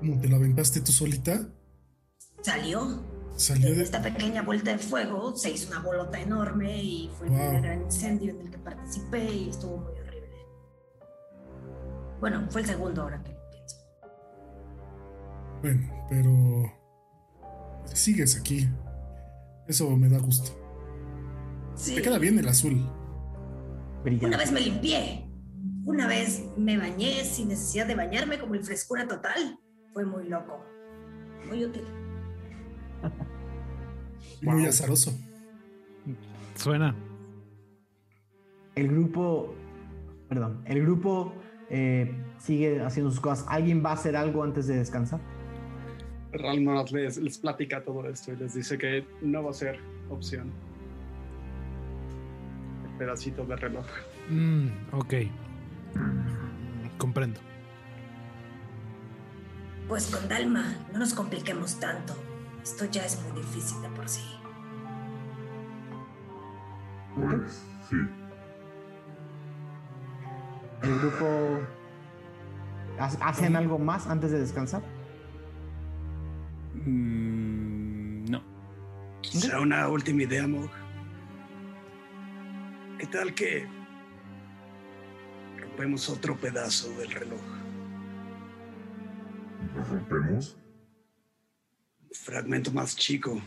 [0.00, 1.48] ¿Cómo te la aventaste tú solita?
[2.42, 3.09] Salió.
[3.40, 3.82] Salió de...
[3.82, 7.80] Esta pequeña vuelta de fuego se hizo una bolota enorme y fue el primer gran
[7.80, 10.36] incendio en el que participé y estuvo muy horrible.
[12.20, 13.76] Bueno, fue el segundo ahora que lo pienso.
[15.62, 16.70] Bueno, pero
[17.94, 18.68] sigues aquí.
[19.66, 20.50] Eso me da gusto.
[21.76, 21.94] Sí.
[21.94, 22.86] Te queda bien el azul.
[24.20, 25.26] Una vez me limpié.
[25.86, 29.58] Una vez me bañé sin necesidad de bañarme como el frescura total.
[29.94, 30.62] Fue muy loco.
[31.48, 31.99] Muy útil.
[34.42, 35.12] Muy azaroso.
[36.54, 36.94] Suena.
[38.74, 39.54] El grupo,
[40.28, 41.32] perdón, el grupo
[41.68, 43.46] eh, sigue haciendo sus cosas.
[43.48, 45.20] ¿Alguien va a hacer algo antes de descansar?
[46.32, 50.50] Ralmorad les, les platica todo esto y les dice que no va a ser opción.
[52.84, 53.86] El pedacito de reloj.
[54.28, 55.14] Mm, ok.
[56.98, 57.40] Comprendo.
[59.88, 62.14] Pues con Dalma, no nos compliquemos tanto.
[62.70, 64.22] Esto ya es muy difícil de por sí.
[67.16, 67.96] Pues sí.
[70.84, 71.26] El grupo
[73.00, 74.82] ¿ha- hacen algo más antes de descansar.
[76.86, 78.40] Mm, no.
[79.20, 80.70] Quizá una última idea, Mog.
[83.00, 83.66] ¿Qué tal que
[85.58, 87.40] rompemos otro pedazo del reloj?
[89.74, 90.56] ¿Lo rompemos?
[92.12, 93.40] Fragmento más chico.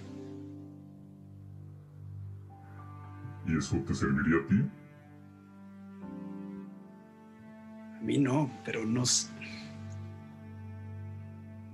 [3.45, 4.56] ¿Y eso te serviría a ti?
[7.98, 9.30] A mí no, pero nos...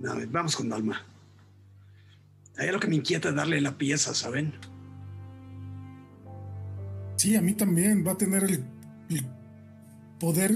[0.00, 1.00] No, vamos con Dalma.
[2.56, 4.54] Hay algo que me inquieta darle la pieza, ¿saben?
[7.16, 8.06] Sí, a mí también.
[8.06, 8.64] Va a tener el,
[9.10, 9.26] el
[10.18, 10.52] poder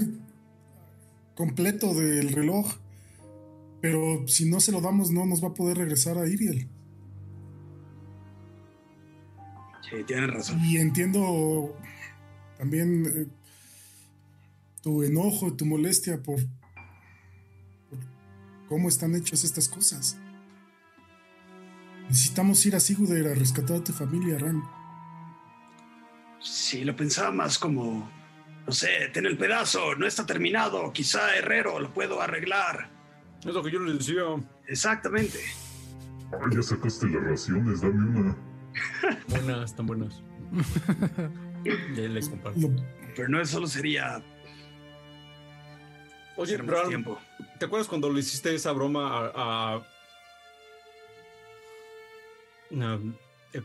[1.35, 2.75] completo del reloj.
[3.85, 6.67] Pero si no se lo damos, no nos va a poder regresar a Iriel.
[9.87, 10.59] Sí, tienen razón.
[10.65, 11.77] Y entiendo
[12.57, 13.27] también eh,
[14.81, 16.39] tu enojo, tu molestia por,
[17.91, 17.99] por
[18.67, 20.17] cómo están hechas estas cosas.
[22.09, 24.63] Necesitamos ir a Siguder a rescatar a tu familia, Ran.
[26.41, 28.09] Sí, lo pensaba más como...
[28.65, 30.91] No sé, ten el pedazo, no está terminado.
[30.91, 32.94] Quizá Herrero lo puedo arreglar.
[33.43, 34.23] Es lo que yo les decía.
[34.67, 35.39] Exactamente.
[36.33, 38.35] Ah, ya sacaste las raciones, dame una.
[39.27, 40.21] Buenas, están buenas.
[41.95, 42.59] ya les comparto.
[42.59, 42.69] Lo-
[43.15, 44.21] Pero no solo sería
[46.37, 46.57] Oye,
[46.87, 47.17] tiempo.
[47.59, 49.31] ¿te acuerdas cuando le hiciste esa broma a.
[49.35, 49.75] a-
[52.71, 52.99] a-
[53.53, 53.61] eh,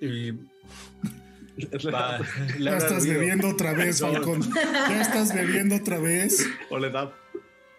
[0.00, 0.30] y-
[1.90, 2.18] va,
[2.58, 4.12] ya estás bebiendo otra vez, No.
[4.12, 4.42] Falcón.
[4.52, 6.46] Ya estás bebiendo otra vez.
[6.70, 7.12] Oledad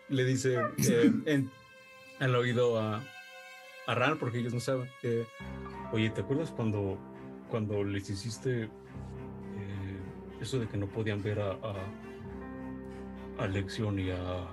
[0.09, 1.49] le dice eh, en,
[2.19, 3.01] al oído a,
[3.87, 4.89] a Ran, porque ellos no saben.
[5.03, 5.25] eh,
[5.91, 6.97] Oye, ¿te acuerdas cuando,
[7.49, 9.99] cuando les hiciste eh,
[10.41, 11.75] eso de que no podían ver a, a,
[13.43, 14.47] a Lexion y a,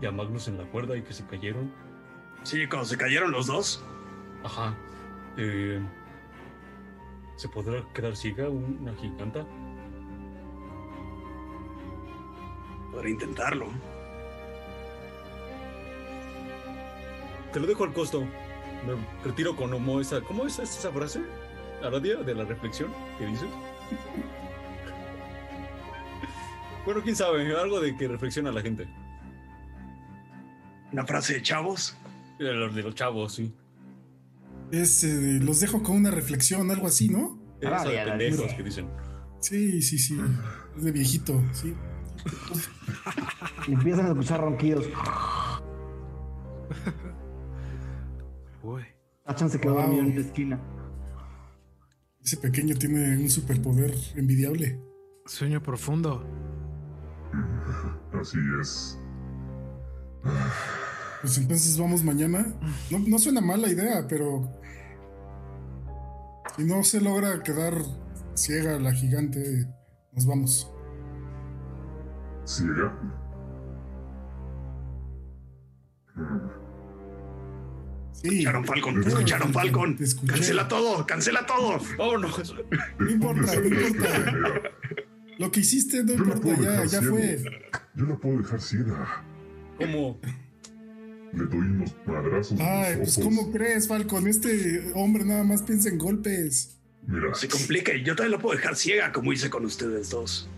[0.00, 1.72] y a Magnus en la cuerda y que se cayeron?
[2.42, 3.84] Sí, cuando se cayeron los dos.
[4.44, 4.74] Ajá.
[5.36, 5.80] eh,
[7.36, 9.46] ¿Se podrá quedar ciega una giganta?
[12.90, 13.66] Podría intentarlo.
[17.52, 18.22] Te lo dejo al costo.
[18.86, 18.94] Me
[19.24, 20.20] retiro con Homo esa.
[20.20, 21.20] ¿Cómo es esa frase?
[21.82, 23.48] Aradia de la reflexión que dices.
[26.84, 28.88] bueno, quién sabe, algo de que reflexiona la gente.
[30.92, 31.96] Una frase de chavos.
[32.38, 33.52] De los, de los chavos, sí.
[34.70, 37.38] Es, eh, los dejo con una reflexión, algo así, ¿no?
[37.60, 38.56] Esa de pendejos Aradia.
[38.56, 38.88] que dicen.
[39.40, 40.18] Sí, sí, sí.
[40.76, 41.74] Es de viejito, sí.
[43.66, 44.86] Empiezan a escuchar ronquidos.
[49.28, 49.82] Tachan se quedó Wow.
[49.82, 50.60] dormido en la esquina.
[52.24, 54.80] Ese pequeño tiene un superpoder envidiable.
[55.26, 56.24] Sueño profundo.
[58.18, 58.98] Así es.
[61.20, 62.46] Pues entonces vamos mañana.
[62.90, 64.50] No, no suena mala idea, pero.
[66.56, 67.74] Si no se logra quedar
[68.34, 69.66] ciega la gigante,
[70.12, 70.72] nos vamos.
[72.46, 72.92] ¿Ciega?
[78.22, 79.98] Mm, Escucharon Falcon, escucharon Falcon.
[80.26, 81.80] Cancela todo, cancela todo.
[81.98, 82.28] Oh, no.
[82.98, 84.62] No importa, no importa.
[85.38, 87.42] Lo que hiciste no importa, ya, ya fue.
[87.94, 89.24] Yo la puedo dejar ciega.
[89.78, 90.20] ¿Cómo?
[91.32, 92.58] Le doy unos madrazos.
[92.60, 94.26] Ay, pues ¿cómo crees, Falcon?
[94.26, 96.76] Este hombre nada más piensa en golpes.
[97.06, 97.32] Mira.
[97.34, 100.48] Se complica y yo también la puedo dejar ciega, como hice con ustedes dos.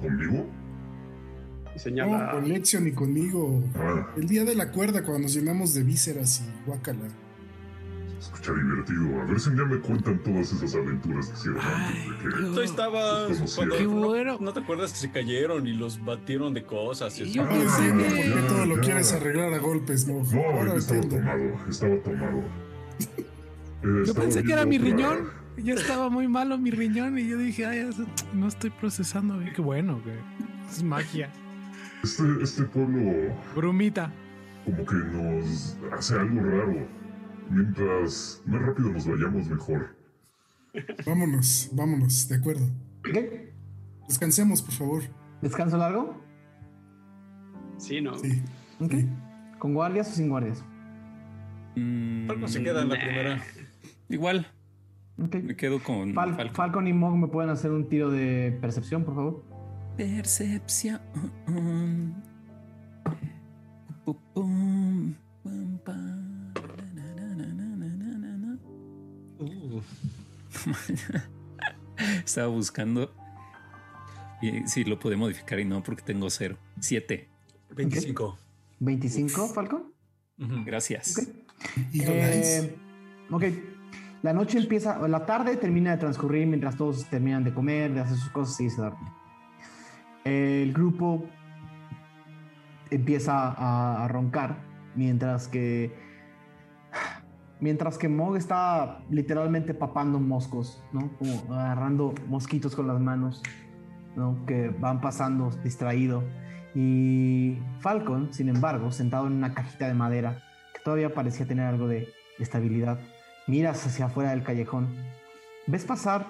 [0.00, 0.50] ¿Conmigo?
[1.76, 2.26] Señala.
[2.26, 3.62] No, con Lexion y conmigo.
[3.76, 4.06] Ah.
[4.16, 7.08] El día de la cuerda, cuando nos llenamos de vísceras y guacala.
[8.20, 9.20] Se escucha divertido.
[9.20, 12.54] A ver si ya me cuentan todas esas aventuras que hicieron antes de que.
[12.54, 13.54] Tú estabas.
[13.56, 14.38] Cuando, Qué no- bueno.
[14.40, 17.18] No, te acuerdas que se cayeron y los batieron de cosas?
[17.20, 18.80] Y Yo pensé que- qué todo lo Ya.
[18.80, 20.22] quieres arreglar a golpes, ¿no?
[20.22, 21.16] No, Ahora estaba entiendo.
[21.16, 21.68] tomado.
[21.68, 22.38] Estaba tomado.
[22.98, 23.24] Eh,
[23.82, 25.28] Yo estaba pensé que era mi riñón.
[25.56, 27.88] Ya estaba muy malo mi riñón y yo dije, ay,
[28.32, 29.52] no estoy procesando bien.
[29.54, 30.12] Qué bueno, que
[30.70, 31.30] es magia.
[32.04, 34.12] Este, este pueblo Brumita.
[34.66, 36.86] como que nos hace algo raro.
[37.48, 39.96] Mientras más rápido nos vayamos, mejor.
[41.06, 42.66] Vámonos, vámonos, de acuerdo.
[43.02, 43.54] ¿Qué?
[44.06, 45.02] Descansemos, por favor.
[45.40, 46.22] ¿Descanso largo?
[47.78, 48.18] Sí, no.
[48.18, 48.42] Sí.
[48.80, 48.94] Ok.
[49.58, 50.62] ¿Con guardias o sin guardias?
[51.76, 53.42] Mm, Falcon se queda en la primera.
[54.10, 54.46] Igual,
[55.22, 55.36] Ok.
[55.36, 56.54] me quedo con Fal- Falcon.
[56.54, 59.53] Falcon y Mog me pueden hacer un tiro de percepción, por favor.
[59.96, 61.00] Percepción.
[72.24, 73.12] Estaba buscando
[74.42, 76.56] eh, si sí, lo pude modificar y no porque tengo cero.
[76.80, 77.28] Siete.
[77.74, 78.38] 25.
[78.80, 79.92] ¿25, Falco?
[80.38, 80.64] Uh -huh.
[80.64, 81.16] Gracias.
[81.16, 82.02] Okay.
[82.02, 82.76] Eh,
[83.30, 83.44] ok.
[84.22, 88.16] La noche empieza, la tarde termina de transcurrir mientras todos terminan de comer, de hacer
[88.16, 89.23] sus cosas y se duermen.
[90.24, 91.24] El grupo
[92.90, 94.56] empieza a, roncar
[94.94, 95.92] mientras que
[97.60, 101.10] mientras que Mog está literalmente papando moscos, ¿no?
[101.50, 103.42] Agarrando mosquitos con las manos,
[104.16, 104.44] ¿no?
[104.46, 106.22] Que van pasando distraído.
[106.74, 110.42] Y Falcon, sin embargo, sentado en una cajita de madera,
[110.74, 112.98] que todavía parecía tener algo de estabilidad,
[113.46, 114.88] miras hacia afuera del callejón.
[115.66, 116.26] Ves pasar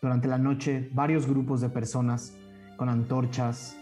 [0.00, 2.37] durante la noche varios grupos de personas
[2.78, 3.76] con antorchas,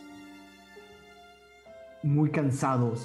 [2.02, 3.04] muy cansados,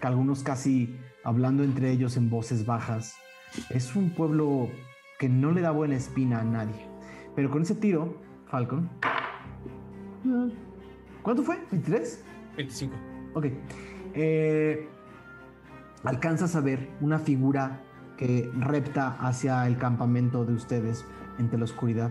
[0.00, 3.14] que algunos casi hablando entre ellos en voces bajas.
[3.68, 4.70] Es un pueblo
[5.18, 6.88] que no le da buena espina a nadie.
[7.36, 8.16] Pero con ese tiro,
[8.46, 8.88] Falcon.
[11.22, 11.58] ¿Cuánto fue?
[11.70, 12.18] ¿23?
[12.56, 12.94] 25.
[13.34, 13.46] Ok.
[14.14, 14.88] Eh,
[16.02, 17.82] alcanzas a ver una figura
[18.16, 21.04] que repta hacia el campamento de ustedes
[21.38, 22.10] entre la oscuridad.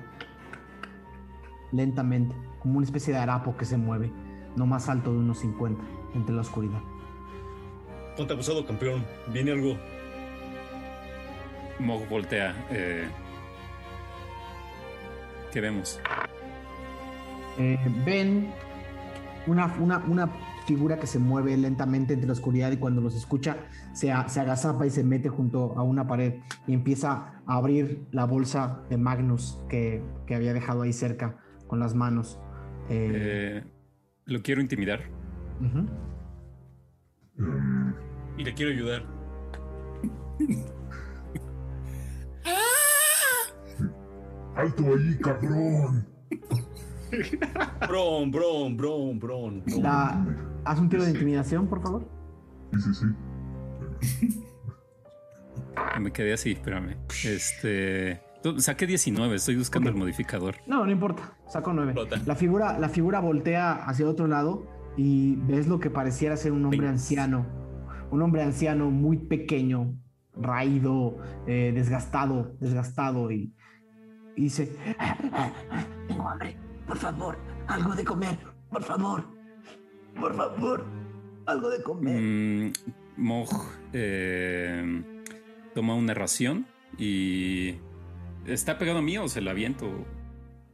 [1.72, 4.12] Lentamente, como una especie de harapo que se mueve,
[4.56, 5.84] no más alto de unos 50,
[6.16, 6.82] entre la oscuridad.
[8.18, 9.06] Ponte abusado, campeón.
[9.32, 9.78] Viene algo.
[11.80, 12.56] Mog voltea.
[12.72, 13.08] eh,
[15.52, 16.00] ¿Qué vemos?
[17.60, 18.52] Eh, ven
[19.46, 20.30] una, una, una
[20.66, 23.58] figura que se mueve lentamente entre la oscuridad y cuando los escucha
[23.94, 26.36] se, se agazapa y se mete junto a una pared
[26.66, 31.38] y empieza a abrir la bolsa de Magnus que, que había dejado ahí cerca
[31.68, 32.40] con las manos.
[32.90, 33.64] Eh, Eh,
[34.26, 35.02] lo quiero intimidar.
[38.38, 39.06] Y le quiero ayudar.
[44.56, 46.06] ¡Alto ahí, cabrón!
[47.88, 49.64] Bron, bron, bron, bron.
[50.66, 52.08] haz un tiro de intimidación, por favor.
[52.74, 52.94] Sí, sí,
[54.22, 54.44] sí.
[56.00, 56.96] Me quedé así, espérame.
[57.24, 58.22] Este.
[58.44, 60.56] No, Saqué 19, estoy buscando el modificador.
[60.68, 61.38] No, no importa.
[61.48, 61.94] Saco 9.
[61.94, 62.22] Flota.
[62.26, 64.68] La figura, la figura voltea hacia otro lado
[64.98, 67.46] y ves lo que pareciera ser un hombre anciano.
[68.12, 69.96] Un hombre anciano muy pequeño,
[70.36, 71.18] raído,
[71.48, 73.54] eh, desgastado, desgastado y,
[74.36, 74.76] y dice,
[76.08, 76.58] Tengo hambre.
[76.88, 77.38] Por favor,
[77.68, 78.38] algo de comer.
[78.70, 79.24] Por favor.
[80.20, 80.86] Por favor,
[81.46, 82.22] algo de comer.
[82.22, 82.74] Mm,
[83.18, 85.04] Moj eh,
[85.74, 86.68] toma una ración
[86.98, 87.76] y.
[88.46, 89.90] ¿Está pegado a mí o se la aviento?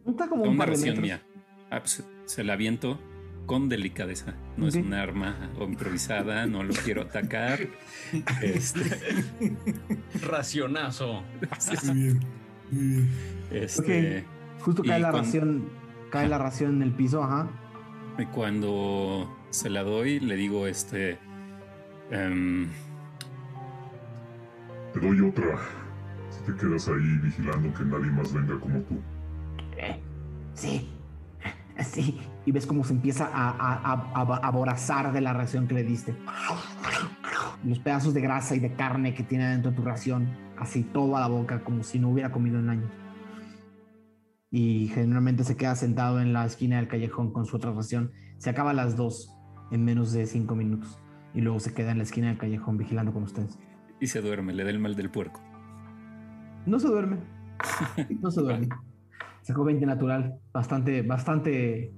[0.08, 1.04] está como un una par de ración metros.
[1.04, 1.22] mía.
[1.70, 3.00] Ah, pues, se la aviento
[3.46, 4.34] con delicadeza.
[4.58, 7.60] No es un arma improvisada, no lo quiero atacar.
[8.42, 8.82] Este,
[10.22, 11.24] Racionazo.
[11.86, 12.20] Muy bien,
[12.72, 13.10] muy bien.
[13.52, 14.26] este,
[14.62, 15.70] Justo Y cae la con- ración,
[16.12, 17.48] cae la ración en el piso, ajá.
[18.18, 21.18] y cuando se la doy, le digo, este.
[22.12, 22.68] em,
[24.94, 25.58] Te doy otra.
[26.52, 29.00] Te quedas ahí vigilando que nadie más venga como tú.
[29.78, 30.00] Eh,
[30.54, 30.90] sí.
[31.82, 35.66] Sí, y ves cómo se empieza a, a, a- a- a aborazar de la ración
[35.68, 36.14] que le diste.
[37.64, 40.28] los pedazos de grasa y de carne que tiene dentro de tu ración,
[40.58, 42.92] así todo a la boca, como si no hubiera comido en años.
[44.52, 48.12] Y generalmente se queda sentado en la esquina del callejón con su otra ración.
[48.40, 49.34] Se acaba a las dos
[49.72, 51.00] en menos de cinco minutos.
[51.34, 53.58] Y luego se queda en la esquina del callejón vigilando con ustedes.
[54.02, 55.42] Y se duerme, le da el mal del puerco.
[56.66, 57.18] No se duerme.
[58.22, 58.70] No se duerme.
[59.42, 60.40] Sacó 20 natural.
[60.54, 61.94] Bastante, bastante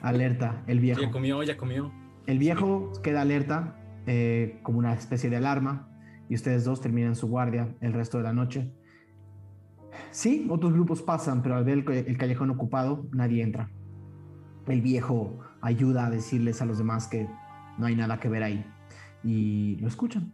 [0.00, 1.00] alerta el viejo.
[1.00, 1.92] Ya comió, ya comió.
[2.26, 3.76] El viejo queda alerta
[4.06, 5.88] eh, como una especie de alarma
[6.28, 8.72] y ustedes dos terminan su guardia el resto de la noche.
[10.10, 13.70] Sí, otros grupos pasan, pero al ver el, el callejón ocupado, nadie entra.
[14.66, 17.28] El viejo ayuda a decirles a los demás que
[17.78, 18.64] no hay nada que ver ahí
[19.24, 20.32] y lo escuchan.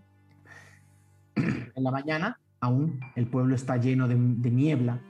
[1.75, 5.01] En la mañana, aún el pueblo está lleno de, de niebla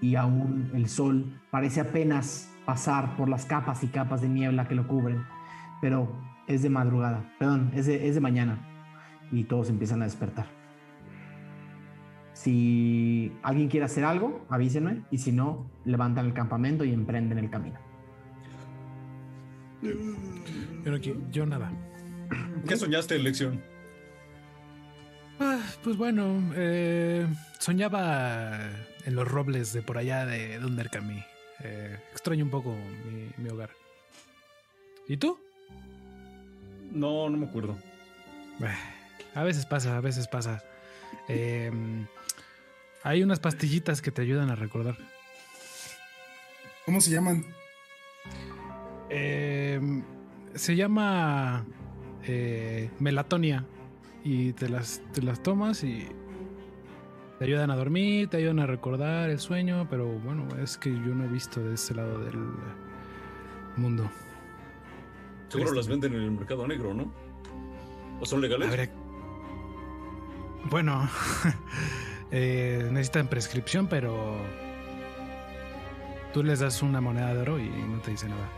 [0.00, 4.74] y aún el sol parece apenas pasar por las capas y capas de niebla que
[4.74, 5.24] lo cubren,
[5.80, 6.12] pero
[6.46, 8.58] es de madrugada, perdón, es de, es de mañana
[9.30, 10.46] y todos empiezan a despertar.
[12.32, 17.50] Si alguien quiere hacer algo, avísenme y si no, levantan el campamento y emprenden el
[17.50, 17.78] camino.
[20.84, 21.72] Pero aquí, yo nada.
[22.66, 23.60] ¿Qué soñaste, elección?
[25.82, 27.26] Pues bueno, eh,
[27.58, 28.58] soñaba
[29.04, 31.24] en los robles de por allá de Dundercami.
[31.60, 32.76] Eh, extraño un poco
[33.06, 33.70] mi, mi hogar.
[35.08, 35.38] ¿Y tú?
[36.92, 37.78] No, no me acuerdo.
[39.34, 40.62] A veces pasa, a veces pasa.
[41.28, 41.70] Eh,
[43.02, 44.96] hay unas pastillitas que te ayudan a recordar.
[46.84, 47.44] ¿Cómo se llaman?
[49.10, 49.80] Eh,
[50.54, 51.64] se llama
[52.24, 53.64] eh, melatonia
[54.30, 56.06] y te las, te las tomas y
[57.38, 61.14] te ayudan a dormir, te ayudan a recordar el sueño, pero bueno, es que yo
[61.14, 62.38] no he visto de ese lado del
[63.76, 64.10] mundo.
[65.48, 67.10] Seguro las venden en el mercado negro, ¿no?
[68.20, 68.68] ¿O son legales?
[68.68, 68.90] Habría-
[70.68, 71.08] Bueno,
[72.30, 74.36] eh, necesitan prescripción, pero
[76.34, 78.48] tú les das una moneda de oro y no te dice nada.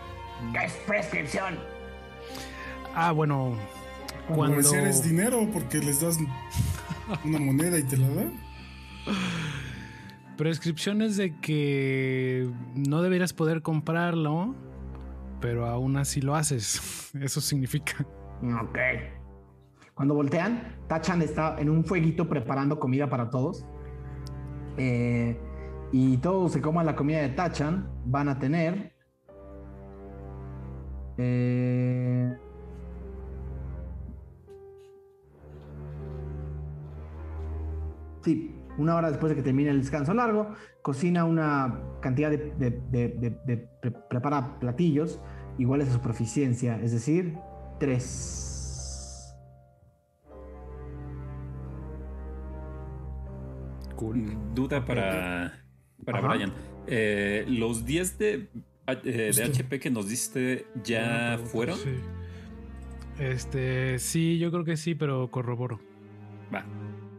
[0.53, 1.59] ¿Qué es prescripción?
[2.95, 3.55] Ah, bueno,
[4.35, 6.19] cuando parecer es dinero porque les das
[7.25, 8.33] una moneda y te la dan.
[10.37, 14.55] prescripciones de que no deberías poder comprarlo,
[15.41, 17.11] pero aún así lo haces.
[17.21, 18.07] Eso significa.
[18.63, 18.79] Ok.
[19.95, 23.67] Cuando voltean, Tachan está en un fueguito preparando comida para todos.
[24.79, 25.39] Eh,
[25.93, 27.91] y todos se coman la comida de Tachan.
[28.07, 28.95] Van a tener.
[31.19, 32.35] eh,
[38.23, 42.71] sí, una hora después de que termine el descanso largo, cocina una cantidad de, de-
[42.91, 45.21] de- de- de- pre- prepara platillos
[45.59, 47.37] iguales a su proficiencia, es decir,
[47.79, 49.37] tres.
[54.55, 55.63] Duda para,
[56.05, 56.21] para.
[56.21, 56.53] Brian.
[56.87, 58.49] Eh, ¿Los 10 de,
[58.87, 59.43] eh, de Justo.
[59.63, 61.77] HP que nos diste ya fueron?
[61.79, 61.91] Sí.
[63.19, 65.81] Este, sí, yo creo que sí, pero corroboro.
[66.53, 66.65] Va.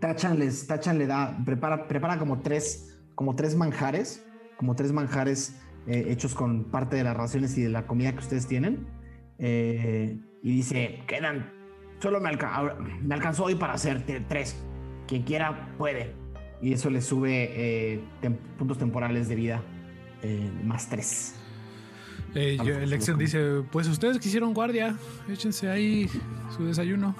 [0.02, 4.26] Tachan, les, Tachan le da, prepara, prepara como tres, como tres manjares,
[4.57, 5.56] como tres manjares
[5.88, 8.86] eh, hechos con parte de las raciones y de la comida que ustedes tienen.
[9.40, 11.49] Eh, y dice, quedan,
[11.99, 14.56] solo me, alca- me alcanzó hoy para hacer tres.
[15.07, 16.14] Quien quiera puede.
[16.61, 19.64] Y eso le sube eh, tem- puntos temporales de vida,
[20.64, 21.36] más tres.
[22.36, 24.95] Eh, yo- Lexion dice, pues ustedes que hicieron guardia,
[25.30, 26.07] échense ahí
[26.56, 27.15] su desayuno.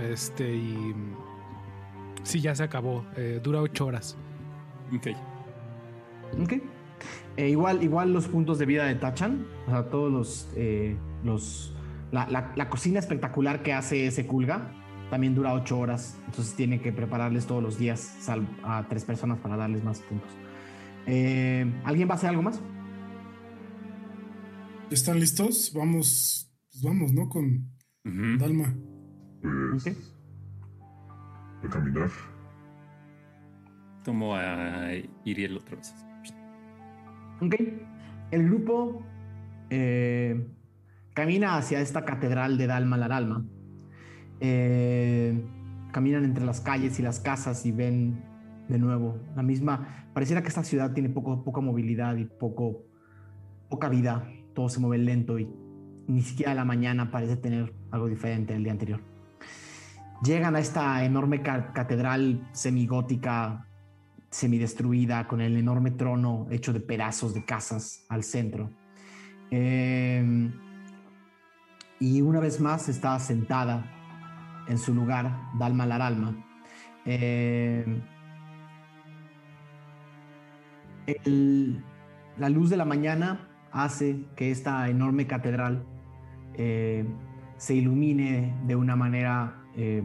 [0.00, 0.94] Este, y...
[2.22, 3.04] Sí, ya se acabó.
[3.16, 4.16] Eh, dura ocho horas.
[4.94, 5.08] Ok.
[6.42, 6.52] Ok.
[7.36, 11.74] Eh, igual, igual los puntos de vida de Tachan, o sea, todos los, eh, los
[12.12, 14.70] la, la- la cocina espectacular que hace ese Kulga
[15.10, 19.38] también dura ocho horas, entonces tiene que prepararles todos los días sal- a tres personas
[19.40, 20.30] para darles más puntos.
[21.06, 22.60] Eh, ¿Alguien va a hacer algo más?
[24.90, 25.72] ¿Están listos?
[25.74, 27.28] Vamos, pues vamos, ¿no?
[27.28, 27.68] Con.
[28.38, 28.74] Dalma.
[29.72, 30.11] Pues.
[31.64, 32.10] A caminar.
[34.04, 34.90] Tomo a
[35.24, 35.94] Iriel otra vez.
[37.40, 37.54] Ok.
[38.30, 39.02] El grupo
[39.70, 40.48] eh,
[41.14, 43.44] camina hacia esta catedral de Dalma Laralma.
[44.40, 45.40] Eh,
[45.92, 48.22] caminan entre las calles y las casas y ven
[48.68, 50.06] de nuevo la misma.
[50.14, 52.84] Pareciera que esta ciudad tiene poco, poca movilidad y poco,
[53.68, 54.28] poca vida.
[54.54, 55.48] Todo se mueve lento y
[56.08, 59.11] ni siquiera la mañana parece tener algo diferente del día anterior.
[60.22, 63.66] Llegan a esta enorme ca- catedral semigótica
[64.30, 68.70] semidestruida, con el enorme trono hecho de pedazos de casas al centro.
[69.50, 70.50] Eh,
[71.98, 73.84] y una vez más está sentada
[74.68, 76.34] en su lugar, Dalma Laralma.
[77.04, 77.84] Eh,
[82.38, 85.84] la luz de la mañana hace que esta enorme catedral
[86.54, 87.04] eh,
[87.56, 90.02] se ilumine de una manera eh,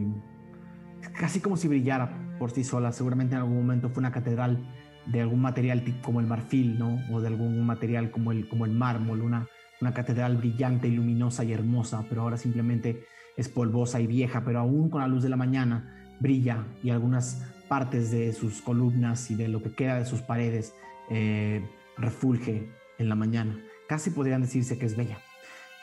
[1.18, 2.92] casi como si brillara por sí sola.
[2.92, 4.58] Seguramente en algún momento fue una catedral
[5.06, 7.00] de algún material como el marfil, ¿no?
[7.10, 9.48] O de algún material como el, como el mármol, una,
[9.80, 13.04] una catedral brillante, luminosa y hermosa, pero ahora simplemente
[13.36, 17.42] es polvosa y vieja, pero aún con la luz de la mañana brilla y algunas
[17.68, 20.74] partes de sus columnas y de lo que queda de sus paredes
[21.10, 21.62] eh,
[21.96, 22.68] refulge
[22.98, 23.62] en la mañana.
[23.88, 25.18] Casi podrían decirse que es bella.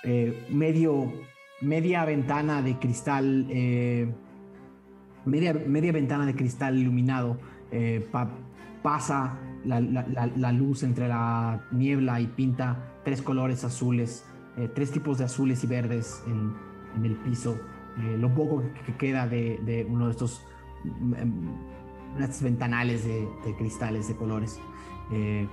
[0.04, 1.14] Eh, medio,
[1.62, 4.08] media ventana de cristal, eh,
[5.26, 7.38] media, media, ventana de cristal iluminado
[8.82, 14.26] pasa la, luz entre la niebla y pinta tres colores azules,
[14.74, 17.60] tres tipos de azules y verdes en, el piso.
[17.98, 20.42] lo poco que, queda de, uno de estos
[20.84, 24.62] mm, mm, ventanales de, de cristales de colores.
[25.12, 25.48] Eh,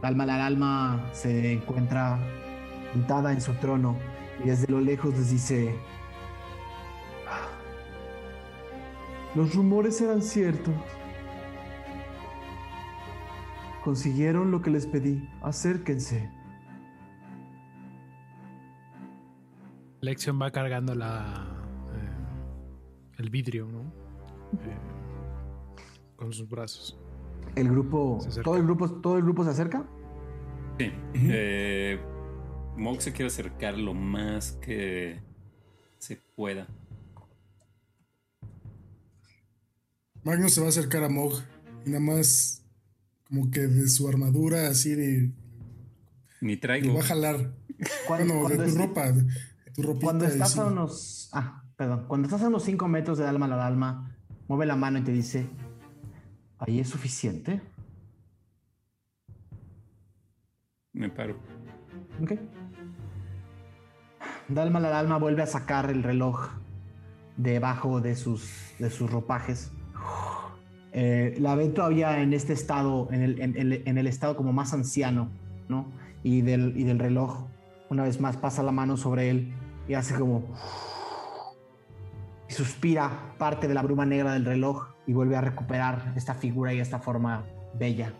[0.00, 2.18] Dalma la alma se encuentra
[2.92, 3.96] sentada en su trono
[4.40, 5.74] y desde lo lejos les dice,
[9.34, 10.74] los rumores eran ciertos.
[13.82, 15.28] Consiguieron lo que les pedí.
[15.42, 16.30] Acérquense.
[20.00, 21.46] Lexion va cargando la
[21.92, 23.80] eh, el vidrio, ¿no?
[23.80, 24.76] Eh,
[26.16, 26.98] con sus brazos.
[27.56, 29.84] El grupo, todo el grupo, todo el grupo se acerca.
[30.78, 30.92] Sí.
[31.14, 32.00] Eh,
[32.76, 35.20] Mog se quiere acercar lo más que
[35.98, 36.66] se pueda.
[40.24, 41.42] Magnus se va a acercar a Mog
[41.84, 42.64] y nada más
[43.28, 45.32] como que de su armadura así de
[46.40, 46.94] ni traigo.
[46.94, 47.54] va a jalar.
[48.06, 49.24] Cuando, de tu ropa, de
[49.74, 50.04] tu ropita.
[50.04, 53.48] Cuando estás a unos, ah, perdón, cuando estás a unos 5 metros de alma a
[53.48, 54.16] la alma,
[54.46, 55.48] mueve la mano y te dice,
[56.64, 57.60] ¿Ahí es suficiente?
[60.92, 61.36] Me paro.
[62.22, 62.34] Ok.
[64.48, 66.50] Dalma la Dalma vuelve a sacar el reloj
[67.36, 69.72] debajo de sus, de sus ropajes.
[70.92, 75.30] Eh, la ve todavía en este estado, en el, en, el, estado como más anciano,
[75.68, 75.86] ¿no?
[76.22, 77.46] Y del, y del reloj,
[77.88, 79.54] una vez más, pasa la mano sobre él
[79.88, 80.44] y hace como...
[82.48, 86.80] Suspira parte de la bruma negra del reloj y vuelve a recuperar esta figura y
[86.80, 88.12] esta forma bella.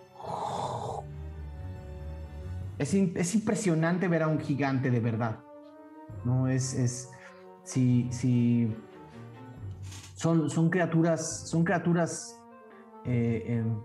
[2.79, 5.37] Es, es impresionante ver a un gigante de verdad.
[6.25, 7.11] No es, es
[7.65, 8.75] si, si
[10.15, 12.41] son, son criaturas, son criaturas
[13.05, 13.81] eh, em,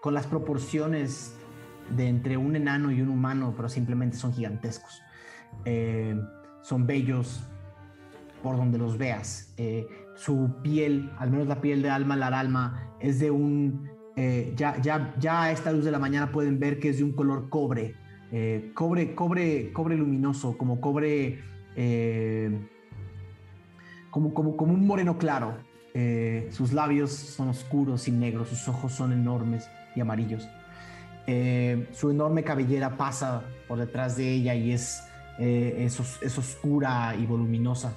[0.00, 1.36] con las proporciones
[1.96, 5.02] de entre un enano y un humano, pero simplemente son gigantescos.
[5.64, 6.16] Eh,
[6.62, 7.42] son bellos
[8.42, 9.52] por donde los veas.
[9.56, 13.90] Eh, su piel, al menos la piel de Alma Laralma, es de un,
[14.54, 17.12] ya, ya, ya a esta luz de la mañana pueden ver que es de un
[17.12, 17.96] color cobre,
[18.74, 21.42] cobre, cobre, cobre luminoso, como cobre,
[21.76, 22.50] eh,
[24.10, 25.56] como, como, como un moreno claro.
[26.50, 30.48] sus labios son oscuros y negros, sus ojos son enormes y amarillos.
[31.92, 35.02] su enorme cabellera pasa por detrás de ella y es,
[35.38, 37.94] es oscura y voluminosa.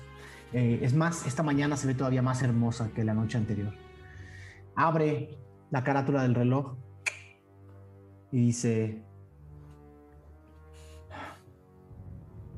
[0.54, 3.74] Eh, es más, esta mañana se ve todavía más hermosa que la noche anterior.
[4.76, 5.38] Abre
[5.72, 6.76] la carátula del reloj
[8.32, 9.04] y dice,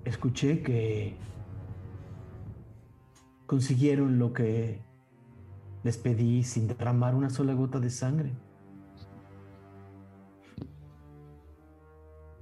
[0.05, 1.17] escuché que
[3.45, 4.81] consiguieron lo que
[5.84, 8.34] les pedí sin derramar una sola gota de sangre.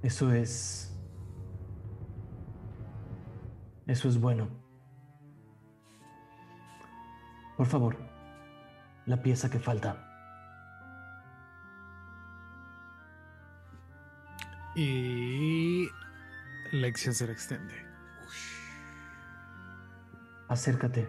[0.02, 0.84] Eso es...
[3.86, 4.48] Eso es bueno.
[7.56, 7.96] Por favor,
[9.06, 10.04] la pieza que falta.
[14.76, 15.88] Y
[16.72, 17.74] lección se le extiende.
[20.48, 21.08] Acércate.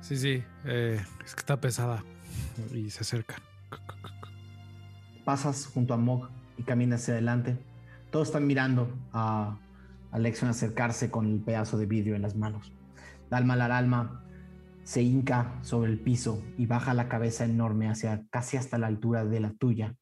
[0.00, 2.04] Sí, sí, eh, es que está pesada
[2.72, 3.36] y se acerca.
[5.24, 7.56] Pasas junto a Mog y caminas hacia adelante.
[8.10, 9.58] Todos están mirando a
[10.10, 12.72] Alexion acercarse con el pedazo de vidrio en las manos.
[13.30, 14.24] Dalma alma
[14.84, 19.24] se hinca sobre el piso y baja la cabeza enorme hacia casi hasta la altura
[19.24, 19.94] de la tuya.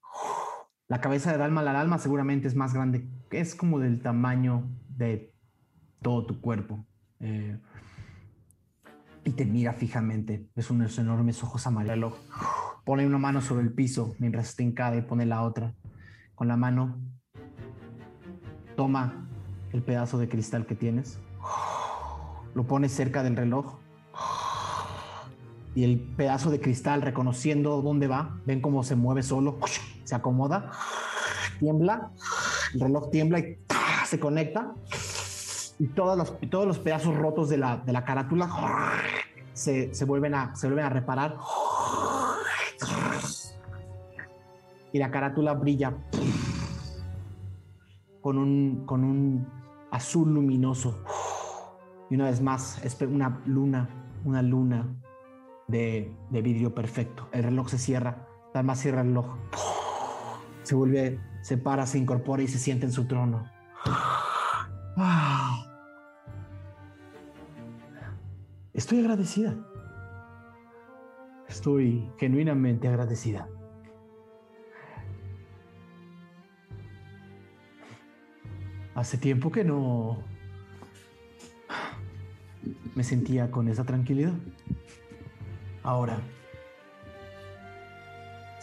[0.91, 5.33] La cabeza de Dalma alma seguramente es más grande, es como del tamaño de
[6.03, 6.85] todo tu cuerpo.
[7.21, 7.57] Eh,
[9.25, 10.49] y te mira fijamente.
[10.57, 12.15] Es unos enormes ojos amarillos.
[12.85, 15.77] Pone una mano sobre el piso mientras está hincada y pone la otra.
[16.35, 17.01] Con la mano
[18.75, 19.29] toma
[19.73, 21.21] el pedazo de cristal que tienes
[22.55, 23.77] lo pone cerca del reloj.
[25.75, 29.61] Y el pedazo de cristal, reconociendo dónde va, ven cómo se mueve solo,
[30.11, 30.73] se acomoda,
[31.61, 32.11] tiembla,
[32.75, 33.59] el reloj tiembla y
[34.07, 34.75] se conecta.
[35.79, 38.51] Y todos los, todos los pedazos rotos de la, de la carátula
[39.53, 41.37] se, se, vuelven a, se vuelven a reparar.
[44.93, 45.95] Y la carátula brilla
[48.21, 49.49] con un, con un
[49.93, 51.05] azul luminoso.
[52.11, 53.89] Y una vez más, es una luna,
[54.25, 54.93] una luna
[55.69, 57.29] de, de vidrio perfecto.
[57.31, 59.37] El reloj se cierra, Dalma cierra el reloj.
[60.71, 63.51] Se vuelve, se para, se incorpora y se siente en su trono.
[68.73, 69.57] Estoy agradecida.
[71.49, 73.49] Estoy genuinamente agradecida.
[78.95, 80.23] Hace tiempo que no
[82.95, 84.35] me sentía con esa tranquilidad.
[85.83, 86.21] Ahora,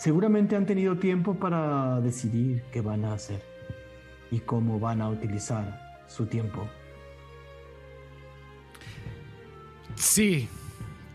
[0.07, 3.43] seguramente han tenido tiempo para decidir qué van a hacer
[4.31, 6.65] y cómo van a utilizar su tiempo.
[9.95, 10.47] Sí,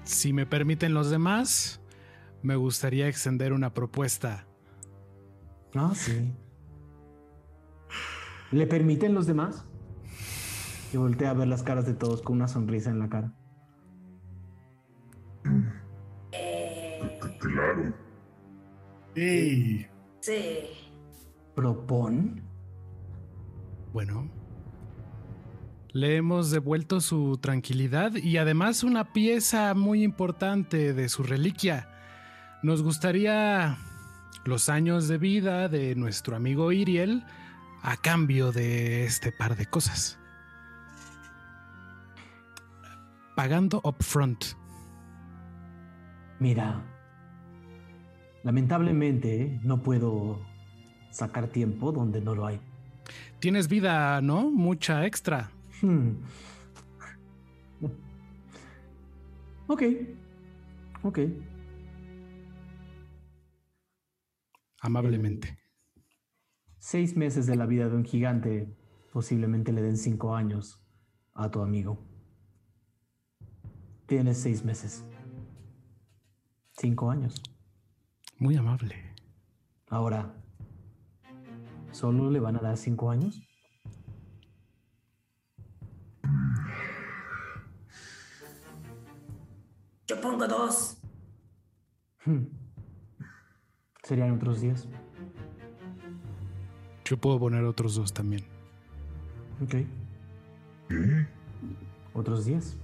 [0.05, 1.81] si me permiten los demás,
[2.43, 4.47] me gustaría extender una propuesta.
[5.75, 6.31] Ah, sí.
[8.51, 9.65] ¿Le permiten los demás?
[10.93, 13.33] Y voltea a ver las caras de todos con una sonrisa en la cara.
[19.15, 19.87] Sí.
[20.21, 20.39] Sí.
[21.55, 22.43] ¿Propon?
[23.93, 24.31] Bueno.
[25.93, 31.89] Le hemos devuelto su tranquilidad y además una pieza muy importante de su reliquia.
[32.63, 33.77] Nos gustaría
[34.47, 37.25] los años de vida de nuestro amigo Iriel
[37.83, 40.19] a cambio de este par de cosas.
[43.37, 44.45] Pagando upfront.
[46.39, 46.83] Mira,
[48.43, 50.41] lamentablemente no puedo
[51.11, 52.61] sacar tiempo donde no lo hay.
[53.39, 54.51] Tienes vida, ¿no?
[54.51, 55.51] Mucha extra.
[55.81, 56.13] Hmm.
[59.67, 59.83] Ok,
[61.03, 61.19] ok.
[64.81, 65.59] Amablemente.
[66.79, 68.77] Seis meses de la vida de un gigante
[69.13, 70.85] posiblemente le den cinco años
[71.35, 72.05] a tu amigo.
[74.07, 75.05] Tienes seis meses.
[76.73, 77.41] Cinco años.
[78.43, 78.97] Muy amable.
[79.89, 80.35] Ahora,
[81.93, 83.41] ¿solo le van a dar cinco años?
[90.09, 90.99] Yo pongo dos.
[92.25, 92.47] Hmm.
[94.03, 94.89] Serían otros días.
[97.05, 98.43] Yo puedo poner otros dos también.
[99.63, 99.87] Ok.
[102.13, 102.77] Otros días.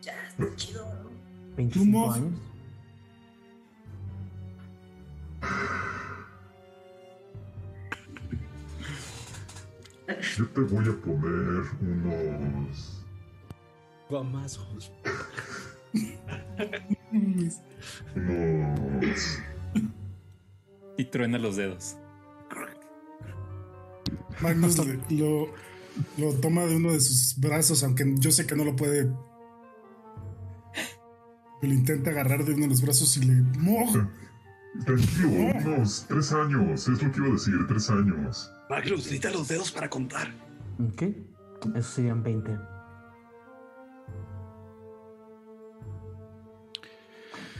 [0.00, 0.86] Ya, está chido.
[0.86, 1.10] ¿no?
[1.56, 2.47] 25 años.
[10.36, 13.04] Yo te voy a poner unos.
[14.08, 14.92] Guamazos.
[17.12, 17.60] unos.
[20.96, 21.96] Y truena los dedos.
[24.40, 24.78] Magnus
[25.10, 25.48] lo,
[26.16, 29.10] lo toma de uno de sus brazos, aunque yo sé que no lo puede.
[31.60, 34.08] Lo intenta agarrar de uno de los brazos y le moja.
[34.84, 35.28] Tranquilo,
[35.66, 36.88] unos tres años.
[36.88, 38.52] Es lo que iba a decir, tres años.
[38.70, 40.28] Magnus, necesita los dedos para contar.
[40.92, 41.02] Ok.
[41.74, 42.56] Eso serían 20.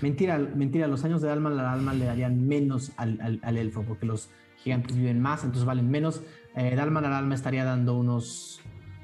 [0.01, 3.83] Mentira, mentira, los años de alma, la alma le darían menos al, al- al elfo,
[3.83, 4.31] porque los
[4.63, 6.23] gigantes viven más, entonces valen menos.
[6.55, 8.61] Eh, Dalma la alma estaría dando unos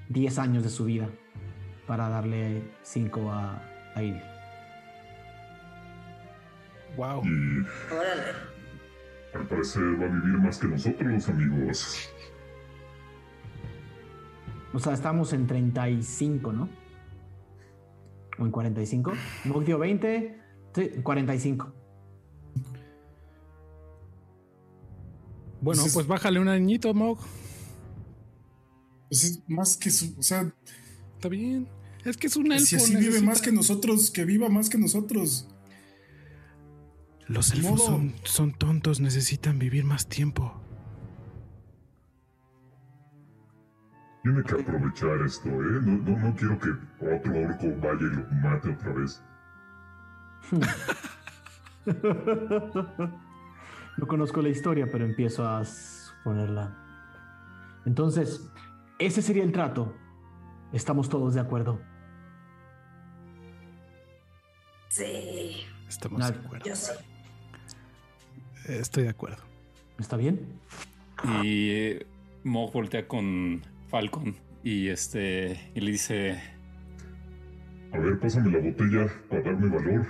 [0.09, 1.09] 10 años de su vida
[1.87, 3.63] para darle 5 a,
[3.95, 4.21] a Iri.
[6.97, 7.23] Wow.
[7.25, 7.61] Y
[7.93, 8.23] Órale.
[9.35, 12.09] al parecer va a vivir más que nosotros, amigos.
[14.73, 16.69] O sea, estamos en 35, ¿no?
[18.39, 19.13] O en 45.
[19.45, 20.41] Mog dio 20,
[20.75, 21.73] sí, 45.
[25.61, 27.19] Bueno, Pues es- pues bájale un añito, Mog.
[29.09, 30.15] Pues es más que su.
[30.19, 30.53] O sea,
[31.17, 31.69] Está bien.
[32.05, 32.67] Es que es un elfo.
[32.67, 35.49] si así vive más que nosotros, que viva más que nosotros.
[37.29, 37.87] Los elfos modo.
[37.87, 40.61] son, son tontos, necesitan vivir más tiempo.
[44.23, 45.81] Tiene que aprovechar esto, ¿eh?
[45.83, 49.23] No, no, no quiero que otro orco vaya y lo mate otra vez.
[53.97, 56.77] No conozco la historia, pero empiezo a suponerla.
[57.87, 58.51] Entonces,
[58.99, 59.95] ese sería el trato.
[60.73, 61.81] Estamos todos de acuerdo.
[64.89, 65.65] Sí.
[65.89, 66.67] Estamos de acuerdo.
[66.67, 66.91] Yo sí.
[68.69, 69.43] Estoy de acuerdo.
[69.99, 70.41] ¿Está bien?
[71.43, 72.07] Y eh,
[72.45, 76.41] Mog voltea con Falcon y este y le dice:
[77.93, 80.07] A ver, pásame la botella para darme valor.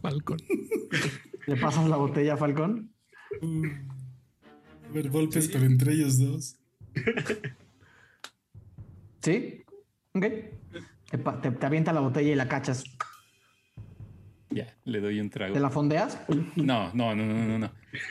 [0.00, 0.38] Falcon.
[1.46, 2.92] ¿Le pasas la botella a Falcon?
[4.88, 6.56] A ver, golpes, pero entre ellos dos.
[9.20, 9.64] ¿Sí?
[10.14, 10.24] Ok.
[11.12, 12.82] Te, te- te avienta la botella y la cachas.
[14.50, 15.54] Ya, le doy un trago.
[15.54, 16.18] ¿Te la fondeas?
[16.56, 17.70] No, no, no, no, no, no.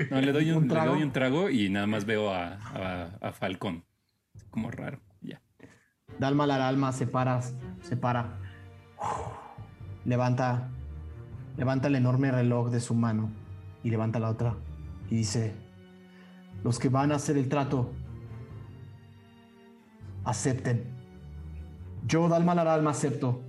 [0.09, 0.93] No, le doy un, ¿Un le trago?
[0.93, 3.83] doy un trago y nada más veo a, a, a Falcon.
[4.49, 4.99] Como raro.
[5.21, 5.41] Ya.
[6.19, 7.41] Dalma la alma, se para,
[7.81, 8.37] se para.
[10.05, 10.69] Levanta,
[11.57, 13.29] levanta el enorme reloj de su mano
[13.83, 14.55] y levanta la otra
[15.09, 15.53] y dice,
[16.63, 17.91] los que van a hacer el trato,
[20.23, 21.00] acepten.
[22.07, 23.41] Yo, Dalma la alma, acepto.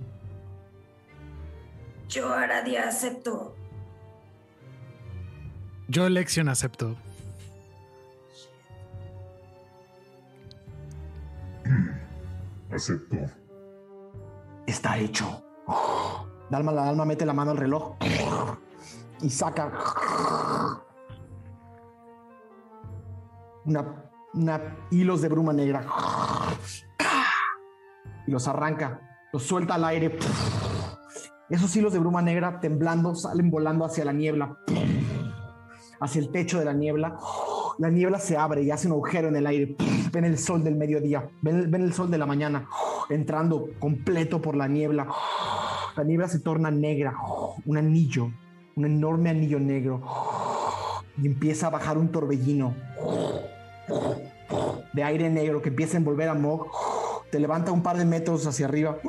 [2.07, 3.55] Yo, Aradia, acepto.
[5.87, 6.95] Yo elección acepto.
[12.71, 13.17] Acepto.
[14.65, 15.43] Está hecho.
[16.49, 17.95] Dalma la alma mete la mano al reloj
[19.21, 19.71] y saca
[23.65, 25.85] una, una hilos de bruma negra
[28.27, 29.01] y los arranca,
[29.31, 30.17] los suelta al aire.
[31.49, 34.57] Esos hilos de bruma negra temblando salen volando hacia la niebla,
[35.99, 37.17] hacia el techo de la niebla.
[37.79, 39.75] La niebla se abre y hace un agujero en el aire.
[40.11, 42.67] Ven el sol del mediodía, ven, el sol de la mañana
[43.09, 45.07] entrando completo por la niebla.
[45.95, 47.15] La niebla se torna negra,
[47.65, 48.31] un anillo,
[48.75, 50.01] un enorme anillo negro.
[51.21, 52.73] Y empieza a bajar un torbellino
[54.93, 56.67] de aire negro que empieza a envolver a Mog.
[57.33, 58.99] Te levanta un par de metros hacia arriba.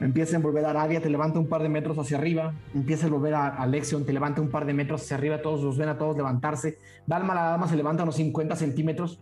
[0.00, 2.52] Empieza a envolver a Arabia, te levanta un par de metros hacia arriba.
[2.74, 5.40] Empieza a envolver a, a te levanta un par de metros hacia arriba.
[5.40, 6.76] Todos los ven a todos levantarse.
[7.06, 9.20] Dalma la dama se levanta unos 50 centímetros.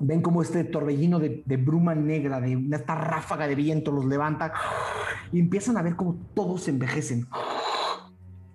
[0.00, 4.52] Ven como este torbellino de, bruma negra, de esta ráfaga de viento los levanta
[5.30, 7.28] y empiezan a ver como todos envejecen.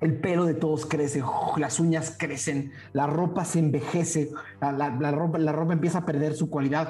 [0.02, 1.24] El pelo de todos crece,
[1.56, 6.50] las uñas crecen, la ropa se envejece, la ropa, la ropa empieza a perder su
[6.50, 6.90] cualidad.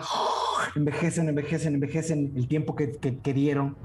[0.76, 3.77] Envejecen, envejecen, envejecen el tiempo que, que- dieron.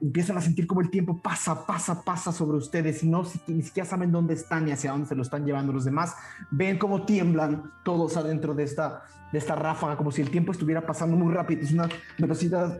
[0.00, 3.88] Empiezan a sentir como el tiempo pasa, pasa, pasa sobre ustedes y no ni siquiera
[3.88, 6.14] saben dónde están ni hacia dónde se lo están llevando los demás.
[6.50, 9.02] Ven cómo tiemblan todos adentro de esta,
[9.32, 11.62] de esta ráfaga, como si el tiempo estuviera pasando muy rápido.
[11.62, 11.88] Es una
[12.18, 12.78] velocidad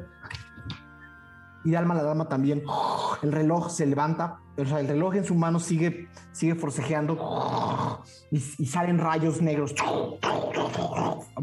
[1.64, 2.62] y Dalma la dama también.
[3.22, 8.36] El reloj se levanta, o sea, el reloj en su mano sigue, sigue forcejeando y,
[8.36, 9.74] y salen rayos negros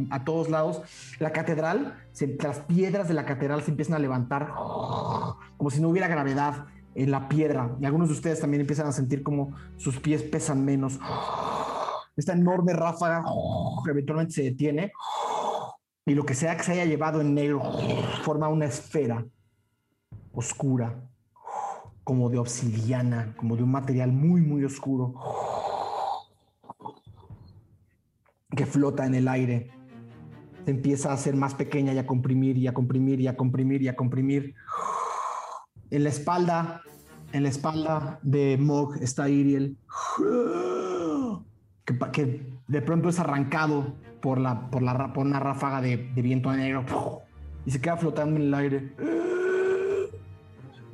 [0.10, 0.81] a, todos lados.
[1.19, 1.95] La catedral,
[2.41, 4.49] las piedras de la catedral se empiezan a levantar
[5.57, 6.65] como si no hubiera gravedad
[6.95, 7.76] en la piedra.
[7.80, 10.99] Y algunos de ustedes también empiezan a sentir como sus pies pesan menos.
[12.15, 13.23] Esta enorme ráfaga
[13.90, 14.91] eventualmente se detiene
[16.06, 17.61] y lo que sea que se haya llevado en negro
[18.23, 19.26] forma una esfera
[20.34, 20.99] oscura,
[22.04, 25.14] como de obsidiana, como de un material muy, muy oscuro,
[28.56, 29.72] que flota en el aire.
[30.66, 33.82] Se empieza a hacer más pequeña y a comprimir y a comprimir y a comprimir
[33.82, 34.56] y a comprimir.
[35.92, 36.82] En la espalda,
[37.32, 39.78] en la espalda de Mog está Iriel,
[41.86, 46.52] que, de pronto es arrancado por, la, por, la, por una ráfaga de, de viento
[46.54, 46.86] negro
[47.66, 48.94] y se queda flotando en el aire.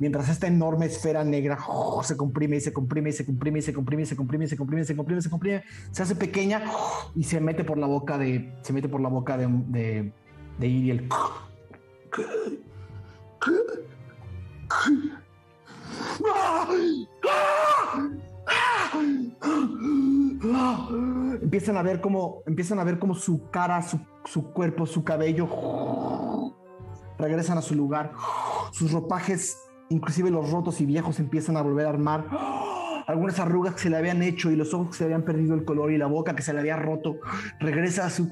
[0.00, 1.58] Mientras esta enorme esfera negra
[2.02, 4.48] se comprime y se comprime y se comprime y se comprime y se comprime y
[4.48, 6.62] se comprime y se comprime y se comprime, se hace pequeña
[7.14, 10.12] y se mete por la boca de se mete por la boca de, de,
[10.58, 11.08] de Iriel.
[21.42, 25.46] Empiezan a ver cómo empiezan a ver cómo su cara, su, su cuerpo, su cabello
[27.18, 28.12] regresan a su lugar.
[28.72, 32.24] Sus ropajes, inclusive los rotos y viejos, empiezan a volver a armar.
[33.06, 35.64] Algunas arrugas que se le habían hecho y los ojos que se habían perdido el
[35.64, 37.16] color y la boca que se le había roto,
[37.58, 38.30] regresa a su...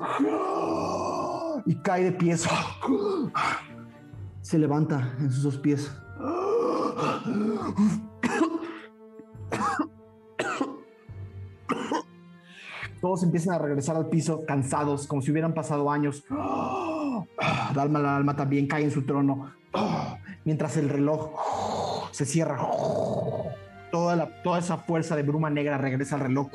[1.66, 2.48] y cae de pies.
[4.40, 5.92] Se levanta en sus dos pies.
[13.00, 16.24] Todos empiezan a regresar al piso cansados, como si hubieran pasado años.
[17.74, 19.57] Dalma la alma también cae en su trono.
[20.44, 21.30] Mientras el reloj
[22.12, 22.58] se cierra
[23.90, 26.48] toda, la, toda esa fuerza de bruma negra regresa al reloj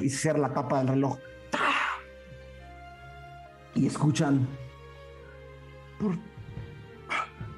[0.00, 1.18] y cierra la tapa del reloj.
[3.74, 4.46] Y escuchan.
[5.98, 6.16] Por,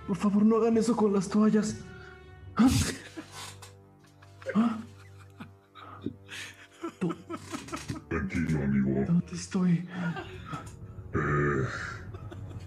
[0.07, 1.77] por favor, no hagan eso con las toallas.
[8.09, 9.05] Tranquilo, amigo.
[9.07, 9.89] ¿Dónde estoy?
[11.15, 11.67] Eh,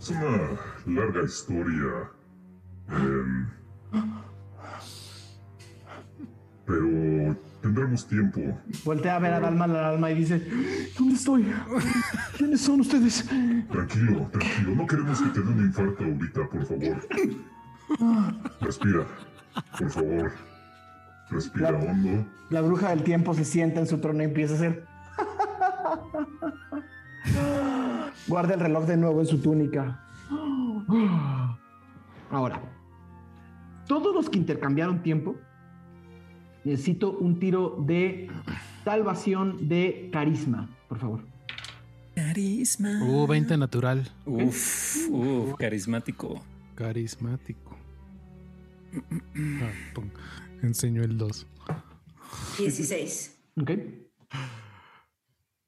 [0.10, 0.16] es
[0.86, 2.12] una larga historia.
[2.90, 3.48] Em,
[6.66, 8.42] pero tendremos tiempo.
[8.84, 10.42] Voltea a ver a Dalma la alma y dice:
[10.98, 11.54] ¿Dónde estoy?
[12.38, 13.26] ¿Quiénes son ustedes?
[13.72, 14.76] Tranquilo, tranquilo.
[14.76, 17.08] No queremos que te dé un infarto ahorita, por favor.
[18.62, 19.06] Respira,
[19.78, 20.32] por favor.
[21.30, 22.26] Respira hondo.
[22.50, 24.88] La bruja del tiempo se sienta en su trono y empieza a hacer.
[28.30, 30.06] Guarda el reloj de nuevo en su túnica.
[32.30, 32.62] Ahora,
[33.88, 35.36] todos los que intercambiaron tiempo,
[36.64, 38.30] necesito un tiro de
[38.84, 41.24] salvación de carisma, por favor.
[42.14, 43.04] Carisma.
[43.04, 44.08] Uh, 20 natural.
[44.28, 46.42] Uf, uf, carismático.
[46.76, 47.76] Carismático.
[49.62, 49.72] Ah,
[50.64, 51.48] enseño el 2.
[52.58, 53.40] 16.
[53.62, 53.72] Ok.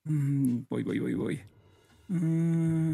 [0.06, 1.42] Mm, voy, voy, voy, voy.
[2.12, 2.94] Mm.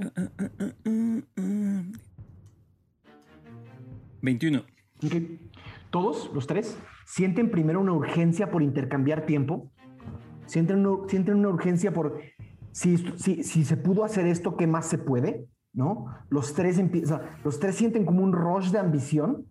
[0.00, 1.82] Ah, ah, ah, ah, ah, ah.
[4.22, 4.58] 21.
[5.04, 5.12] Ok.
[5.90, 9.70] Todos, los tres, sienten primero una urgencia por intercambiar tiempo.
[10.46, 12.18] Sienten una, sienten una urgencia por
[12.72, 15.44] si, si, si se pudo hacer esto, ¿qué más se puede?
[15.74, 16.06] ¿No?
[16.30, 19.44] Los tres empiezan, los tres sienten como un rush de ambición.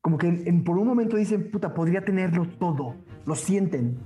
[0.00, 2.94] Como que en- por un momento dicen, puta, podría tenerlo todo.
[3.26, 3.98] Lo sienten,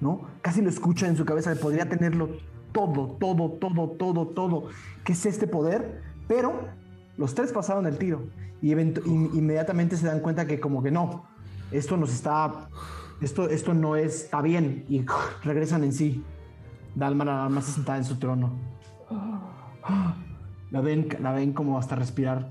[0.00, 0.22] ¿no?
[0.42, 2.28] Casi lo escuchan en su cabeza podría tenerlo
[2.72, 4.64] todo, todo, todo, todo, todo.
[5.04, 6.02] ¿Qué es este poder?
[6.28, 6.68] Pero
[7.16, 8.26] los tres pasaron el tiro
[8.60, 11.24] y inmediatamente se dan cuenta que como que no,
[11.70, 12.68] esto nos está,
[13.20, 15.04] esto, esto no está bien y
[15.42, 16.24] regresan en sí.
[16.94, 18.52] Dalma nada más sentada en su trono.
[20.70, 22.50] La ven, la ven como hasta respirar.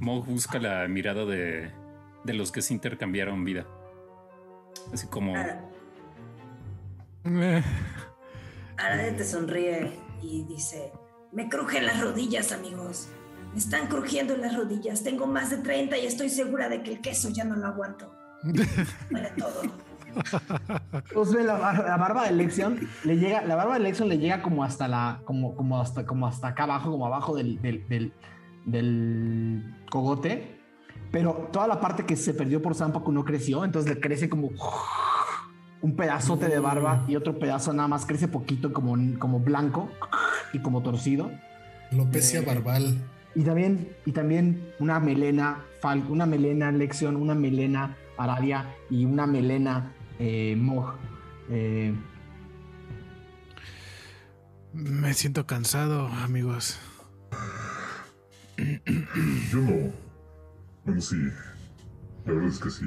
[0.00, 1.70] Mo busca la mirada de,
[2.26, 3.66] de los que se intercambiaron vida.
[4.92, 5.34] Así como.
[8.76, 9.92] Arade te sonríe
[10.22, 10.92] y dice,
[11.32, 13.08] me crujen las rodillas, amigos.
[13.52, 15.02] Me están crujiendo las rodillas.
[15.02, 18.14] Tengo más de 30 y estoy segura de que el queso ya no lo aguanto.
[19.10, 19.62] Duele todo.
[21.14, 24.18] Os ve la, bar- la barba de Lexion le llega, la barba de Lexion le
[24.18, 27.86] llega como hasta la, como, como hasta, como hasta acá abajo, como abajo del, del,
[27.88, 28.12] del,
[28.64, 30.55] del cogote.
[31.16, 34.50] Pero toda la parte que se perdió por Zampacu no creció, entonces le crece como
[35.80, 39.88] un pedazote de barba y otro pedazo nada más crece poquito como, como blanco
[40.52, 41.30] y como torcido.
[41.90, 42.98] Alopecia Eh, barbal.
[43.34, 49.26] Y también, y también una melena, fal- una melena Lexion, una melena Aradia y una
[49.26, 50.96] melena eh, Mog.
[51.48, 51.94] Eh,
[54.74, 56.78] Me siento cansado, amigos.
[59.50, 60.05] Yo no.
[60.86, 61.16] Bueno, sí.
[62.24, 62.86] La verdad es que sí.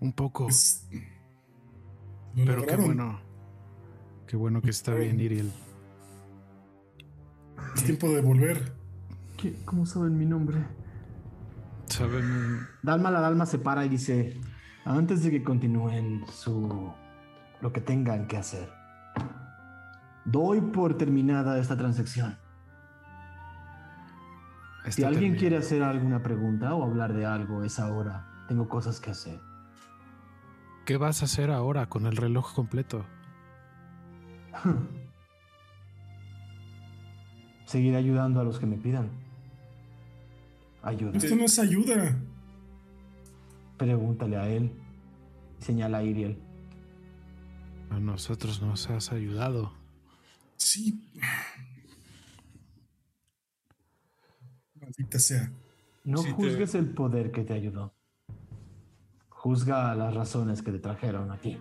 [0.00, 0.48] Un poco.
[2.34, 3.20] Pero qué bueno.
[4.26, 5.50] Qué bueno que está bien, Iriel.
[7.74, 8.74] Es tiempo de volver.
[9.36, 10.64] ¿qué- ¿Cómo saben mi nombre?
[11.88, 12.60] Saben.
[12.82, 14.40] Dalma la Dalma se para y dice,
[14.84, 16.92] antes de que continúen su
[17.60, 18.68] lo que tengan que hacer,
[20.24, 22.36] doy por terminada esta transacción.
[24.88, 25.40] Si alguien terminado.
[25.40, 28.44] quiere hacer alguna pregunta o hablar de algo, es ahora.
[28.48, 29.40] Tengo cosas que hacer.
[30.84, 33.04] ¿Qué vas a hacer ahora con el reloj completo?
[37.66, 39.10] Seguir ayudando a los que me pidan.
[40.82, 41.16] Ayuda.
[41.16, 42.16] Esto no es ayuda.
[43.76, 44.70] Pregúntale a él.
[45.58, 46.38] Señala a Iriel.
[47.90, 49.72] A nosotros nos has ayudado.
[50.56, 51.10] Sí.
[54.98, 55.52] Maldita sea.
[56.04, 57.94] No te- juzgues el poder que te ayudó.
[59.28, 61.58] Juzga las razones que te trajeron aquí.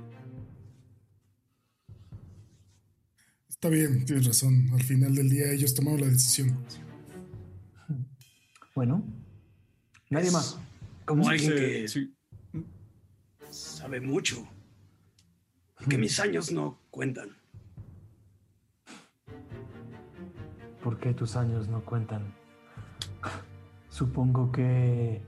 [3.50, 4.70] Está bien, tienes razón.
[4.74, 6.58] Al final del día ellos tomaron la decisión.
[8.74, 9.04] Bueno,
[10.10, 10.60] nadie más.
[11.06, 12.14] Como alguien que sí.
[13.50, 14.48] sabe mucho.
[15.82, 17.30] Y que mis años no cuentan.
[20.84, 22.34] ¿Por qué tus años no cuentan?
[23.96, 25.22] Supongo que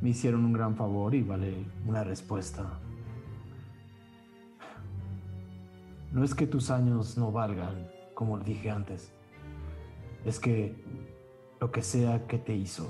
[0.00, 2.80] me hicieron un gran favor y vale una respuesta.
[6.10, 9.12] No es que tus años no valgan, como dije antes.
[10.24, 10.74] Es que
[11.60, 12.88] lo que sea que te hizo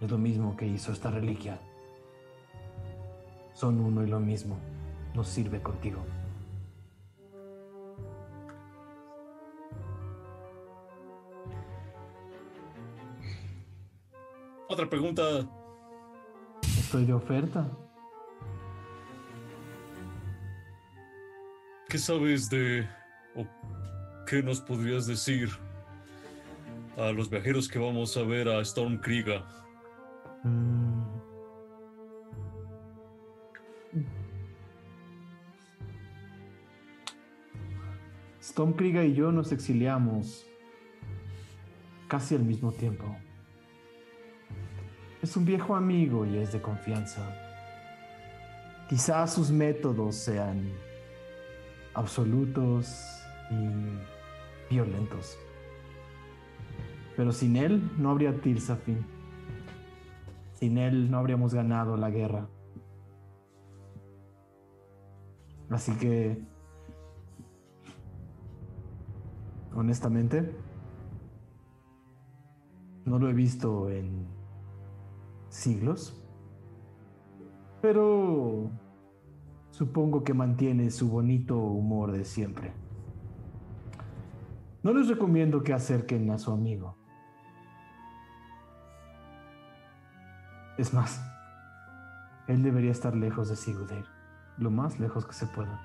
[0.00, 1.60] es lo mismo que hizo esta reliquia.
[3.52, 4.56] Son uno y lo mismo.
[5.14, 6.02] Nos sirve contigo.
[14.72, 15.22] Otra pregunta.
[16.62, 17.70] Estoy de oferta.
[21.90, 22.88] ¿Qué sabes de...
[23.36, 23.44] o
[24.26, 25.50] qué nos podrías decir
[26.96, 29.42] a los viajeros que vamos a ver a Stormkrieger?
[30.42, 31.02] Mm.
[38.42, 40.46] Stormkrieger y yo nos exiliamos
[42.08, 43.14] casi al mismo tiempo.
[45.22, 47.22] Es un viejo amigo y es de confianza.
[48.88, 50.68] Quizás sus métodos sean
[51.94, 55.38] absolutos y violentos.
[57.16, 59.06] Pero sin él no habría Tirsafin.
[60.54, 62.48] Sin él no habríamos ganado la guerra.
[65.70, 66.36] Así que,
[69.72, 70.52] honestamente,
[73.04, 74.41] no lo he visto en
[75.52, 76.18] siglos.
[77.80, 78.70] Pero
[79.70, 82.72] supongo que mantiene su bonito humor de siempre.
[84.82, 86.96] No les recomiendo que acerquen a su amigo.
[90.78, 91.22] Es más,
[92.48, 94.04] él debería estar lejos de Sigurd,
[94.58, 95.80] lo más lejos que se pueda.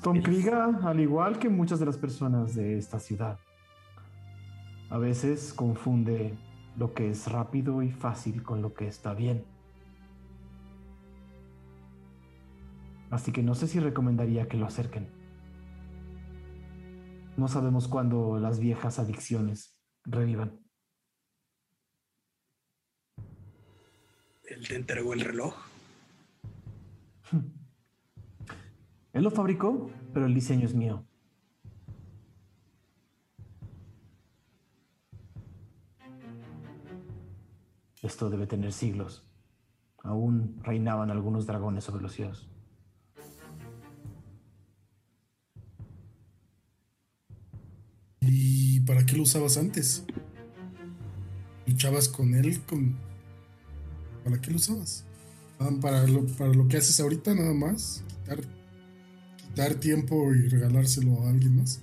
[0.00, 3.38] Stormkrieger, al igual que muchas de las personas de esta ciudad,
[4.88, 6.38] a veces confunde
[6.78, 9.44] lo que es rápido y fácil con lo que está bien.
[13.10, 15.06] Así que no sé si recomendaría que lo acerquen.
[17.36, 20.58] No sabemos cuándo las viejas adicciones revivan.
[24.44, 25.54] ¿Él te entregó el reloj?
[29.12, 31.04] Él lo fabricó, pero el diseño es mío.
[38.02, 39.24] Esto debe tener siglos.
[40.02, 42.48] Aún reinaban algunos dragones sobre los cielos.
[48.20, 50.04] ¿Y para qué lo usabas antes?
[51.66, 52.60] ¿Luchabas con él?
[52.62, 52.96] Con...
[54.24, 55.04] ¿Para qué lo usabas?
[55.58, 58.02] Ah, ¿Para lo, para lo que haces ahorita nada más?
[58.08, 58.59] ¿Quitar
[59.54, 61.82] dar tiempo y regalárselo a alguien más?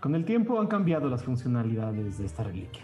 [0.00, 2.82] Con el tiempo han cambiado las funcionalidades de esta reliquia.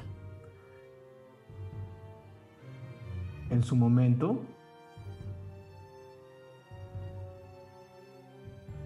[3.50, 4.42] En su momento,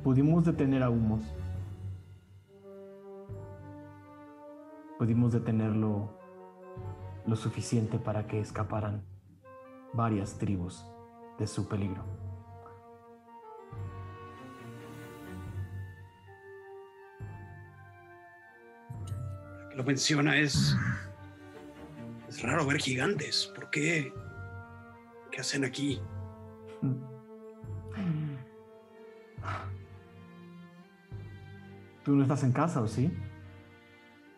[0.03, 1.23] pudimos detener a Humos.
[4.99, 6.17] Pudimos detenerlo
[7.27, 9.03] lo suficiente para que escaparan
[9.93, 10.87] varias tribus
[11.43, 12.05] de su peligro.
[19.75, 20.77] Lo menciona es.
[22.29, 23.51] Es raro ver gigantes.
[23.55, 24.13] ¿Por qué?
[25.33, 26.01] ¿Qué hacen aquí?
[32.05, 33.13] Tú no estás en casa, ¿o sí?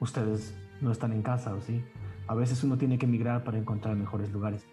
[0.00, 1.84] Ustedes no están en casa, ¿o sí?
[2.28, 4.66] A veces uno tiene que emigrar para encontrar mejores lugares.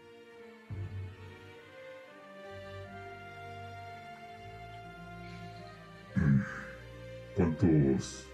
[7.61, 8.27] ¿Cuántos...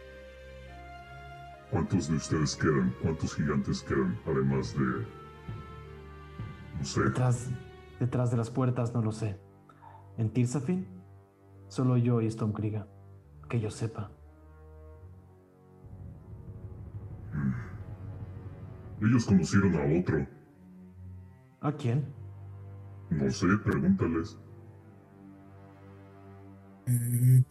[1.70, 2.96] ¿Cuántos de ustedes quedan?
[3.02, 4.18] ¿Cuántos gigantes quedan?
[4.26, 5.06] Además de...
[6.78, 7.04] No sé.
[7.04, 7.50] Detrás,
[8.00, 9.38] detrás de las puertas no lo sé.
[10.18, 10.88] En Tirsafin,
[11.68, 12.86] solo yo y Stormkrieger.
[13.50, 14.10] Que yo sepa.
[17.34, 19.06] Hmm.
[19.06, 20.26] Ellos conocieron a otro.
[21.62, 22.06] ¿A quién?
[23.10, 24.38] No sé, pregúntales.
[26.86, 27.44] Eh,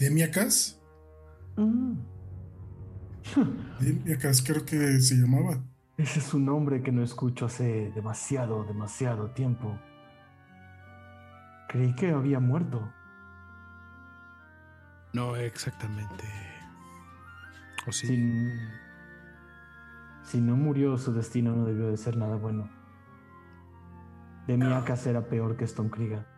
[3.80, 4.42] ¿Demiacas?
[4.42, 4.46] Mm.
[4.46, 5.62] creo que se llamaba.
[5.96, 9.78] Ese es un nombre que no escucho hace demasiado, demasiado tiempo.
[11.68, 12.92] Creí que había muerto.
[15.14, 16.24] No exactamente.
[17.86, 18.06] ¿O sí?
[18.06, 18.52] Si,
[20.24, 22.68] si no murió, su destino no debió de ser nada bueno.
[24.46, 26.35] Demiacas era peor que Stonekrieger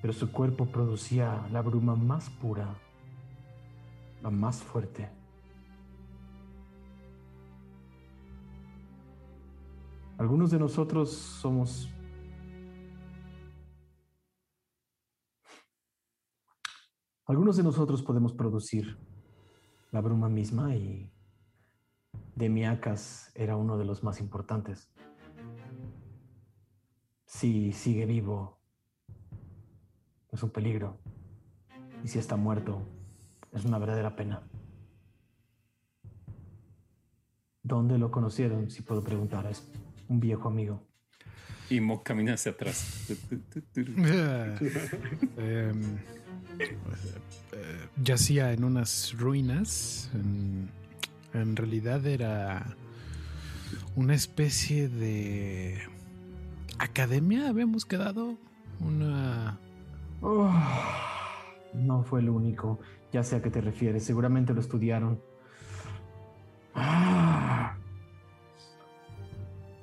[0.00, 2.74] pero su cuerpo producía la bruma más pura,
[4.22, 5.08] la más fuerte.
[10.18, 11.88] Algunos de nosotros somos
[17.28, 18.96] Algunos de nosotros podemos producir
[19.90, 21.12] la bruma misma y
[22.34, 24.90] Demiacas era uno de los más importantes.
[27.26, 28.57] Si sigue vivo,
[30.32, 30.98] es un peligro.
[32.04, 32.86] Y si está muerto,
[33.52, 34.42] es una verdadera pena.
[37.62, 38.70] ¿Dónde lo conocieron?
[38.70, 39.46] Si puedo preguntar.
[39.46, 39.70] Es
[40.08, 40.82] un viejo amigo.
[41.70, 43.10] Y Mo camina hacia atrás.
[45.36, 45.98] Em,
[47.52, 50.10] eh, yacía en unas ruinas.
[50.14, 50.70] En,
[51.34, 52.74] en realidad era
[53.96, 55.78] una especie de
[56.78, 57.48] academia.
[57.48, 58.38] Habíamos quedado
[58.80, 59.58] una.
[60.20, 60.52] Oh,
[61.74, 62.78] no fue el único.
[63.12, 64.04] Ya sé a qué te refieres.
[64.04, 65.20] Seguramente lo estudiaron.
[66.74, 67.76] Ah.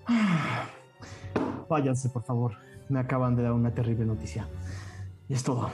[0.07, 0.65] Ah.
[1.69, 2.53] Váyanse, por favor.
[2.89, 4.47] Me acaban de dar una terrible noticia.
[5.27, 5.69] Y es todo.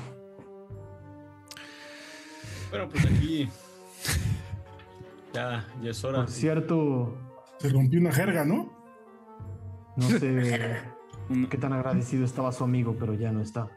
[2.69, 3.49] Bueno, pues aquí.
[5.33, 6.19] Ya, ya es hora.
[6.19, 7.17] Por cierto.
[7.57, 8.72] Se rompió una jerga, ¿no?
[9.98, 10.77] No sé
[11.49, 13.69] qué tan agradecido estaba su amigo, pero ya no está.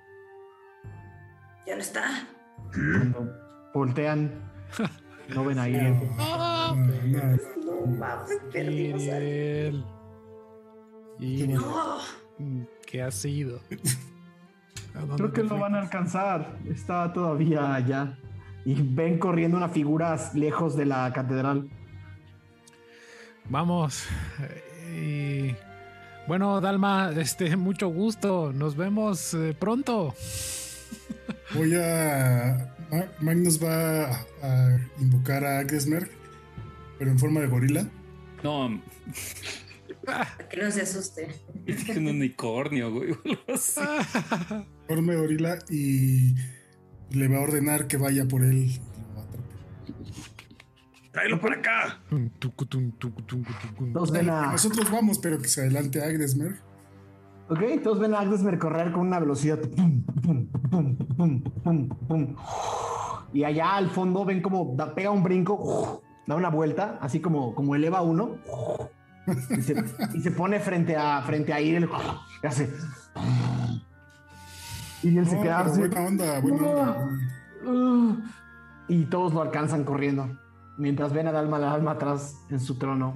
[1.67, 2.29] Ya no está.
[2.73, 3.33] Cuando
[3.73, 4.31] voltean,
[5.29, 5.95] no ven a Iriel.
[5.95, 9.85] No mames, perdimos a Iriel.
[11.19, 11.99] No.
[12.87, 13.61] ¿Qué ha sido?
[14.95, 16.59] ¿A dónde Creo que lo van a alcanzar.
[16.69, 18.19] Está todavía allá.
[18.65, 21.69] Y ven corriendo una figura lejos de la catedral.
[23.49, 24.07] Vamos.
[24.95, 25.55] Y
[26.27, 28.53] bueno, Dalma, este, mucho gusto.
[28.53, 30.15] Nos vemos eh, pronto.
[31.55, 32.75] Voy a.
[32.91, 36.11] Ma- Magnus va a, a invocar a Agnesmerg,
[36.99, 37.89] pero en forma de gorila.
[38.43, 38.83] No,
[40.51, 41.29] que no se asuste.
[41.67, 43.15] es un unicornio, güey.
[44.87, 46.35] Forma de gorila y
[47.11, 48.71] le va a ordenar que vaya por él.
[51.13, 52.01] Tráelo para acá.
[53.93, 56.61] Todos ven a, Nosotros vamos, pero que se adelante Agnesmerg.
[57.49, 59.59] Ok, todos ven a Agnesmer correr con una velocidad.
[59.77, 60.03] pum,
[61.63, 62.37] pum, pum.
[63.33, 67.55] Y allá al fondo ven como da- pega un brinco, da una vuelta, así como,
[67.55, 68.37] como eleva uno.
[69.57, 69.75] Y se,
[70.15, 71.89] y se pone frente a, frente a Iriel.
[72.43, 72.71] Y hace.
[75.03, 75.81] Iriel se No, queda así.
[75.81, 76.67] buena onda, buena
[77.67, 78.17] onda.
[78.89, 80.29] Y todos lo alcanzan corriendo.
[80.77, 83.15] Mientras ven a Dalma la alma atrás en su trono,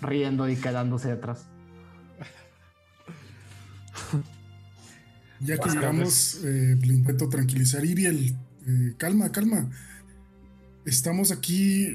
[0.00, 1.48] riendo y quedándose atrás.
[5.40, 7.84] Ya que llegamos, eh, le intento tranquilizar.
[7.84, 9.70] Iriel, eh, calma, calma.
[10.84, 11.86] Estamos aquí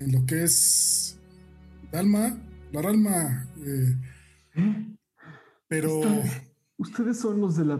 [0.00, 1.18] en lo que es
[1.92, 2.38] Dalma,
[2.72, 3.48] la Dalma.
[3.64, 3.96] eh,
[5.68, 6.00] pero
[6.76, 7.76] Ustedes son los de la.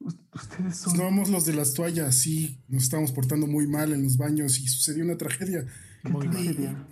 [0.00, 0.96] us- Ustedes son.
[0.96, 2.60] somos los de las toallas, sí.
[2.68, 5.64] Nos estamos portando muy mal en los baños y sucedió una tragedia.
[6.02, 6.86] ¿Qué Muy tragedia?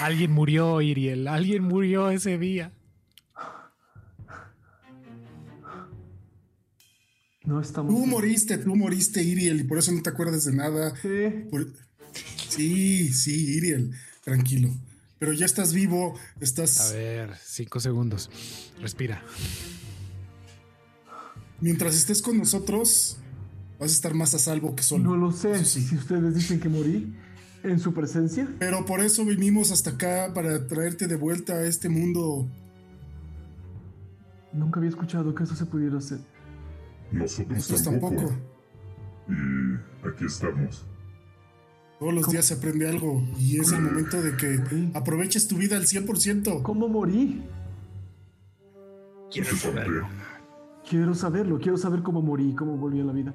[0.00, 1.28] Alguien murió, Iriel.
[1.28, 2.72] Alguien murió ese día.
[7.50, 7.92] No estamos.
[7.92, 10.94] Tú moriste, tú moriste, Iriel, y por eso no te acuerdas de nada.
[11.02, 11.46] Sí.
[11.50, 11.72] Por-
[12.48, 13.92] Sí, sí, Iriel,
[14.24, 14.70] tranquilo.
[15.18, 16.92] Pero ya estás vivo, A estás.
[16.92, 18.30] ver, cinco segundos.
[18.80, 19.22] Respira.
[21.60, 23.18] Mientras estés con nosotros,
[23.78, 25.04] vas a estar más a salvo que solo.
[25.04, 25.64] No lo sé.
[25.64, 25.82] Sí.
[25.82, 27.14] Si ustedes dicen que morí
[27.62, 28.48] en su presencia.
[28.58, 32.48] Pero por eso vinimos hasta acá para traerte de vuelta a este mundo.
[34.52, 36.18] Nunca había escuchado que eso se pudiera hacer.
[37.12, 38.16] Nosotros Nosotros tampoco.
[38.16, 38.38] tampoco.
[39.28, 40.86] Y aquí estamos.
[41.98, 45.76] Todos los días se aprende algo y es el momento de que aproveches tu vida
[45.76, 46.62] al 100%.
[46.62, 47.44] ¿Cómo morí?
[49.30, 49.84] ¿Quieres saber?
[49.86, 50.06] Conté.
[50.88, 51.58] Quiero saberlo.
[51.60, 53.34] Quiero saber cómo morí, cómo volví a la vida.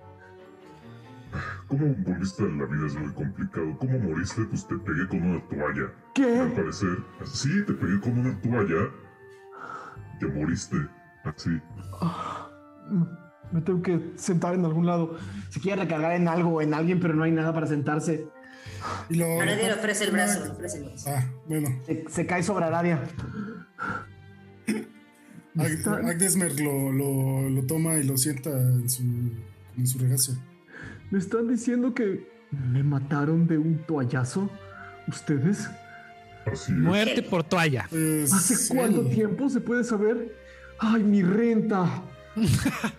[1.68, 2.88] ¿Cómo volviste a la vida?
[2.88, 3.78] Es muy complicado.
[3.78, 4.44] ¿Cómo moriste?
[4.46, 5.84] Pues te pegué con una toalla.
[5.84, 6.54] Al ¿Qué?
[6.56, 6.98] parecer.
[7.24, 8.90] Sí, te pegué con una toalla.
[10.22, 10.78] Ya moriste.
[11.24, 11.62] Así.
[13.52, 15.18] Me tengo que sentar en algún lado.
[15.50, 18.28] Se quiere recargar en algo o en alguien, pero no hay nada para sentarse.
[19.10, 21.10] Y lo, Aradia le ofrece el brazo, le ofrece el brazo.
[21.10, 21.70] Ah, bueno.
[21.86, 23.02] Se, se cae sobre Aradia.
[25.58, 29.04] Ag- Agnesmer lo, lo, lo toma y lo sienta en su,
[29.78, 30.36] en su regazo.
[31.12, 34.50] ¿Me están diciendo que me mataron de un toallazo?
[35.08, 35.70] ¿Ustedes?
[36.52, 36.78] Así es.
[36.78, 37.88] Muerte por toalla.
[38.24, 40.36] ¿Hace cuánto tiempo se puede saber?
[40.80, 42.04] ¡Ay, mi renta!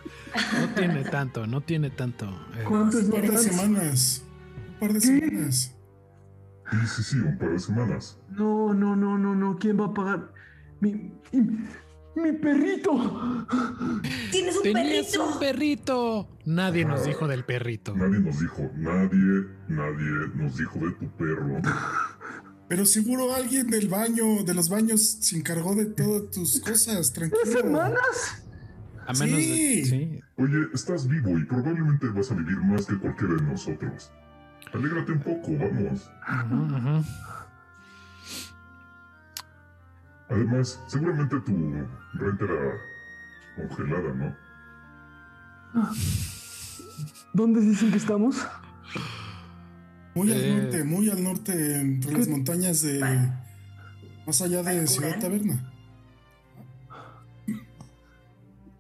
[0.61, 2.27] No tiene tanto, no tiene tanto.
[2.27, 4.23] Eh, ¿Cuánto es Un mi par de semanas.
[4.75, 5.07] Un par de ¿Qué?
[5.07, 5.73] semanas.
[6.71, 8.19] Sí, sí, sí, un par de semanas.
[8.31, 9.57] No, no, no, no, no.
[9.59, 10.33] ¿Quién va a pagar?
[10.81, 11.11] Mi,
[12.17, 12.93] mi, perrito.
[14.31, 15.27] Tienes un Tenías perrito.
[15.33, 16.29] un perrito.
[16.45, 17.95] Nadie nos dijo del perrito.
[17.97, 21.63] Nadie nos dijo, nadie, nadie nos dijo de tu perro.
[22.69, 27.41] Pero seguro alguien del baño, de los baños, se encargó de todas tus cosas, tranquilo.
[27.45, 28.43] ¿Tres semanas?
[29.07, 29.81] A menos Sí.
[29.81, 29.85] de.
[29.87, 30.21] Sí.
[30.37, 34.11] Oye, estás vivo y probablemente vas a vivir más que cualquiera de nosotros.
[34.73, 36.11] Alégrate un poco, vamos.
[36.29, 37.05] Ujú, ujú.
[40.29, 41.75] Además, seguramente tu
[42.15, 44.37] renta era congelada, ¿no?
[47.33, 48.45] ¿Dónde dicen que estamos?
[50.15, 50.57] Muy al Eh.
[50.63, 52.99] norte, muy al norte, entre las montañas de.
[54.27, 55.63] Más allá de Ciudad Taberna.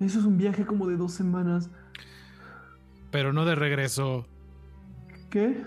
[0.01, 1.71] Eso es un viaje como de dos semanas.
[3.11, 4.27] Pero no de regreso.
[5.31, 5.65] ¿Qué?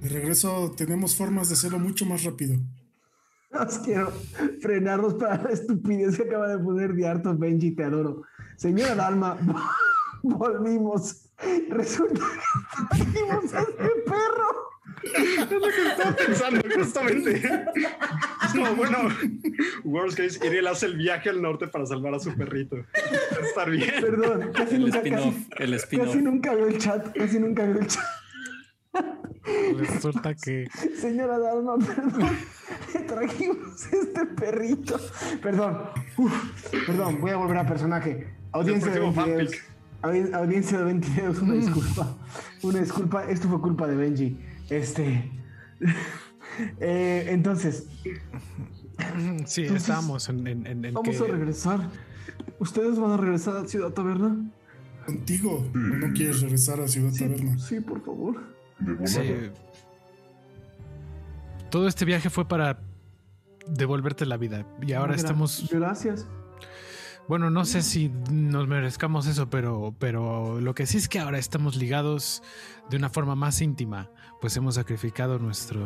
[0.00, 2.58] De regreso, tenemos formas de hacerlo mucho más rápido.
[3.50, 4.10] Os quiero
[4.60, 8.22] frenarlos para la estupidez que acaba de poner Diarto Benji, te adoro.
[8.56, 9.38] Señora Dalma,
[10.22, 11.30] volvimos.
[11.70, 12.20] Resulta
[12.90, 14.73] que trajimos a este perro.
[15.02, 17.36] Es lo que estaba pensando, justamente.
[17.36, 18.98] Es como, bueno,
[19.84, 22.76] worst case, Iriel hace el viaje al norte para salvar a su perrito.
[23.42, 23.90] Estar bien.
[24.00, 26.06] Perdón, casi El nunca, spin-off, casi, el spin-off.
[26.08, 28.04] casi nunca veo el chat, casi nunca veo el chat.
[29.76, 30.66] Resulta que.
[30.96, 32.30] Señora Dalma, perdón,
[32.94, 34.98] le trajimos este perrito.
[35.42, 35.80] Perdón,
[36.16, 36.32] uf,
[36.86, 38.28] perdón, voy a volver a personaje.
[38.52, 39.62] Audiencia de El próximo 20 dedos.
[40.02, 42.16] Audi- Audiencia de 20 dedos, una disculpa.
[42.62, 44.38] Una disculpa, esto fue culpa de Benji.
[44.70, 45.30] Este.
[46.80, 47.86] eh, entonces,
[49.44, 51.88] Sí, Entonces, estábamos en, en, en- en vamos que- a regresar.
[52.60, 54.36] ¿Ustedes van a regresar a Ciudad Taberna?
[55.04, 55.68] ¿Contigo?
[55.74, 57.58] ¿O no quieres regresar a Ciudad Taberna?
[57.58, 58.42] Sí, por favor.
[59.04, 59.20] Sí.
[61.70, 62.78] Todo este viaje fue para
[63.66, 64.66] devolverte la vida.
[64.80, 65.68] Y ahora estamos.
[65.70, 66.26] Gracias.
[67.26, 71.38] Bueno, no sé si nos merezcamos eso, pero, pero lo que sí es que ahora
[71.38, 72.42] estamos ligados
[72.90, 74.10] de una forma más íntima.
[74.44, 75.82] Pues hemos sacrificado nuestro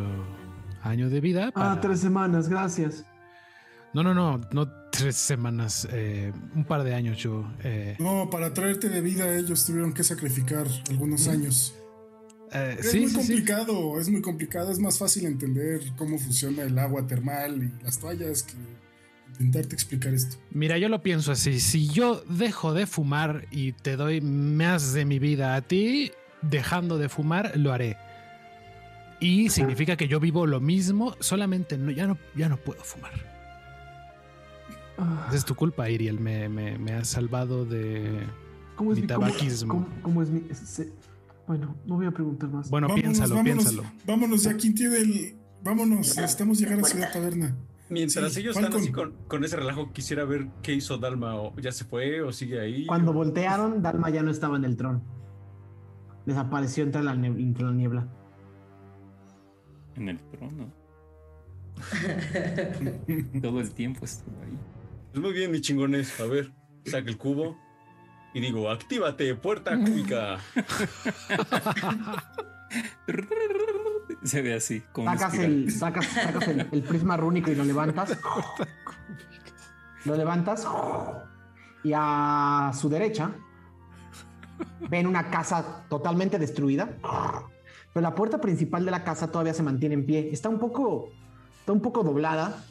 [0.82, 1.50] año de vida.
[1.50, 3.04] Ah, para- tres semanas, gracias.
[3.94, 7.48] No, no, no, no tres semanas, eh, un par de años yo.
[7.62, 11.72] eh, No, para traerte de vida ellos tuvieron que sacrificar algunos años.
[12.52, 13.16] eh, Es sí, muy sí, sí.
[13.18, 14.72] complicado, es muy complicado.
[14.72, 18.54] Es más fácil entender cómo funciona el agua termal y las toallas que
[19.34, 20.36] intentarte explicar esto.
[20.50, 21.60] Mira, yo lo pienso así.
[21.60, 26.10] Si yo dejo de fumar y te doy más de mi vida a ti,
[26.42, 27.96] dejando de fumar, lo haré.
[29.20, 33.10] Y significa que yo vivo lo mismo, solamente no, ya, no, ya no puedo fumar.
[34.96, 36.18] Ah, Esa es tu culpa, Iriel.
[36.20, 38.26] Me, me, me has salvado de
[38.76, 39.74] ¿Cómo es mi cómo- tabaquismo.
[39.74, 40.42] cómo- cómo es mi.?
[40.54, 40.92] se-
[41.46, 42.68] bueno, no voy a preguntar más.
[42.70, 43.90] Bueno, piénsalo, vámonos, piénsalo.
[44.06, 45.36] Vámonos, ya quien tiene el.
[45.62, 47.56] Vámonos, necesitamos llegar a Ciudad Taberna.
[47.90, 48.80] Mientras Sí, ellos Falcon.
[48.80, 51.36] están así con, con ese relajo, quisiera ver qué hizo Dalma.
[51.36, 52.86] O ya se fue o sigue ahí.
[52.86, 55.02] Cuando o- voltearon, Dalma ya no estaba en el trono.
[56.26, 58.08] Desapareció entre la, ne- entre la niebla.
[59.98, 60.72] En el trono.
[63.42, 64.56] Todo el tiempo estuvo ahí.
[65.12, 66.20] Pues muy bien, mi chingones.
[66.20, 66.52] A ver,
[66.84, 67.58] saca el cubo.
[68.32, 70.38] Y digo, actívate, puerta cúbica.
[74.22, 78.16] Se ve así, como Sacas, el, sacas, sacas el, el prisma rúnico y lo levantas.
[80.04, 80.66] Lo levantas.
[81.82, 83.32] Y a su derecha
[84.88, 86.88] ven una casa totalmente destruida.
[87.98, 90.30] Pero la puerta principal de la casa todavía se mantiene en pie.
[90.32, 91.08] Está un poco,
[91.58, 92.62] está un poco doblada.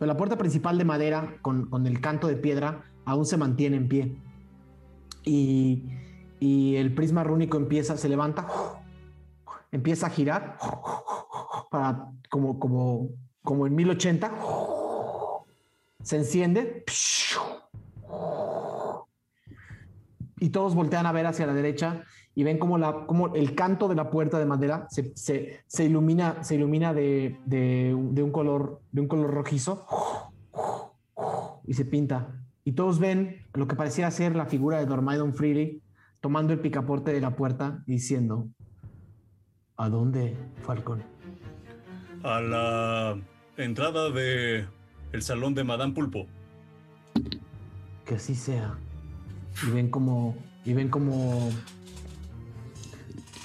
[0.00, 3.86] Pero la puerta principal de madera con, el canto de piedra aún se mantiene en
[3.86, 4.16] pie.
[5.22, 5.84] Y,
[6.40, 8.48] y el prisma rúnico empieza, se levanta,
[9.70, 10.58] empieza a girar
[11.70, 13.10] para como, como,
[13.44, 14.32] como en 1080.
[16.02, 16.84] Se enciende.
[20.40, 22.02] Y todos voltean a ver hacia la derecha
[22.34, 25.84] y ven como, la, como el canto de la puerta de madera se, se- se
[25.84, 29.86] ilumina, se ilumina de, de un- de un color, de un color rojizo
[31.66, 32.40] y se pinta.
[32.64, 35.82] Y todos ven lo que pareciera ser la figura de Dormaidon Freely
[36.20, 38.48] tomando el picaporte de la puerta y diciendo:
[39.76, 41.02] ¿A dónde, Falcon?
[42.22, 43.18] A la
[43.58, 44.66] entrada de
[45.12, 46.26] el salón de Madame Pulpo.
[48.06, 48.78] Que así sea.
[49.66, 50.34] Y ven como.
[50.64, 51.50] Y ven como.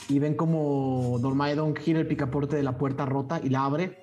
[0.09, 4.01] Y ven como Dormaidon gira el picaporte de la puerta rota y la abre.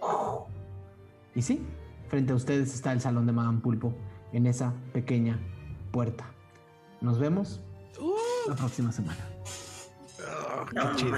[1.34, 1.60] Y sí,
[2.08, 3.92] frente a ustedes está el salón de Madame Pulpo
[4.32, 5.40] en esa pequeña
[5.90, 6.24] puerta.
[7.00, 7.60] Nos vemos
[8.48, 9.18] la próxima semana.
[10.18, 11.16] Oh, qué chido.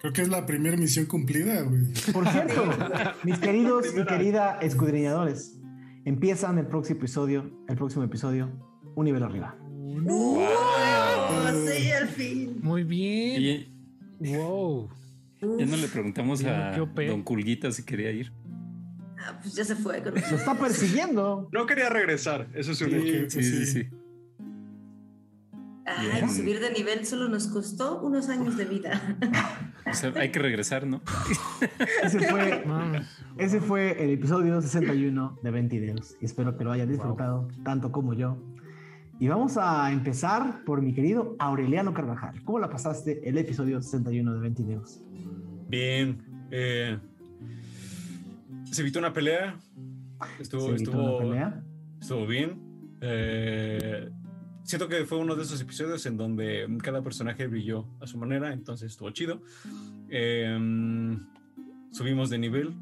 [0.00, 1.92] Creo que es la primera misión cumplida, güey.
[2.12, 2.64] Por cierto,
[3.24, 5.58] mis queridos y querida escudriñadores,
[6.04, 8.50] empiezan el próximo episodio, el próximo episodio,
[8.94, 9.56] un nivel arriba.
[9.86, 11.66] ¡Wow!
[11.66, 12.58] Sí, al fin.
[12.62, 13.68] Muy bien.
[14.18, 14.88] wow.
[15.58, 18.32] Ya no le preguntamos a Don Culguita si quería ir.
[19.18, 20.00] Ah, pues ya se fue.
[20.00, 21.48] Lo está persiguiendo.
[21.52, 23.88] No quería regresar, eso es un sí, sí, sí, sí.
[25.86, 29.00] Ay, subir de nivel solo nos costó unos años de vida.
[29.88, 31.00] O sea, hay que regresar, ¿no?
[32.02, 32.64] ese, fue,
[33.38, 36.16] ese fue el episodio 61 de Ventideos.
[36.20, 38.36] Y espero que lo hayan disfrutado tanto como yo.
[39.18, 42.42] Y vamos a empezar por mi querido Aureliano Carvajal.
[42.44, 45.00] ¿Cómo la pasaste el episodio 61 de Ventideos?
[45.68, 46.22] Bien.
[46.50, 46.98] Eh,
[48.70, 49.58] se evitó una pelea.
[50.38, 51.64] Estuvo, estuvo, una pelea?
[51.98, 52.60] estuvo bien.
[53.00, 54.10] Eh,
[54.64, 58.52] siento que fue uno de esos episodios en donde cada personaje brilló a su manera,
[58.52, 59.40] entonces estuvo chido.
[60.10, 61.26] Em,
[61.90, 62.74] subimos de nivel.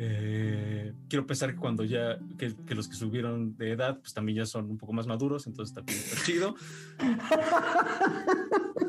[0.00, 4.46] Eh, quiero pensar que cuando ya, que, los que subieron de edad, pues también ya
[4.46, 6.54] son un poco más maduros, entonces también está chido.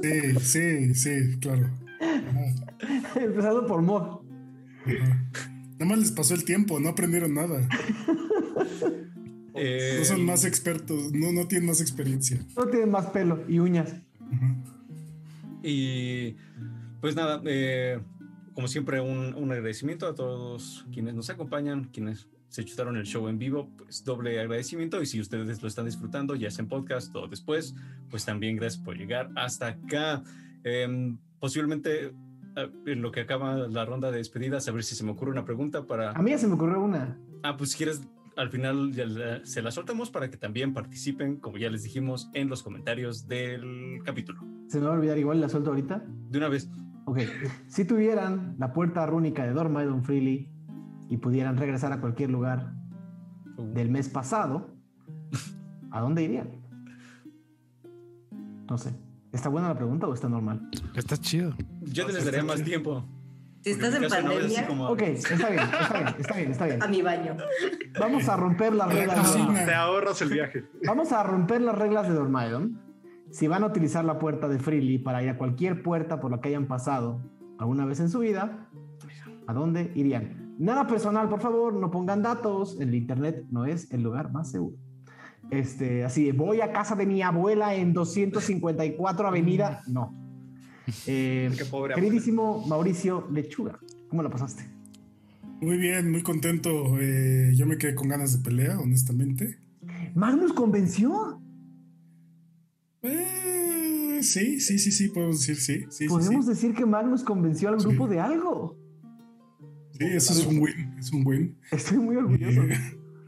[0.01, 1.69] Sí, sí, sí, claro.
[3.15, 4.21] Empezando por Mod.
[4.85, 7.67] Nada más les pasó el tiempo, no aprendieron nada.
[9.55, 12.39] Eh, no son más expertos, no, no tienen más experiencia.
[12.55, 13.93] No tienen más pelo y uñas.
[15.61, 16.37] Y
[17.01, 17.99] pues nada, eh,
[18.59, 23.39] como siempre, un, agradecimiento a todos quienes nos acompañan, quienes se chutaron el show en
[23.39, 25.01] vivo, pues doble agradecimiento.
[25.01, 27.73] Y si ustedes lo están disfrutando, ya sea en podcast o después,
[28.09, 30.23] pues también gracias por llegar hasta acá.
[30.65, 32.07] Em, posiblemente
[32.57, 35.31] eh, en lo que acaba la ronda de despedidas, a ver si se me ocurre
[35.31, 36.11] una pregunta para.
[36.11, 37.17] A mí ya se me ocurrió una.
[37.43, 38.01] Ah, pues si quieres
[38.35, 39.05] al final ya
[39.45, 44.01] se la soltamos para que también participen, como ya les dijimos, en los comentarios del
[44.03, 44.41] capítulo.
[44.67, 46.03] ¿Se me va a olvidar igual la suelto ahorita?
[46.29, 46.69] De una vez.
[47.09, 47.21] Ok.
[47.67, 50.47] Si tuvieran la puerta rúnica de Dormaidon Freely
[51.09, 52.75] y pudieran regresar a cualquier lugar
[53.57, 53.73] uh.
[53.73, 54.75] del mes pasado,
[55.89, 56.51] ¿a dónde irían?
[58.69, 58.93] No sé.
[59.31, 60.69] ¿Está buena la pregunta o está normal?
[60.93, 61.55] Está chido.
[61.81, 63.03] Yo te les daría más tiempo.
[63.61, 64.67] Si estás en pandemia.
[64.87, 66.83] Ok, está bien, está bien, está bien, está bien.
[66.83, 67.37] A mi baño.
[67.99, 69.33] Vamos a romper las reglas.
[69.33, 69.65] De...
[69.65, 70.63] Te ahorras el viaje.
[70.85, 72.88] Vamos a romper las reglas de Dormaidon.
[73.31, 76.41] Si van a utilizar la puerta de Freely para ir a cualquier puerta por la
[76.41, 77.21] que hayan pasado
[77.59, 78.69] alguna vez en su vida,
[79.47, 80.55] ¿a dónde irían?
[80.57, 82.79] Nada personal, por favor, no pongan datos.
[82.79, 84.77] El internet no es el lugar más seguro.
[85.51, 89.81] Este, así, voy a casa de mi abuela en 254 Avenida.
[89.87, 90.15] No
[91.07, 91.51] eh,
[91.95, 94.63] queridísimo Mauricio Lechuga, ¿cómo la pasaste?
[95.61, 96.99] Muy bien, muy contento.
[96.99, 99.59] Eh, yo me quedé con ganas de pelea, honestamente.
[100.15, 101.41] ¿Magnus convenció?
[103.01, 106.07] Eh, sí, sí, sí, sí, podemos decir sí.
[106.07, 108.77] podemos decir que Magnus convenció al grupo de algo.
[109.97, 111.57] Sí, eso es un win, es un win.
[111.71, 112.61] Estoy muy orgulloso.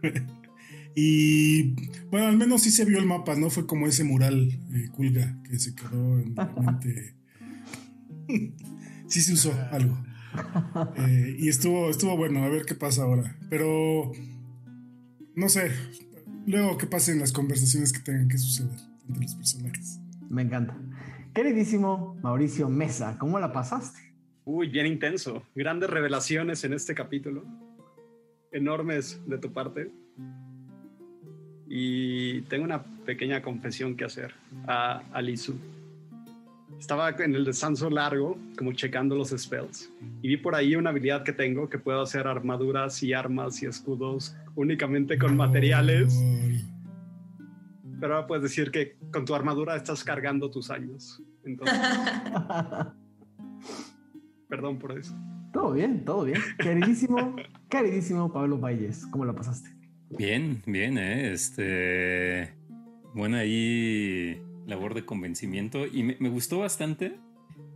[0.96, 1.74] y
[2.10, 3.50] bueno, al menos sí se vio el mapa, ¿no?
[3.50, 4.60] Fue como ese mural
[4.94, 7.16] culga que se quedó en la mente
[9.08, 9.98] sí se usó algo.
[10.98, 13.38] Eh, y estuvo, estuvo bueno, a ver qué pasa ahora.
[13.50, 14.12] Pero
[15.36, 15.72] no sé,
[16.46, 20.00] luego que pasen las conversaciones que tengan que suceder los personajes.
[20.30, 20.76] Me encanta.
[21.34, 24.00] Queridísimo Mauricio Mesa, ¿cómo la pasaste?
[24.46, 25.44] Uy, bien intenso.
[25.56, 27.44] Grandes revelaciones en este capítulo.
[28.52, 29.92] Enormes de tu parte.
[31.68, 34.34] Y tengo una pequeña confesión que hacer
[34.68, 35.56] a, a Lizu
[36.82, 39.92] estaba en el descanso largo, como checando los spells,
[40.24, 43.68] y vi por ahí una habilidad que tengo que puedo hacer armaduras y armas y
[43.68, 46.20] escudos únicamente con materiales.
[48.02, 51.22] Pero ahora puedes decir que con tu armadura estás cargando tus años.
[51.46, 51.80] Entonces,
[54.50, 55.16] perdón por eso.
[55.54, 56.42] Todo bien, todo bien.
[56.58, 57.36] Queridísimo,
[57.70, 59.70] queridísimo Pablo Valles, ¿cómo lo pasaste?
[60.10, 61.32] Bien, bien, ¿eh?
[61.32, 62.56] Este.
[63.14, 67.20] Bueno, ahí labor de convencimiento y me, gustó bastante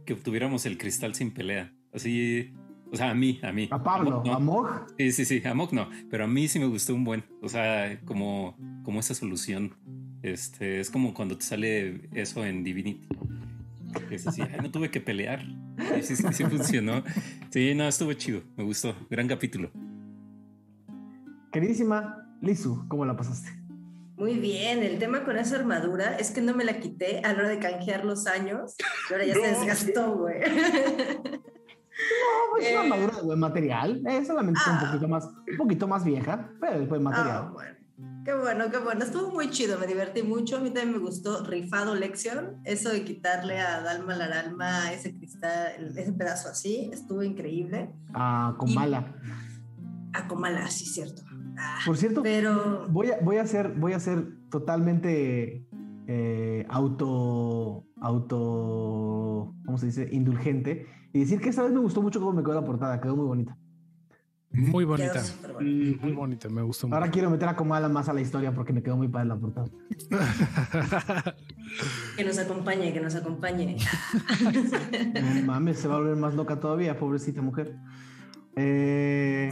[0.06, 1.72] que obtuviéramos el cristal sin pelea.
[1.94, 2.52] Así,
[2.92, 3.68] o sea, a mí, a mí.
[3.70, 4.88] A Pablo, a Mog.
[4.98, 7.24] Sí, sí, sí, a Mog no, pero a mí sí me gustó un buen.
[7.44, 9.76] O sea, como, como esa solución.
[10.26, 13.08] Este, es como cuando te sale eso en Divinity.
[14.10, 15.46] Es así, no tuve que pelear.
[16.02, 17.04] Sí, sí, sí, funcionó.
[17.52, 18.96] Sí, no, estuvo chido, me gustó.
[19.08, 19.70] Gran capítulo.
[21.52, 23.52] Queridísima Lizu, ¿cómo la pasaste?
[24.18, 27.40] Muy bien, el tema con esa armadura es que no me la quité a la
[27.40, 28.76] hora de canjear los años
[29.10, 30.40] y ahora ya se desgastó, güey.
[30.40, 34.88] No, pues es una eh, armadura de buen material, es solamente un ah.
[34.88, 37.38] poquito más, un poquito más vieja, pero es buen material.
[37.38, 37.52] Ah,
[38.26, 39.06] Qué bueno, qué bueno.
[39.06, 40.58] Estuvo muy chido, me divertí mucho.
[40.58, 42.58] A mí también me gustó rifado lección.
[42.64, 47.94] Eso de quitarle a Dalma la alma ese cristal, ese pedazo así, estuvo increíble.
[48.16, 49.16] A Comala.
[50.12, 51.22] a Comala, sí, cierto.
[51.56, 52.88] Ah, Por cierto, pero...
[52.90, 55.64] voy, a, voy, a ser, voy a ser totalmente
[56.08, 60.10] eh, auto, auto, ¿cómo se dice?
[60.12, 63.16] Indulgente y decir que esta vez me gustó mucho cómo me quedó la portada, quedó
[63.16, 63.58] muy bonita.
[64.56, 65.24] Muy bonita.
[65.60, 68.82] Muy bonita, me gustó Ahora quiero meter a Comala más a la historia porque me
[68.82, 69.68] quedó muy padre la portada.
[72.18, 73.78] que nos acompañe, que nos acompañe.
[75.22, 77.76] no mames, se va a volver más loca todavía, pobrecita mujer.
[78.56, 79.52] Eh,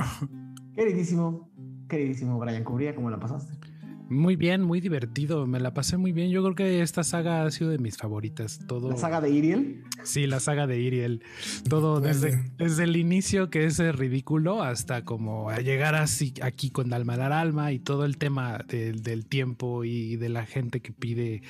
[0.75, 1.49] queridísimo,
[1.90, 3.73] queridísimo Brian Cubría, ¿cómo la pasaste?
[4.09, 5.48] Muy bien, muy divertido.
[5.48, 6.30] Me la pasé muy bien.
[6.30, 8.59] Yo creo que esta saga ha sido de mis favoritas.
[8.67, 8.90] Todo...
[8.90, 9.83] ¿La saga de Iriel?
[10.03, 11.23] Sí, la saga de Iriel.
[11.69, 17.14] Todo desde, desde el inicio, que es ridículo, hasta como llegar así aquí con Dalma
[17.14, 21.41] Alma y todo el tema del tiempo y de la gente que pide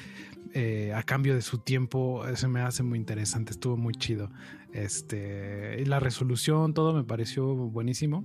[0.54, 2.24] eh, a cambio de su tiempo.
[2.36, 3.52] Se me hace muy interesante.
[3.52, 4.30] Estuvo muy chido.
[4.72, 8.24] Este, la resolución, todo me pareció buenísimo.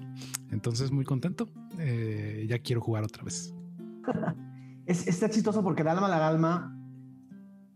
[0.51, 1.51] Entonces, muy contento.
[1.79, 3.55] Eh, ya quiero jugar otra vez
[4.87, 6.75] es, está chistoso porque Dalma la Alma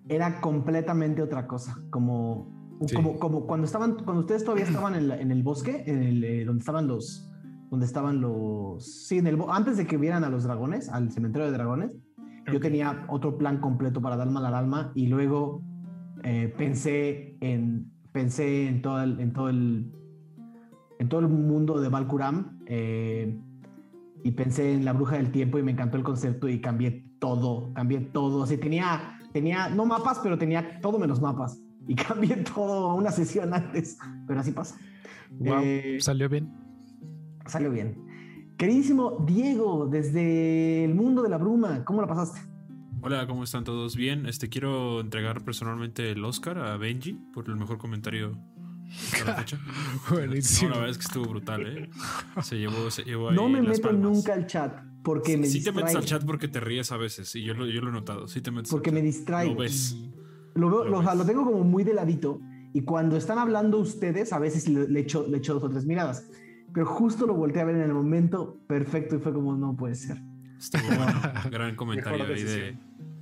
[0.08, 1.76] era completamente otra cosa.
[1.90, 6.44] Como, como, como, cuando estaban, cuando ustedes todavía estaban en, el bosque, en el, eh,
[6.44, 7.30] donde estaban los,
[7.70, 11.46] donde estaban los, sí, en el, antes de que vieran a los dragones, al cementerio
[11.46, 11.92] de dragones,
[12.50, 15.62] yo tenía otro plan completo para Dalma la Alma y luego
[16.24, 19.92] eh, pensé en, pensé en todo el, en todo el,
[20.98, 22.58] en todo el mundo de Valkuram.
[22.66, 23.38] Eh,
[24.24, 27.72] y pensé en la bruja del tiempo y me encantó el concepto y cambié todo,
[27.74, 28.44] cambié todo.
[28.44, 31.60] Así tenía, tenía, no mapas, pero tenía todo menos mapas.
[31.86, 34.78] Y cambié todo una sesión antes, pero así pasa.
[35.44, 36.52] Eh, salió bien.
[37.46, 37.96] Salió bien.
[38.56, 42.40] Queridísimo Diego, desde el mundo de la bruma, ¿cómo la pasaste?
[43.00, 43.96] Hola, ¿cómo están todos?
[43.96, 48.38] Bien, este quiero entregar personalmente el Oscar a Benji por el mejor comentario
[50.10, 50.70] Buenísimo.
[50.70, 51.90] No, la verdad es que estuvo brutal, ¿eh?
[52.42, 55.72] Se llevó, se llevó ahí No me meto nunca al chat porque me Sí te
[55.72, 58.28] metes al chat porque te ríes a veces y yo lo, yo lo he notado.
[58.28, 59.54] Sí te metes Porque me distraigo.
[59.54, 59.96] Lo ves.
[60.54, 62.40] Lo, lo, tengo como muy de ladito
[62.74, 66.28] y cuando están hablando ustedes a veces le, echo, le echo dos o tres miradas.
[66.72, 69.94] Pero justo lo volteé a ver en el momento perfecto y fue como no puede
[69.94, 70.18] ser.
[70.58, 70.82] Estuvo
[71.50, 72.76] gran comentario ahí de,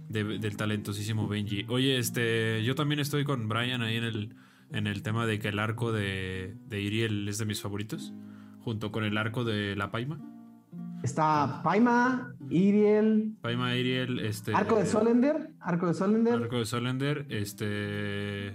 [0.09, 1.65] de, del talentosísimo Benji.
[1.69, 4.37] Oye, este, yo también estoy con Brian ahí en el
[4.73, 8.13] en el tema de que el arco de, de Iriel es de mis favoritos,
[8.61, 10.19] junto con el arco de la Paima.
[11.03, 13.37] Está Paima, Iriel.
[13.41, 14.55] Paima, Iriel, este.
[14.55, 15.51] Arco de Solender.
[15.61, 16.35] Arco de Solender.
[16.35, 18.53] Arco de Solender, este.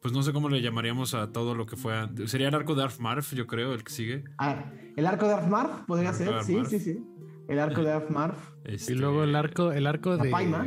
[0.00, 1.94] Pues no sé cómo le llamaríamos a todo lo que fue.
[2.26, 4.24] Sería el arco de Arfmarf, yo creo, el que sigue.
[4.36, 7.02] Ah, el arco de Arfmarf podría ser, sí, sí, sí.
[7.48, 8.36] El arco de Arfmarf.
[8.64, 10.30] Este, y luego el arco, el arco de.
[10.30, 10.66] Paima.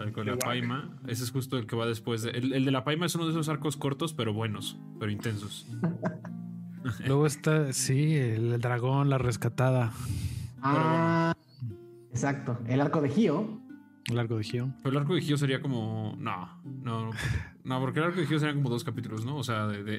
[0.00, 0.98] El de la Paima.
[1.06, 2.22] Ese es justo el que va después.
[2.22, 5.66] De, el, de la Paima es uno de esos arcos cortos, pero buenos, pero intensos.
[7.06, 9.92] Luego está, sí, el dragón, la rescatada.
[10.62, 11.34] Ah,
[12.10, 12.58] exacto.
[12.66, 13.60] El arco de Gio.
[14.06, 14.72] El arco de Gio.
[14.82, 16.16] Pero el arco de Gio sería como.
[16.18, 17.10] No, no, no,
[17.76, 19.36] porque el arco de Gio serían como dos capítulos, ¿no?
[19.36, 19.98] O sea, de,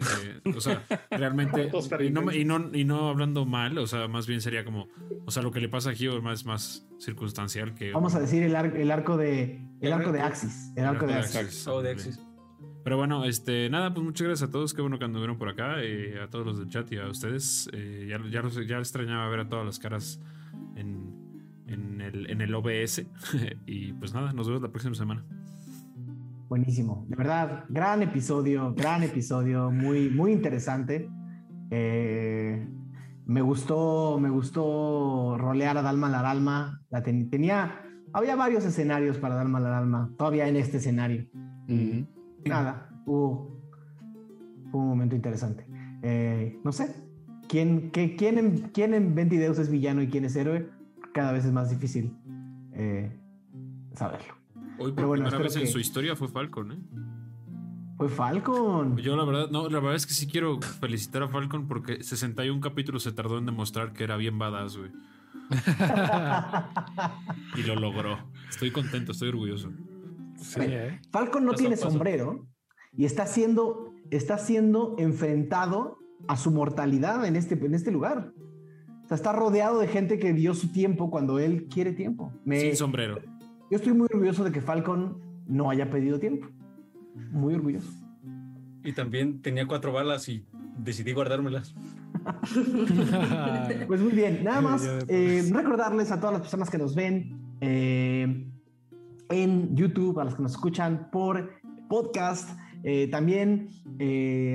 [0.56, 1.70] o sea realmente.
[2.00, 4.88] y, no, y, no, y, no, hablando mal, o sea, más bien sería como.
[5.26, 7.92] O sea, lo que le pasa a Gio es más, más circunstancial que.
[7.92, 9.62] Vamos a decir el, el arco de.
[9.82, 10.72] El arco de Axis.
[10.76, 11.68] El arco de Axis.
[11.68, 12.20] Oh, de Axis.
[12.84, 14.74] Pero bueno, este, nada, pues muchas gracias a todos.
[14.74, 15.76] Qué bueno que anduvieron por acá.
[15.84, 17.70] Eh, a todos los del chat y a ustedes.
[17.74, 20.20] Eh, ya, ya, ya extrañaba ver a todas las caras
[20.76, 21.14] en,
[21.68, 23.06] en el, en el OBS.
[23.68, 25.24] y pues nada, nos vemos la próxima semana.
[26.50, 31.08] Buenísimo, de verdad, gran episodio, gran episodio, muy, muy interesante.
[31.70, 32.68] Eh,
[33.28, 36.82] me gustó, me gustó rolear a Dalma la Alma.
[36.90, 41.28] La tenía, había varios escenarios para Dalma la Alma, todavía en este escenario.
[42.46, 43.62] nada, hubo,
[44.72, 45.68] fue un momento interesante.
[46.02, 46.96] Eh, no sé,
[47.48, 50.68] ¿quién, qué, quién, en, quién en Ventideus es villano y quién es héroe?
[51.14, 52.18] Cada vez es más difícil
[52.74, 53.16] eh,
[53.94, 54.39] saberlo.
[54.80, 56.78] Hoy por primera vez en su historia fue Falcon, ¿eh?
[57.98, 58.96] Fue Falcon.
[58.98, 62.62] Yo la verdad, no, la verdad es que sí quiero felicitar a Falcon porque 61
[62.62, 64.92] capítulos se tardó en demostrar que era bien badass, güey.
[67.58, 68.20] y lo logró.
[68.50, 69.74] Estoy contento, estoy orgulloso.
[70.60, 71.02] ¿eh?
[71.12, 72.48] Falcon no tiene sombrero
[72.96, 75.98] y está siendo, está siendo enfrentado
[76.30, 78.32] a su mortalidad en este, en este lugar.
[79.04, 82.32] O sea, está rodeado de gente que dio su tiempo cuando él quiere tiempo.
[82.46, 83.20] Sin sombrero.
[83.70, 86.48] Yo estoy muy orgulloso de que Falcon no haya pedido tiempo.
[87.32, 87.92] Muy orgulloso.
[88.84, 90.44] Y también tenía cuatro balas y
[90.78, 91.76] decidí guardármelas.
[93.88, 98.48] pues muy bien, nada más eh, recordarles a todas las personas que nos ven eh,
[99.30, 101.52] en YouTube, a los que nos escuchan por
[101.88, 102.50] podcast,
[102.84, 103.68] eh, también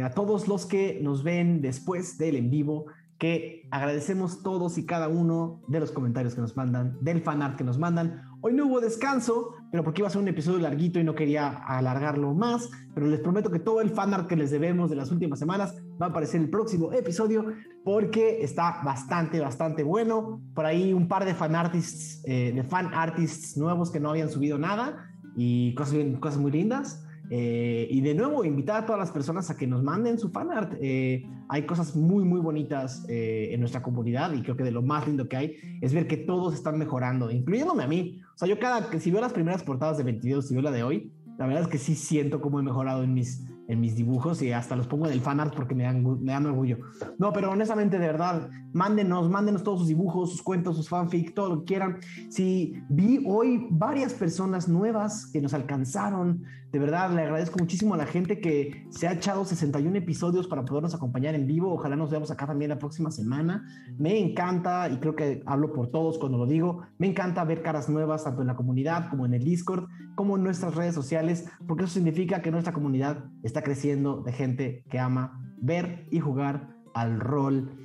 [0.03, 2.87] a todos los que nos ven después del en vivo
[3.19, 7.65] que agradecemos todos y cada uno de los comentarios que nos mandan, del fanart que
[7.65, 8.23] nos mandan.
[8.47, 11.49] Hoy no hubo descanso, pero porque iba a ser un episodio larguito y no quería
[11.49, 15.39] alargarlo más, pero les prometo que todo el fanart que les debemos de las últimas
[15.39, 17.47] semanas va a aparecer el próximo episodio
[17.85, 20.43] porque está bastante, bastante bueno.
[20.55, 24.29] Por ahí un par de fan artists, eh, de fan artists nuevos que no habían
[24.29, 27.03] subido nada y cosas muy lindas.
[27.31, 30.75] Eh, y de nuevo, invitar a todas las personas a que nos manden su fanart.
[30.81, 34.83] Eh, hay cosas muy, muy bonitas eh, en nuestra comunidad y creo que de lo
[34.83, 38.21] más lindo que hay es ver que todos están mejorando, incluyéndome a mí.
[38.35, 40.71] O sea, yo cada que si veo las primeras portadas de 22, si veo la
[40.71, 43.97] de hoy, la verdad es que sí siento cómo he mejorado en mis, en mis
[43.97, 46.79] dibujos y hasta los pongo en el fanart porque me dan, me dan orgullo.
[47.19, 51.49] No, pero honestamente, de verdad, mándenos, mándenos todos sus dibujos, sus cuentos, sus fanfic, todo
[51.49, 51.99] lo que quieran.
[52.29, 56.45] Si vi hoy varias personas nuevas que nos alcanzaron,
[56.75, 60.65] de verdad, le agradezco muchísimo a la gente que se ha echado 61 episodios para
[60.65, 61.73] podernos acompañar en vivo.
[61.73, 63.65] Ojalá nos veamos acá también la próxima semana.
[63.97, 67.89] Me encanta, y creo que hablo por todos cuando lo digo, me encanta ver caras
[67.89, 69.87] nuevas tanto en la comunidad como en el Discord,
[70.17, 74.85] como en nuestras redes sociales, porque eso significa que nuestra comunidad está creciendo de gente
[74.91, 77.85] que ama ver y jugar al rol.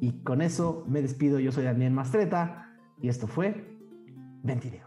[0.00, 1.38] Y con eso me despido.
[1.38, 2.66] Yo soy Daniel Mastreta
[3.00, 3.78] y esto fue
[4.42, 4.83] Ventideos.